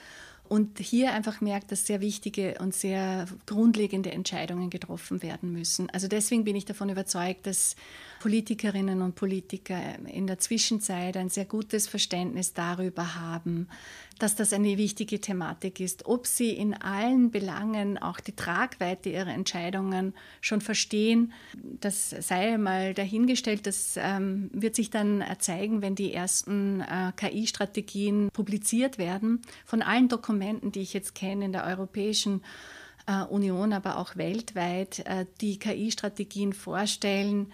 und 0.52 0.80
hier 0.80 1.14
einfach 1.14 1.40
merkt, 1.40 1.72
dass 1.72 1.88
sehr 1.88 2.02
wichtige 2.02 2.56
und 2.60 2.76
sehr 2.76 3.26
grundlegende 3.46 4.12
Entscheidungen 4.12 4.70
getroffen 4.70 5.24
werden 5.24 5.54
müssen. 5.54 5.90
Also 5.92 6.10
deswegen 6.10 6.44
bin 6.44 6.58
ich 6.58 6.66
davon 6.66 6.90
überzeugt, 6.90 7.48
dass 7.48 7.78
Politikerinnen 8.22 9.02
und 9.02 9.16
Politiker 9.16 9.80
in 10.06 10.28
der 10.28 10.38
Zwischenzeit 10.38 11.18
ein 11.18 11.30
sehr 11.30 11.46
gutes 11.46 11.88
Verständnis 11.88 12.54
darüber 12.54 13.16
haben, 13.16 13.68
dass 14.20 14.36
das 14.36 14.54
eine 14.54 14.78
wichtige 14.78 15.20
Thematik 15.20 15.80
ist. 15.80 16.06
Ob 16.06 16.28
sie 16.28 16.52
in 16.52 16.76
allen 16.76 17.32
Belangen 17.32 17.98
auch 17.98 18.20
die 18.20 18.36
Tragweite 18.36 19.10
ihrer 19.10 19.34
Entscheidungen 19.34 20.14
schon 20.40 20.62
verstehen, 20.62 21.34
das 21.56 22.12
sei 22.12 22.60
mal 22.60 22.94
dahingestellt. 22.94 23.66
Das 23.66 23.96
ähm, 23.98 24.52
wird 24.54 24.76
sich 24.76 24.92
dann 24.92 25.24
zeigen, 25.40 25.82
wenn 25.82 25.96
die 25.96 26.14
ersten 26.14 26.82
äh, 26.82 27.14
KI-Strategien 27.16 28.30
publiziert 28.32 29.00
werden. 29.00 29.42
Von 29.66 29.82
allen 29.82 30.10
Dokumenten, 30.10 30.72
die 30.72 30.82
ich 30.82 30.94
jetzt 30.94 31.16
kenne 31.16 31.46
in 31.46 31.54
der 31.54 31.66
Europäischen 31.66 32.44
äh, 33.08 33.24
Union, 33.24 33.74
aber 33.74 33.98
auch 33.98 34.16
weltweit, 34.16 35.00
äh, 35.00 35.26
die 35.42 35.58
KI-Strategien 35.58 36.54
vorstellen, 36.54 37.52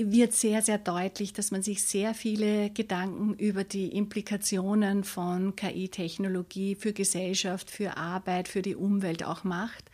wird 0.00 0.32
sehr, 0.32 0.62
sehr 0.62 0.78
deutlich, 0.78 1.32
dass 1.32 1.50
man 1.50 1.62
sich 1.62 1.82
sehr 1.82 2.14
viele 2.14 2.70
Gedanken 2.70 3.34
über 3.34 3.64
die 3.64 3.88
Implikationen 3.88 5.02
von 5.02 5.56
KI-Technologie 5.56 6.76
für 6.76 6.92
Gesellschaft, 6.92 7.70
für 7.70 7.96
Arbeit, 7.96 8.46
für 8.46 8.62
die 8.62 8.76
Umwelt 8.76 9.24
auch 9.24 9.42
macht. 9.42 9.90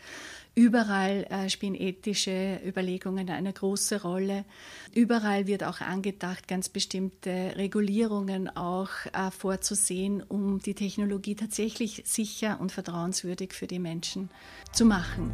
Überall 0.55 1.25
äh, 1.31 1.49
spielen 1.49 1.75
ethische 1.75 2.61
Überlegungen 2.65 3.29
eine 3.29 3.53
große 3.53 4.03
Rolle. 4.03 4.45
Überall 4.95 5.49
wird 5.49 5.65
auch 5.65 5.81
angedacht, 5.81 6.47
ganz 6.47 6.69
bestimmte 6.69 7.55
Regulierungen 7.57 8.55
auch 8.55 8.91
äh, 9.13 9.33
vorzusehen, 9.33 10.23
um 10.23 10.61
die 10.61 10.75
Technologie 10.75 11.35
tatsächlich 11.35 12.03
sicher 12.05 12.61
und 12.61 12.71
vertrauenswürdig 12.71 13.53
für 13.53 13.67
die 13.67 13.81
Menschen 13.81 14.31
zu 14.73 14.85
machen. 14.85 15.33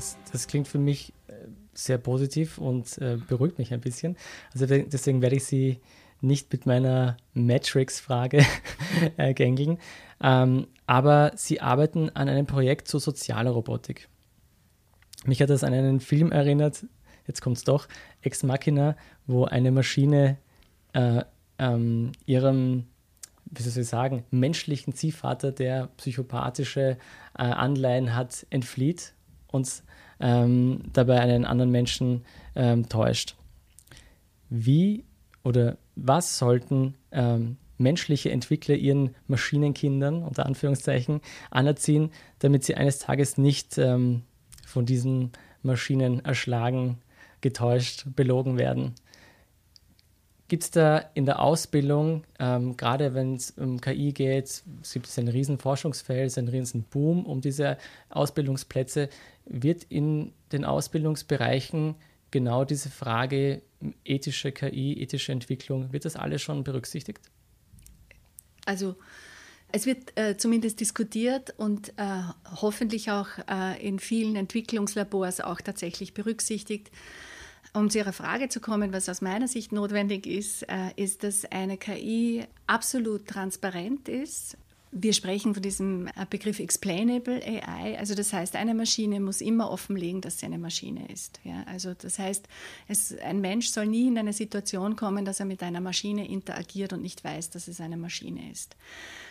Das, 0.00 0.16
das 0.32 0.46
klingt 0.46 0.66
für 0.66 0.78
mich 0.78 1.12
äh, 1.26 1.34
sehr 1.74 1.98
positiv 1.98 2.56
und 2.56 2.96
äh, 3.02 3.18
beruhigt 3.28 3.58
mich 3.58 3.74
ein 3.74 3.82
bisschen. 3.82 4.16
Also 4.54 4.64
deswegen 4.64 5.20
werde 5.20 5.36
ich 5.36 5.44
Sie 5.44 5.78
nicht 6.22 6.50
mit 6.50 6.64
meiner 6.64 7.18
Matrix-Frage 7.34 8.46
äh, 9.18 9.34
gängeln. 9.34 9.76
Ähm, 10.22 10.68
aber 10.86 11.32
Sie 11.36 11.60
arbeiten 11.60 12.08
an 12.08 12.30
einem 12.30 12.46
Projekt 12.46 12.88
zur 12.88 12.98
sozialer 12.98 13.50
Robotik. 13.50 14.08
Mich 15.26 15.42
hat 15.42 15.50
das 15.50 15.64
an 15.64 15.74
einen 15.74 16.00
Film 16.00 16.32
erinnert, 16.32 16.86
jetzt 17.26 17.42
kommt 17.42 17.58
es 17.58 17.64
doch, 17.64 17.86
Ex 18.22 18.42
Machina, 18.42 18.96
wo 19.26 19.44
eine 19.44 19.70
Maschine 19.70 20.38
äh, 20.94 21.24
ähm, 21.58 22.12
ihrem, 22.24 22.86
wie 23.44 23.62
soll 23.62 23.82
ich 23.82 23.88
sagen, 23.88 24.24
menschlichen 24.30 24.94
Ziehvater, 24.94 25.52
der 25.52 25.88
psychopathische 25.98 26.96
äh, 27.36 27.42
Anleihen 27.42 28.14
hat, 28.14 28.46
entflieht 28.48 29.12
und 29.52 29.82
ähm, 30.20 30.82
dabei 30.92 31.20
einen 31.20 31.44
anderen 31.44 31.70
Menschen 31.70 32.24
ähm, 32.54 32.88
täuscht. 32.88 33.36
Wie 34.48 35.04
oder 35.44 35.78
was 35.96 36.38
sollten 36.38 36.94
ähm, 37.12 37.56
menschliche 37.78 38.30
Entwickler 38.30 38.74
ihren 38.74 39.14
Maschinenkindern 39.26 40.22
unter 40.22 40.46
Anführungszeichen 40.46 41.20
anerziehen, 41.50 42.10
damit 42.38 42.64
sie 42.64 42.74
eines 42.74 42.98
Tages 42.98 43.38
nicht 43.38 43.78
ähm, 43.78 44.22
von 44.66 44.84
diesen 44.84 45.32
Maschinen 45.62 46.24
erschlagen, 46.24 46.98
getäuscht, 47.40 48.04
belogen 48.14 48.58
werden? 48.58 48.94
Gibt 50.50 50.64
es 50.64 50.72
da 50.72 50.98
in 51.14 51.26
der 51.26 51.38
Ausbildung, 51.38 52.24
ähm, 52.40 52.76
gerade 52.76 53.14
wenn 53.14 53.36
es 53.36 53.52
um 53.52 53.80
KI 53.80 54.12
geht, 54.12 54.64
gibt 54.92 55.06
es 55.06 55.16
ein 55.16 55.28
riesen 55.28 55.58
Forschungsfeld, 55.58 56.26
es 56.26 56.32
ist 56.32 56.38
ein 56.38 56.48
riesen 56.48 56.82
Boom 56.82 57.24
um 57.24 57.40
diese 57.40 57.78
Ausbildungsplätze, 58.08 59.10
wird 59.44 59.84
in 59.84 60.32
den 60.50 60.64
Ausbildungsbereichen 60.64 61.94
genau 62.32 62.64
diese 62.64 62.90
Frage 62.90 63.62
ethische 64.04 64.50
KI, 64.50 65.00
ethische 65.00 65.30
Entwicklung, 65.30 65.92
wird 65.92 66.04
das 66.04 66.16
alles 66.16 66.42
schon 66.42 66.64
berücksichtigt? 66.64 67.20
Also 68.66 68.96
es 69.70 69.86
wird 69.86 70.18
äh, 70.18 70.36
zumindest 70.36 70.80
diskutiert 70.80 71.54
und 71.58 71.90
äh, 71.90 72.22
hoffentlich 72.60 73.12
auch 73.12 73.28
äh, 73.48 73.86
in 73.86 74.00
vielen 74.00 74.34
Entwicklungslabors 74.34 75.42
auch 75.42 75.60
tatsächlich 75.60 76.12
berücksichtigt. 76.12 76.90
Um 77.72 77.88
zu 77.88 77.98
Ihrer 77.98 78.12
Frage 78.12 78.48
zu 78.48 78.60
kommen, 78.60 78.92
was 78.92 79.08
aus 79.08 79.20
meiner 79.20 79.46
Sicht 79.46 79.70
notwendig 79.70 80.26
ist, 80.26 80.62
äh, 80.68 80.90
ist, 80.96 81.22
dass 81.22 81.44
eine 81.44 81.76
KI 81.76 82.44
absolut 82.66 83.26
transparent 83.26 84.08
ist. 84.08 84.56
Wir 84.92 85.12
sprechen 85.12 85.54
von 85.54 85.62
diesem 85.62 86.08
äh, 86.08 86.26
Begriff 86.28 86.58
Explainable 86.58 87.40
AI. 87.44 87.96
Also 87.96 88.16
das 88.16 88.32
heißt, 88.32 88.56
eine 88.56 88.74
Maschine 88.74 89.20
muss 89.20 89.40
immer 89.40 89.70
offenlegen, 89.70 90.20
dass 90.20 90.40
sie 90.40 90.46
eine 90.46 90.58
Maschine 90.58 91.06
ist. 91.12 91.38
Ja, 91.44 91.62
also 91.66 91.94
das 91.94 92.18
heißt, 92.18 92.48
es, 92.88 93.16
ein 93.18 93.40
Mensch 93.40 93.68
soll 93.68 93.86
nie 93.86 94.08
in 94.08 94.18
eine 94.18 94.32
Situation 94.32 94.96
kommen, 94.96 95.24
dass 95.24 95.38
er 95.38 95.46
mit 95.46 95.62
einer 95.62 95.80
Maschine 95.80 96.28
interagiert 96.28 96.92
und 96.92 97.02
nicht 97.02 97.22
weiß, 97.22 97.50
dass 97.50 97.68
es 97.68 97.80
eine 97.80 97.96
Maschine 97.96 98.50
ist. 98.50 98.74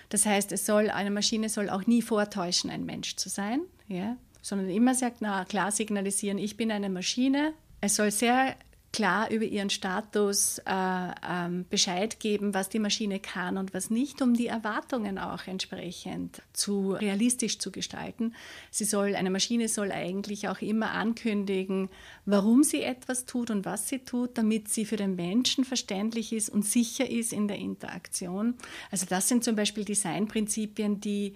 Das 0.08 0.26
heißt, 0.26 0.54
es 0.54 0.66
soll, 0.66 0.90
eine 0.90 1.12
Maschine 1.12 1.50
soll 1.50 1.70
auch 1.70 1.86
nie 1.88 2.02
vortäuschen, 2.02 2.70
ein 2.70 2.86
Mensch 2.86 3.18
zu 3.18 3.28
sein, 3.28 3.60
ja, 3.90 4.16
sondern 4.42 4.70
immer 4.70 4.96
sehr 4.96 5.12
klar 5.12 5.72
signalisieren, 5.74 6.38
ich 6.38 6.56
bin 6.56 6.72
eine 6.72 6.90
Maschine, 6.90 7.54
es 7.82 7.96
soll 7.96 8.12
sehr 8.12 8.56
klar 8.92 9.30
über 9.30 9.46
ihren 9.46 9.70
Status 9.70 10.60
äh, 10.60 11.12
ähm, 11.28 11.66
Bescheid 11.70 12.20
geben, 12.20 12.54
was 12.54 12.70
die 12.70 12.80
Maschine 12.80 13.20
kann 13.20 13.58
und 13.58 13.74
was 13.74 13.90
nicht, 13.90 14.22
um 14.22 14.34
die 14.34 14.48
Erwartungen 14.48 15.20
auch 15.20 15.46
entsprechend 15.48 16.42
zu 16.54 16.94
realistisch 16.94 17.60
zu 17.60 17.72
gestalten. 17.72 18.34
Sie 18.72 18.86
soll, 18.86 19.16
eine 19.16 19.30
Maschine 19.30 19.68
soll 19.68 19.92
eigentlich 19.92 20.48
auch 20.48 20.62
immer 20.62 20.92
ankündigen, 20.92 21.90
warum 22.26 22.64
sie 22.64 22.82
etwas 22.82 23.26
tut 23.26 23.52
und 23.52 23.66
was 23.66 23.88
sie 23.88 24.00
tut, 24.00 24.38
damit 24.38 24.70
sie 24.70 24.86
für 24.86 24.98
den 24.98 25.16
Menschen 25.16 25.66
verständlich 25.66 26.34
ist 26.34 26.50
und 26.50 26.66
sicher 26.66 27.08
ist 27.08 27.32
in 27.32 27.48
der 27.48 27.58
Interaktion. 27.58 28.56
Also 28.90 29.06
das 29.08 29.28
sind 29.28 29.44
zum 29.44 29.56
Beispiel 29.56 29.86
Designprinzipien, 29.86 31.00
die 31.00 31.36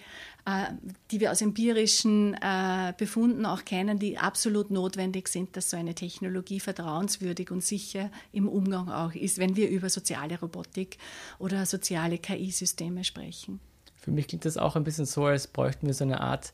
die 1.10 1.22
wir 1.22 1.32
aus 1.32 1.42
empirischen 1.42 2.34
äh, 2.34 2.94
Befunden 2.98 3.46
auch 3.46 3.64
kennen, 3.64 3.98
die 3.98 4.18
absolut 4.18 4.72
notwendig 4.72 5.30
sind, 5.30 5.56
dass 5.56 5.70
so 5.70 5.78
eine 5.78 5.96
Technologie 5.96 6.60
vertrauenswürdig 6.60 7.50
und 7.50 7.64
sicher 7.64 8.12
im 8.34 8.50
Umgang 8.50 8.90
auch 8.90 9.14
ist, 9.14 9.38
wenn 9.38 9.56
wir 9.56 9.70
über 9.70 9.90
soziale 9.90 10.38
Robotik 10.40 10.98
oder 11.40 11.66
soziale 11.66 12.18
KI-Systeme 12.18 13.06
sprechen. 13.06 13.62
Für 13.96 14.12
mich 14.12 14.28
klingt 14.28 14.44
das 14.44 14.58
auch 14.58 14.76
ein 14.76 14.84
bisschen 14.84 15.06
so, 15.06 15.26
als 15.26 15.48
bräuchten 15.48 15.88
wir 15.88 15.94
so 15.94 16.04
eine 16.04 16.20
Art 16.20 16.52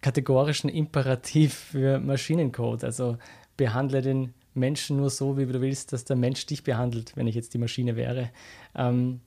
kategorischen 0.00 0.68
Imperativ 0.68 1.54
für 1.54 2.00
Maschinencode. 2.00 2.82
Also 2.82 3.16
behandle 3.56 4.02
den 4.02 4.34
Menschen 4.54 4.96
nur 4.96 5.10
so, 5.10 5.38
wie 5.38 5.46
du 5.46 5.60
willst, 5.60 5.92
dass 5.92 6.04
der 6.04 6.16
Mensch 6.16 6.44
dich 6.46 6.64
behandelt, 6.64 7.16
wenn 7.16 7.28
ich 7.28 7.36
jetzt 7.36 7.54
die 7.54 7.58
Maschine 7.58 7.94
wäre. 7.94 8.30
Ähm, 8.74 9.20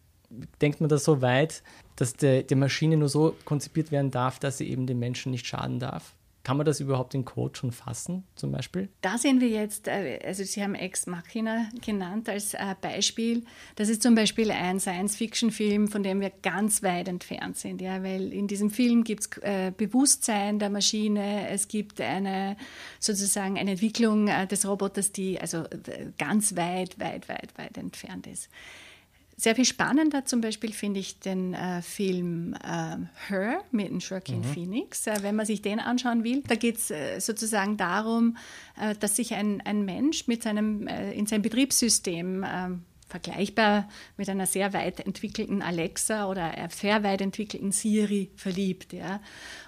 denkt 0.61 0.81
man 0.81 0.89
da 0.89 0.97
so 0.97 1.21
weit, 1.21 1.63
dass 1.95 2.13
der, 2.13 2.43
die 2.43 2.55
Maschine 2.55 2.97
nur 2.97 3.09
so 3.09 3.35
konzipiert 3.45 3.91
werden 3.91 4.11
darf, 4.11 4.39
dass 4.39 4.57
sie 4.57 4.69
eben 4.69 4.87
dem 4.87 4.99
Menschen 4.99 5.31
nicht 5.31 5.47
schaden 5.47 5.79
darf? 5.79 6.13
Kann 6.45 6.57
man 6.57 6.65
das 6.67 6.79
überhaupt 6.79 7.15
in 7.15 7.25
Code 7.25 7.57
schon 7.57 7.71
fassen, 7.71 8.23
zum 8.35 8.51
Beispiel? 8.51 8.87
Da 9.01 9.17
sehen 9.17 9.41
wir 9.41 9.49
jetzt, 9.49 9.87
äh, 9.87 10.19
also 10.23 10.43
Sie 10.43 10.61
haben 10.61 10.75
Ex 10.75 11.07
Machina 11.07 11.71
genannt 11.83 12.29
als 12.29 12.53
äh, 12.53 12.75
Beispiel. 12.79 13.43
Das 13.75 13.89
ist 13.89 14.03
zum 14.03 14.13
Beispiel 14.13 14.51
ein 14.51 14.79
Science-Fiction-Film, 14.79 15.87
von 15.87 16.03
dem 16.03 16.21
wir 16.21 16.31
ganz 16.43 16.83
weit 16.83 17.07
entfernt 17.07 17.57
sind. 17.57 17.81
Ja, 17.81 18.03
weil 18.03 18.31
in 18.31 18.47
diesem 18.47 18.69
Film 18.69 19.03
gibt 19.03 19.21
es 19.21 19.37
äh, 19.41 19.71
Bewusstsein 19.75 20.59
der 20.59 20.69
Maschine, 20.69 21.49
es 21.49 21.67
gibt 21.67 21.99
eine 21.99 22.57
sozusagen 22.99 23.57
eine 23.57 23.71
Entwicklung 23.71 24.29
des 24.47 24.67
Roboters, 24.67 25.11
die 25.11 25.41
also 25.41 25.63
ganz 26.19 26.55
weit, 26.55 26.99
weit, 26.99 27.27
weit, 27.27 27.57
weit 27.57 27.75
entfernt 27.75 28.27
ist 28.27 28.49
Sehr 29.37 29.53
viel 29.53 29.65
spannender 29.65 30.23
zum 30.23 30.39
Beispiel 30.39 30.71
finde 30.71 31.01
ich 31.01 31.19
den 31.19 31.53
äh, 31.53 31.81
Film 31.81 32.53
äh, 32.53 32.97
Her 33.27 33.61
mit 33.71 33.89
dem 33.89 33.99
Joaquin 33.99 34.39
mhm. 34.39 34.43
Phoenix. 34.45 35.07
Äh, 35.07 35.23
wenn 35.23 35.35
man 35.35 35.45
sich 35.45 35.61
den 35.61 35.79
anschauen 35.79 36.23
will, 36.23 36.41
da 36.47 36.55
geht 36.55 36.77
es 36.77 36.89
äh, 36.89 37.19
sozusagen 37.19 37.75
darum, 37.75 38.37
äh, 38.79 38.95
dass 38.95 39.17
sich 39.17 39.33
ein, 39.33 39.61
ein 39.65 39.83
Mensch 39.83 40.27
mit 40.27 40.43
seinem, 40.43 40.87
äh, 40.87 41.11
in 41.11 41.25
sein 41.25 41.41
Betriebssystem 41.41 42.45
ähm, 42.47 42.83
vergleichbar 43.07 43.87
mit 44.17 44.27
einer 44.29 44.47
sehr 44.47 44.73
weit 44.73 44.99
entwickelten 44.99 45.61
Alexa 45.61 46.27
oder 46.27 46.51
sehr 46.69 47.03
weit 47.03 47.21
entwickelten 47.21 47.71
Siri 47.71 48.31
verliebt. 48.35 48.91
Ja. 48.93 49.21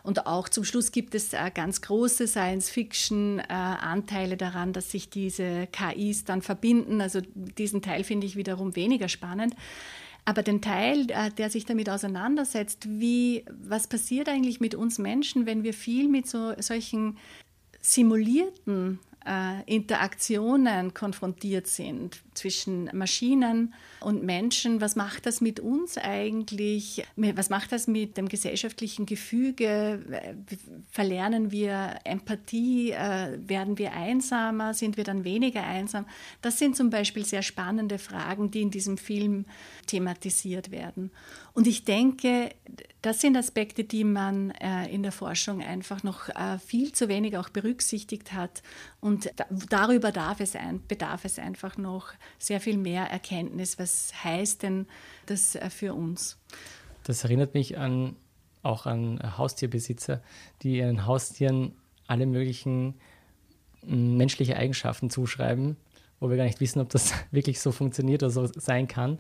Und 0.04 0.26
auch 0.26 0.50
zum 0.50 0.64
Schluss 0.64 0.92
gibt 0.92 1.14
es 1.14 1.34
äh, 1.34 1.52
ganz 1.54 1.82
große 1.82 2.26
Science-Fiction-Anteile 2.28 4.34
äh, 4.34 4.38
daran, 4.38 4.74
dass 4.74 4.90
sich 4.92 5.10
diese 5.10 5.68
KIs 5.68 6.24
dann 6.26 6.42
verbinden. 6.42 7.00
Also 7.00 7.22
diesen 7.36 7.84
Teil 7.84 8.04
finde 8.04 8.26
ich 8.26 8.36
wiederum 8.36 8.76
weniger 8.76 9.08
spannend. 9.08 9.56
Aber 10.26 10.42
den 10.44 10.62
Teil, 10.62 11.10
äh, 11.12 11.32
der 11.32 11.50
sich 11.50 11.66
damit 11.66 11.90
auseinandersetzt, 11.90 12.88
wie, 12.90 13.46
was 13.50 13.88
passiert 13.88 14.28
eigentlich 14.30 14.60
mit 14.60 14.76
uns 14.76 14.98
Menschen, 14.98 15.46
wenn 15.46 15.64
wir 15.64 15.74
viel 15.74 16.10
mit 16.10 16.28
so, 16.28 16.54
solchen 16.60 17.18
simulierten 17.82 19.00
äh, 19.28 19.64
Interaktionen 19.66 20.94
konfrontiert 20.94 21.68
sind 21.68 22.22
zwischen 22.34 22.90
Maschinen 22.94 23.74
und 24.00 24.24
Menschen. 24.24 24.80
Was 24.80 24.96
macht 24.96 25.26
das 25.26 25.42
mit 25.42 25.60
uns 25.60 25.98
eigentlich? 25.98 27.06
Was 27.16 27.50
macht 27.50 27.72
das 27.72 27.88
mit 27.88 28.16
dem 28.16 28.30
gesellschaftlichen 28.30 29.06
Gefüge? 29.06 30.38
Verlernen 30.90 31.52
wir 31.52 31.96
Empathie? 32.04 32.92
Äh, 32.92 33.38
werden 33.48 33.78
wir 33.78 33.94
einsamer? 33.94 34.74
Sind 34.74 34.98
wir 34.98 35.04
dann 35.04 35.24
weniger 35.24 35.64
einsam? 35.64 36.06
Das 36.42 36.58
sind 36.58 36.78
zum 36.78 36.90
Beispiel 36.90 37.26
sehr 37.26 37.42
spannende 37.42 38.00
Fragen, 38.00 38.52
die 38.52 38.62
in 38.62 38.72
diesem 38.72 38.98
Film 38.98 39.46
thematisiert 39.88 40.72
werden. 40.72 41.12
Und 41.58 41.66
ich 41.66 41.86
denke, 41.86 42.52
das 43.02 43.20
sind 43.20 43.36
Aspekte, 43.36 43.84
die 43.84 44.04
man 44.04 44.52
äh, 44.52 44.94
in 44.94 45.02
der 45.02 45.12
Forschung 45.12 45.64
einfach 45.64 46.04
noch 46.04 46.30
äh, 46.30 46.60
viel 46.60 46.92
zu 46.92 47.10
wenig 47.10 47.36
auch 47.36 47.50
berücksichtigt 47.50 48.32
hat. 48.32 48.62
Und 49.02 49.32
da, 49.38 49.46
darüber 49.68 50.14
es 50.38 50.56
ein, 50.56 50.86
bedarf 50.88 51.26
es 51.26 51.40
einfach 51.40 51.76
noch 51.76 52.10
sehr 52.38 52.62
viel 52.62 52.78
mehr 52.78 53.06
Erkenntnis. 53.06 53.80
Was 53.80 54.14
heißt 54.24 54.62
denn 54.62 54.86
das 55.26 55.56
äh, 55.56 55.72
für 55.72 55.96
uns? 55.96 56.38
Das 57.06 57.24
erinnert 57.24 57.56
mich 57.56 57.76
an, 57.80 58.16
auch 58.62 58.86
an 58.86 59.20
Haustierbesitzer, 59.36 60.22
die 60.62 60.78
ihren 60.78 61.08
Haustieren 61.08 61.72
alle 62.06 62.28
möglichen 62.28 62.94
menschliche 63.82 64.58
Eigenschaften 64.58 65.10
zuschreiben, 65.10 65.76
wo 66.20 66.30
wir 66.30 66.38
gar 66.38 66.46
nicht 66.46 66.62
wissen, 66.62 66.82
ob 66.82 66.90
das 66.90 67.16
wirklich 67.32 67.60
so 67.60 67.72
funktioniert 67.72 68.22
oder 68.22 68.30
so 68.30 68.46
sein 68.46 68.88
kann. 68.88 69.18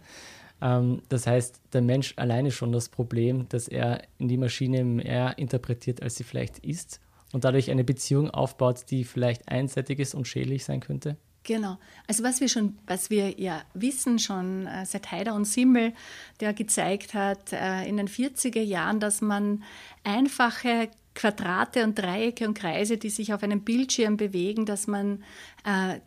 Ähm, 0.61 1.01
das 1.09 1.27
heißt, 1.27 1.61
der 1.73 1.81
Mensch 1.81 2.13
alleine 2.17 2.51
schon 2.51 2.71
das 2.71 2.89
Problem, 2.89 3.47
dass 3.49 3.67
er 3.67 4.01
in 4.17 4.27
die 4.27 4.37
Maschine 4.37 4.83
mehr 4.83 5.37
interpretiert, 5.37 6.01
als 6.01 6.15
sie 6.15 6.23
vielleicht 6.23 6.59
ist 6.59 6.99
und 7.33 7.43
dadurch 7.43 7.71
eine 7.71 7.83
Beziehung 7.83 8.29
aufbaut, 8.29 8.85
die 8.89 9.03
vielleicht 9.03 9.47
einseitig 9.47 9.99
ist 9.99 10.15
und 10.15 10.27
schädlich 10.27 10.65
sein 10.65 10.79
könnte? 10.79 11.17
Genau. 11.43 11.77
Also 12.07 12.23
was 12.23 12.41
wir 12.41 12.49
schon, 12.49 12.77
was 12.87 13.09
wir 13.09 13.39
ja 13.39 13.61
wissen 13.73 14.19
schon 14.19 14.67
äh, 14.67 14.85
seit 14.85 15.11
Heider 15.11 15.33
und 15.33 15.45
Simmel, 15.45 15.93
der 16.41 16.53
gezeigt 16.53 17.13
hat 17.13 17.53
äh, 17.53 17.87
in 17.87 17.95
den 17.95 18.09
40er 18.09 18.61
Jahren, 18.61 18.99
dass 18.99 19.21
man 19.21 19.63
einfache 20.03 20.89
Quadrate 21.15 21.85
und 21.85 21.97
Dreiecke 21.97 22.45
und 22.47 22.53
Kreise, 22.53 22.97
die 22.97 23.09
sich 23.09 23.33
auf 23.33 23.43
einem 23.43 23.61
Bildschirm 23.61 24.17
bewegen, 24.17 24.65
dass 24.65 24.87
man 24.87 25.23
äh, 25.65 25.99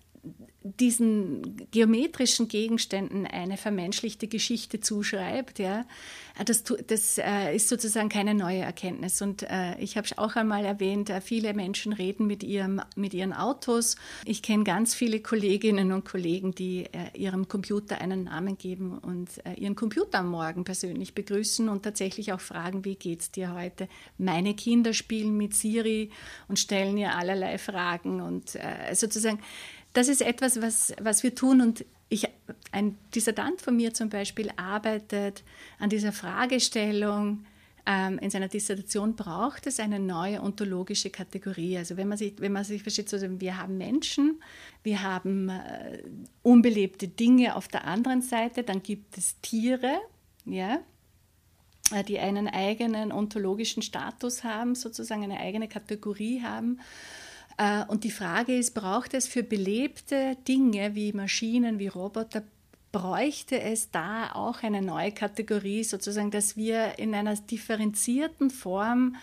diesen 0.62 1.68
geometrischen 1.71 2.49
Gegenständen 2.49 3.27
eine 3.27 3.57
vermenschlichte 3.57 4.29
Geschichte 4.29 4.81
zuschreibt, 4.81 5.59
ja, 5.59 5.87
das, 6.45 6.64
das 6.87 7.18
äh, 7.18 7.55
ist 7.55 7.68
sozusagen 7.68 8.09
keine 8.09 8.35
neue 8.35 8.61
Erkenntnis. 8.61 9.23
Und 9.23 9.43
äh, 9.43 9.79
ich 9.79 9.97
habe 9.97 10.07
es 10.07 10.16
auch 10.18 10.37
einmal 10.37 10.64
erwähnt, 10.64 11.11
äh, 11.11 11.21
viele 11.21 11.55
Menschen 11.55 11.93
reden 11.93 12.27
mit, 12.27 12.43
ihrem, 12.43 12.81
mit 12.95 13.14
ihren 13.14 13.33
Autos. 13.33 13.97
Ich 14.25 14.43
kenne 14.43 14.64
ganz 14.64 14.95
viele 14.95 15.21
Kolleginnen 15.21 15.93
und 15.93 16.05
Kollegen, 16.05 16.55
die 16.55 16.85
äh, 16.93 17.18
ihrem 17.18 17.49
Computer 17.49 18.01
einen 18.01 18.25
Namen 18.25 18.59
geben 18.59 18.99
und 18.99 19.45
äh, 19.47 19.55
ihren 19.55 19.77
Computer 19.77 20.21
am 20.21 20.31
Morgen 20.31 20.64
persönlich 20.64 21.14
begrüßen 21.14 21.68
und 21.68 21.83
tatsächlich 21.83 22.33
auch 22.33 22.41
fragen, 22.41 22.85
wie 22.85 22.97
geht's 22.97 23.31
dir 23.31 23.55
heute? 23.55 23.89
Meine 24.18 24.55
Kinder 24.55 24.93
spielen 24.93 25.37
mit 25.37 25.55
Siri 25.55 26.11
und 26.49 26.59
stellen 26.59 26.97
ihr 26.97 27.14
allerlei 27.16 27.59
Fragen 27.59 28.21
und 28.21 28.57
äh, 28.57 28.95
sozusagen 28.95 29.41
das 29.93 30.09
ist 30.09 30.22
etwas, 30.22 30.61
was, 30.62 30.95
was 31.01 31.22
wir 31.22 31.34
tun 31.34 31.61
und 31.61 31.84
ich, 32.09 32.28
ein 32.72 32.99
Dissertant 33.14 33.61
von 33.61 33.76
mir 33.76 33.95
zum 33.95 34.09
Beispiel 34.09 34.51
arbeitet 34.57 35.45
an 35.78 35.91
dieser 35.91 36.12
Fragestellung, 36.12 37.45
ähm, 37.86 38.18
in 38.18 38.30
seiner 38.30 38.49
Dissertation 38.49 39.16
braucht 39.16 39.66
es 39.66 39.80
eine 39.80 39.99
neue 39.99 40.43
ontologische 40.43 41.11
Kategorie. 41.11 41.78
Also 41.78 41.97
wenn 41.97 42.09
man 42.09 42.18
sich, 42.18 42.34
wenn 42.38 42.53
man 42.53 42.64
sich 42.64 42.82
versteht, 42.82 43.12
also 43.12 43.41
wir 43.41 43.57
haben 43.57 43.78
Menschen, 43.78 44.43
wir 44.82 45.03
haben 45.03 45.49
äh, 45.49 46.03
unbelebte 46.43 47.09
Dinge 47.09 47.57
auf 47.57 47.68
der 47.68 47.86
anderen 47.86 48.22
Seite, 48.22 48.62
dann 48.62 48.82
gibt 48.82 49.16
es 49.16 49.41
Tiere, 49.41 49.99
ja, 50.45 50.80
äh, 51.93 52.05
die 52.05 52.18
einen 52.18 52.49
eigenen 52.49 53.12
ontologischen 53.12 53.82
Status 53.82 54.45
haben, 54.45 54.74
sozusagen 54.74 55.24
eine 55.24 55.41
eigene 55.41 55.68
Kategorie 55.68 56.43
haben. 56.43 56.80
Äh, 57.61 57.84
und 57.88 58.04
die 58.04 58.11
Frage 58.11 58.56
ist, 58.56 58.74
braucht 58.74 59.12
es 59.12 59.26
für 59.26 59.42
belebte 59.42 60.36
Dinge 60.48 60.94
wie 60.94 61.12
Maschinen, 61.12 61.78
wie 61.78 61.88
Roboter, 61.88 62.42
bräuchte 62.90 63.61
es 63.61 63.90
da 63.90 64.32
auch 64.32 64.62
eine 64.62 64.82
neue 64.82 65.12
Kategorie, 65.12 65.84
sozusagen, 65.84 66.30
dass 66.30 66.56
wir 66.56 66.98
in 66.98 67.14
einer 67.14 67.36
differenzierten 67.36 68.50
Form 68.50 69.16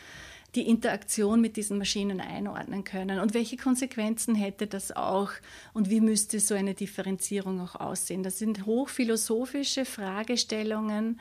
die 0.55 0.69
Interaktion 0.69 1.41
mit 1.41 1.57
diesen 1.57 1.77
Maschinen 1.77 2.21
einordnen 2.21 2.83
können 2.83 3.19
und 3.19 3.33
welche 3.33 3.57
Konsequenzen 3.57 4.33
hätte 4.33 4.65
das 4.65 4.95
auch 4.95 5.31
und 5.73 5.89
wie 5.89 5.99
müsste 5.99 6.39
so 6.39 6.55
eine 6.55 6.73
Differenzierung 6.73 7.59
auch 7.59 7.75
aussehen. 7.75 8.23
Das 8.23 8.39
sind 8.39 8.65
hochphilosophische 8.65 9.83
Fragestellungen, 9.83 11.19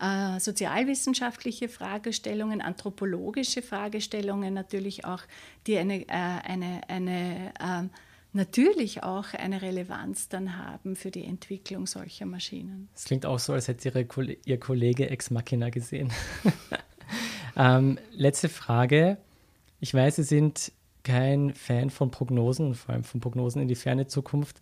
äh, 0.00 0.40
sozialwissenschaftliche 0.40 1.68
Fragestellungen, 1.68 2.60
anthropologische 2.60 3.62
Fragestellungen 3.62 4.54
natürlich 4.54 5.04
auch, 5.04 5.22
die 5.66 5.78
eine, 5.78 6.02
äh, 6.02 6.12
eine, 6.12 6.80
eine 6.88 7.52
äh, 7.58 7.88
natürlich 8.32 9.02
auch 9.02 9.34
eine 9.34 9.62
Relevanz 9.62 10.28
dann 10.28 10.56
haben 10.56 10.96
für 10.96 11.10
die 11.10 11.24
Entwicklung 11.24 11.86
solcher 11.86 12.26
Maschinen. 12.26 12.88
Es 12.94 13.04
klingt 13.04 13.26
auch 13.26 13.38
so, 13.38 13.52
als 13.52 13.68
hätte 13.68 13.88
Ihre, 13.88 14.06
Ihr 14.44 14.60
Kollege 14.60 15.10
Ex 15.10 15.30
Machina 15.30 15.70
gesehen. 15.70 16.12
ähm, 17.56 17.98
letzte 18.12 18.48
Frage. 18.48 19.18
Ich 19.80 19.94
weiß, 19.94 20.16
Sie 20.16 20.22
sind 20.24 20.72
kein 21.04 21.54
Fan 21.54 21.90
von 21.90 22.10
Prognosen, 22.10 22.74
vor 22.74 22.94
allem 22.94 23.04
von 23.04 23.20
Prognosen 23.20 23.62
in 23.62 23.68
die 23.68 23.74
ferne 23.74 24.06
Zukunft. 24.06 24.60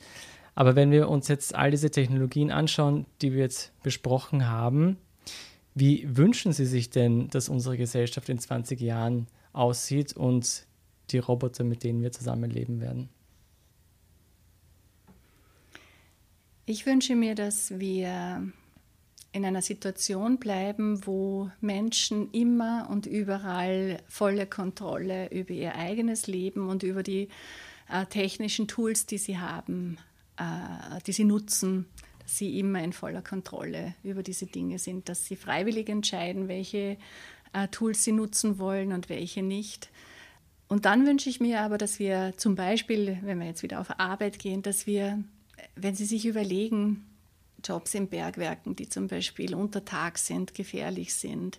Aber 0.55 0.75
wenn 0.75 0.91
wir 0.91 1.09
uns 1.09 1.29
jetzt 1.29 1.55
all 1.55 1.71
diese 1.71 1.91
Technologien 1.91 2.51
anschauen, 2.51 3.05
die 3.21 3.33
wir 3.33 3.41
jetzt 3.41 3.73
besprochen 3.83 4.49
haben, 4.49 4.97
wie 5.77 6.17
wünschen 6.17 6.53
Sie 6.55 6.65
sich 6.65 6.89
denn, 6.89 7.29
dass 7.29 7.51
unsere 7.51 7.77
Gesellschaft 7.77 8.31
in 8.31 8.39
20 8.39 8.81
Jahren 8.81 9.27
aussieht 9.53 10.17
und 10.17 10.67
die 11.11 11.19
Roboter, 11.19 11.65
mit 11.65 11.85
denen 11.85 12.03
wir 12.03 12.13
zusammenleben 12.13 12.81
werden? 12.81 13.11
Ich 16.65 16.87
wünsche 16.87 17.15
mir, 17.15 17.35
dass 17.35 17.79
wir 17.79 18.51
in 19.33 19.45
einer 19.45 19.61
Situation 19.61 20.39
bleiben, 20.39 21.07
wo 21.07 21.51
Menschen 21.61 22.31
immer 22.33 22.89
und 22.91 23.05
überall 23.05 23.99
volle 24.09 24.47
Kontrolle 24.47 25.31
über 25.31 25.51
ihr 25.51 25.77
eigenes 25.77 26.27
Leben 26.27 26.71
und 26.71 26.85
über 26.85 27.03
die 27.03 27.29
äh, 27.91 28.07
technischen 28.07 28.67
Tools, 28.67 29.05
die 29.05 29.19
sie 29.19 29.37
haben, 29.37 29.99
äh, 30.39 31.01
die 31.07 31.13
sie 31.13 31.25
nutzen, 31.25 31.85
sie 32.27 32.59
immer 32.59 32.83
in 32.83 32.93
voller 32.93 33.23
Kontrolle 33.23 33.95
über 34.03 34.23
diese 34.23 34.47
Dinge 34.47 34.79
sind, 34.79 35.09
dass 35.09 35.25
sie 35.25 35.37
freiwillig 35.37 35.89
entscheiden, 35.89 36.49
welche 36.49 36.99
äh, 37.53 37.69
Tools 37.69 38.05
sie 38.05 38.13
nutzen 38.13 38.59
wollen 38.59 38.93
und 38.93 39.09
welche 39.09 39.43
nicht. 39.43 39.89
Und 40.69 40.85
dann 40.85 41.07
wünsche 41.07 41.31
ich 41.31 41.41
mir 41.41 41.61
aber, 41.61 41.79
dass 41.79 41.99
wir 41.99 42.35
zum 42.37 42.57
Beispiel, 42.57 43.19
wenn 43.23 43.39
wir 43.39 43.47
jetzt 43.47 43.63
wieder 43.63 43.81
auf 43.81 44.01
Arbeit 44.01 44.39
gehen, 44.39 44.63
dass 44.63 44.87
wir, 44.87 45.23
wenn 45.77 45.95
Sie 45.95 46.05
sich 46.05 46.27
überlegen, 46.27 47.07
Jobs 47.65 47.95
in 47.95 48.09
Bergwerken, 48.09 48.77
die 48.77 48.89
zum 48.89 49.07
Beispiel 49.07 49.55
unter 49.55 49.85
Tag 49.85 50.19
sind, 50.19 50.55
gefährlich 50.55 51.15
sind, 51.15 51.59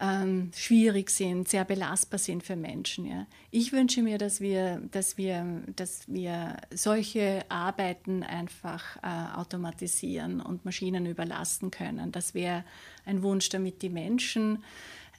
ähm, 0.00 0.50
schwierig 0.54 1.10
sind, 1.10 1.48
sehr 1.48 1.64
belastbar 1.64 2.18
sind 2.18 2.42
für 2.42 2.56
Menschen. 2.56 3.06
Ja. 3.06 3.26
Ich 3.50 3.72
wünsche 3.72 4.02
mir, 4.02 4.18
dass 4.18 4.40
wir, 4.40 4.82
dass 4.90 5.16
wir, 5.16 5.62
dass 5.76 6.08
wir 6.08 6.56
solche 6.74 7.44
Arbeiten 7.48 8.22
einfach 8.22 8.96
äh, 9.02 9.36
automatisieren 9.38 10.40
und 10.40 10.64
Maschinen 10.64 11.06
überlassen 11.06 11.70
können. 11.70 12.12
Das 12.12 12.34
wäre 12.34 12.64
ein 13.04 13.22
Wunsch, 13.22 13.48
damit 13.48 13.82
die 13.82 13.90
Menschen 13.90 14.62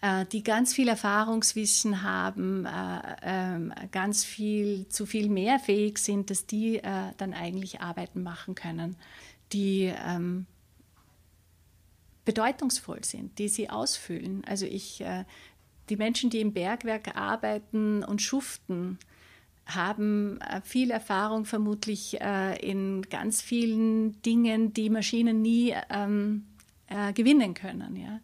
äh, 0.01 0.26
die 0.26 0.43
ganz 0.43 0.74
viel 0.74 0.89
Erfahrungswissen 0.89 2.03
haben, 2.03 2.65
äh, 2.65 3.15
ähm, 3.21 3.74
ganz 3.91 4.26
viel, 4.26 4.88
zu 4.89 5.05
viel 5.05 5.30
mehr 5.30 5.59
fähig 5.59 5.97
sind, 5.97 6.30
dass 6.30 6.45
die 6.45 6.80
äh, 6.80 7.13
dann 7.17 7.34
eigentlich 7.34 7.80
Arbeiten 7.80 8.21
machen 8.21 8.53
können, 8.53 8.97
die 9.53 9.93
ähm, 10.05 10.45
bedeutungsvoll 12.26 13.03
sind, 13.03 13.38
die 13.39 13.49
sie 13.49 13.69
ausfüllen. 13.69 14.43
Also 14.45 14.65
ich, 14.65 15.01
äh, 15.01 15.26
die 15.89 15.97
Menschen, 15.97 16.30
die 16.30 16.41
im 16.41 16.53
Bergwerk 16.53 17.15
arbeiten 17.15 18.03
und 18.03 18.21
schuften, 18.21 18.97
haben 19.65 20.39
äh, 20.41 20.61
viel 20.61 20.91
Erfahrung 20.91 21.45
vermutlich 21.45 22.19
äh, 22.21 22.57
in 22.59 23.03
ganz 23.03 23.41
vielen 23.41 24.21
Dingen, 24.21 24.74
die 24.74 24.89
Maschinen 24.89 25.41
nie 25.41 25.74
ähm, 25.89 26.45
äh, 26.88 27.13
gewinnen 27.13 27.53
können. 27.53 27.95
Ja. 27.95 28.19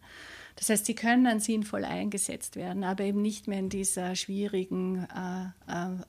Das 0.56 0.68
heißt, 0.68 0.84
sie 0.84 0.94
können 0.94 1.40
sinnvoll 1.40 1.84
eingesetzt 1.84 2.56
werden, 2.56 2.84
aber 2.84 3.04
eben 3.04 3.22
nicht 3.22 3.48
mehr 3.48 3.58
in 3.58 3.70
dieser 3.70 4.14
schwierigen 4.14 5.06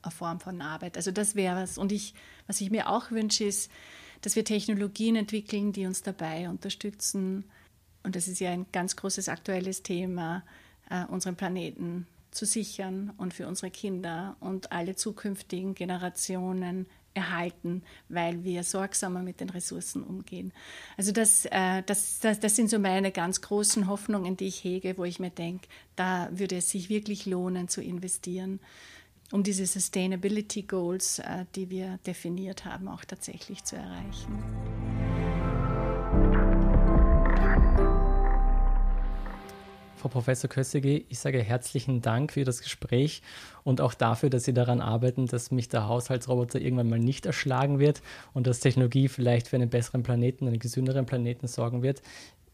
Form 0.10 0.42
von 0.42 0.62
Arbeit. 0.62 0.98
Also 0.98 1.12
das 1.12 1.36
wäre 1.36 1.64
es. 1.64 1.78
Und 1.78 1.94
ich, 1.94 2.16
was 2.48 2.60
ich 2.60 2.70
mir 2.70 2.90
auch 2.90 3.12
wünsche, 3.12 3.46
ist, 3.46 3.72
dass 4.20 4.36
wir 4.36 4.44
Technologien 4.44 5.16
entwickeln, 5.16 5.72
die 5.72 5.86
uns 5.86 6.04
dabei 6.04 6.50
unterstützen. 6.50 7.46
Und 8.04 8.16
das 8.16 8.28
ist 8.28 8.40
ja 8.40 8.52
ein 8.52 8.66
ganz 8.72 8.96
großes 8.96 9.30
aktuelles 9.30 9.84
Thema, 9.84 10.44
äh, 10.90 11.06
unseren 11.06 11.36
Planeten 11.36 12.08
zu 12.32 12.46
sichern 12.46 13.14
und 13.18 13.34
für 13.34 13.48
unsere 13.48 13.72
Kinder 13.72 14.36
und 14.40 14.72
alle 14.72 14.96
zukünftigen 14.96 15.76
Generationen 15.76 16.88
erhalten, 17.14 17.84
weil 18.10 18.44
wir 18.44 18.64
sorgsamer 18.64 19.22
mit 19.22 19.42
den 19.42 19.50
Ressourcen 19.50 20.04
umgehen. 20.04 20.54
Also 20.98 21.12
das, 21.12 21.46
äh, 21.46 21.84
das, 21.86 22.20
das, 22.20 22.40
das 22.40 22.56
sind 22.56 22.70
so 22.70 22.80
meine 22.80 23.12
ganz 23.12 23.42
großen 23.42 23.88
Hoffnungen, 23.88 24.38
die 24.38 24.48
ich 24.48 24.64
hege, 24.64 24.98
wo 24.98 25.04
ich 25.04 25.20
mir 25.20 25.30
denke, 25.30 25.68
da 25.96 26.30
würde 26.32 26.58
es 26.58 26.70
sich 26.70 26.90
wirklich 26.90 27.26
lohnen 27.26 27.68
zu 27.68 27.82
investieren, 27.82 28.60
um 29.32 29.44
diese 29.44 29.66
Sustainability 29.66 30.64
Goals, 30.64 31.20
äh, 31.20 31.46
die 31.56 31.70
wir 31.70 32.00
definiert 32.06 32.66
haben, 32.66 32.88
auch 32.88 33.04
tatsächlich 33.04 33.64
zu 33.64 33.76
erreichen. 33.76 34.91
Frau 40.02 40.10
Professor 40.10 40.50
Kössege, 40.50 41.04
ich 41.10 41.20
sage 41.20 41.44
herzlichen 41.44 42.02
Dank 42.02 42.32
für 42.32 42.44
das 42.44 42.64
Gespräch 42.64 43.22
und 43.64 43.82
auch 43.82 43.94
dafür, 43.94 44.32
dass 44.32 44.46
Sie 44.46 44.54
daran 44.54 44.82
arbeiten, 44.82 45.28
dass 45.28 45.52
mich 45.52 45.70
der 45.70 45.88
Haushaltsroboter 45.88 46.60
irgendwann 46.60 46.90
mal 46.90 46.98
nicht 46.98 47.28
erschlagen 47.28 47.78
wird 47.78 48.02
und 48.34 48.48
dass 48.48 48.62
Technologie 48.62 49.10
vielleicht 49.10 49.48
für 49.48 49.58
einen 49.58 49.70
besseren 49.70 50.02
Planeten, 50.02 50.48
einen 50.48 50.58
gesünderen 50.58 51.06
Planeten 51.06 51.46
sorgen 51.46 51.84
wird. 51.84 52.02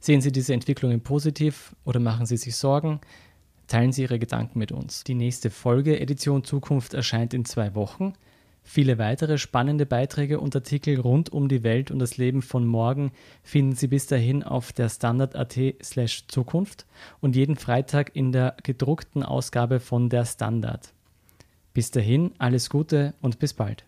Sehen 0.00 0.20
Sie 0.20 0.32
diese 0.32 0.52
Entwicklungen 0.52 1.00
positiv 1.00 1.74
oder 1.84 1.98
machen 1.98 2.26
Sie 2.26 2.36
sich 2.36 2.56
Sorgen? 2.56 3.00
Teilen 3.68 3.92
Sie 3.92 4.02
Ihre 4.02 4.18
Gedanken 4.18 4.58
mit 4.58 4.70
uns. 4.70 5.02
Die 5.04 5.14
nächste 5.14 5.48
Folge 5.50 5.98
Edition 5.98 6.44
Zukunft 6.44 6.92
erscheint 6.92 7.32
in 7.32 7.46
zwei 7.46 7.74
Wochen. 7.74 8.12
Viele 8.70 8.98
weitere 8.98 9.38
spannende 9.38 9.86
Beiträge 9.86 10.40
und 10.40 10.54
Artikel 10.54 11.00
rund 11.00 11.32
um 11.32 11.48
die 11.48 11.62
Welt 11.62 11.90
und 11.90 12.00
das 12.00 12.18
Leben 12.18 12.42
von 12.42 12.66
morgen 12.66 13.12
finden 13.42 13.74
Sie 13.74 13.86
bis 13.86 14.06
dahin 14.06 14.42
auf 14.42 14.74
der 14.74 14.90
Standard.at 14.90 15.58
slash 15.82 16.26
Zukunft 16.26 16.84
und 17.22 17.34
jeden 17.34 17.56
Freitag 17.56 18.14
in 18.14 18.30
der 18.30 18.58
gedruckten 18.62 19.22
Ausgabe 19.22 19.80
von 19.80 20.10
der 20.10 20.26
Standard. 20.26 20.92
Bis 21.72 21.92
dahin 21.92 22.32
alles 22.36 22.68
Gute 22.68 23.14
und 23.22 23.38
bis 23.38 23.54
bald. 23.54 23.87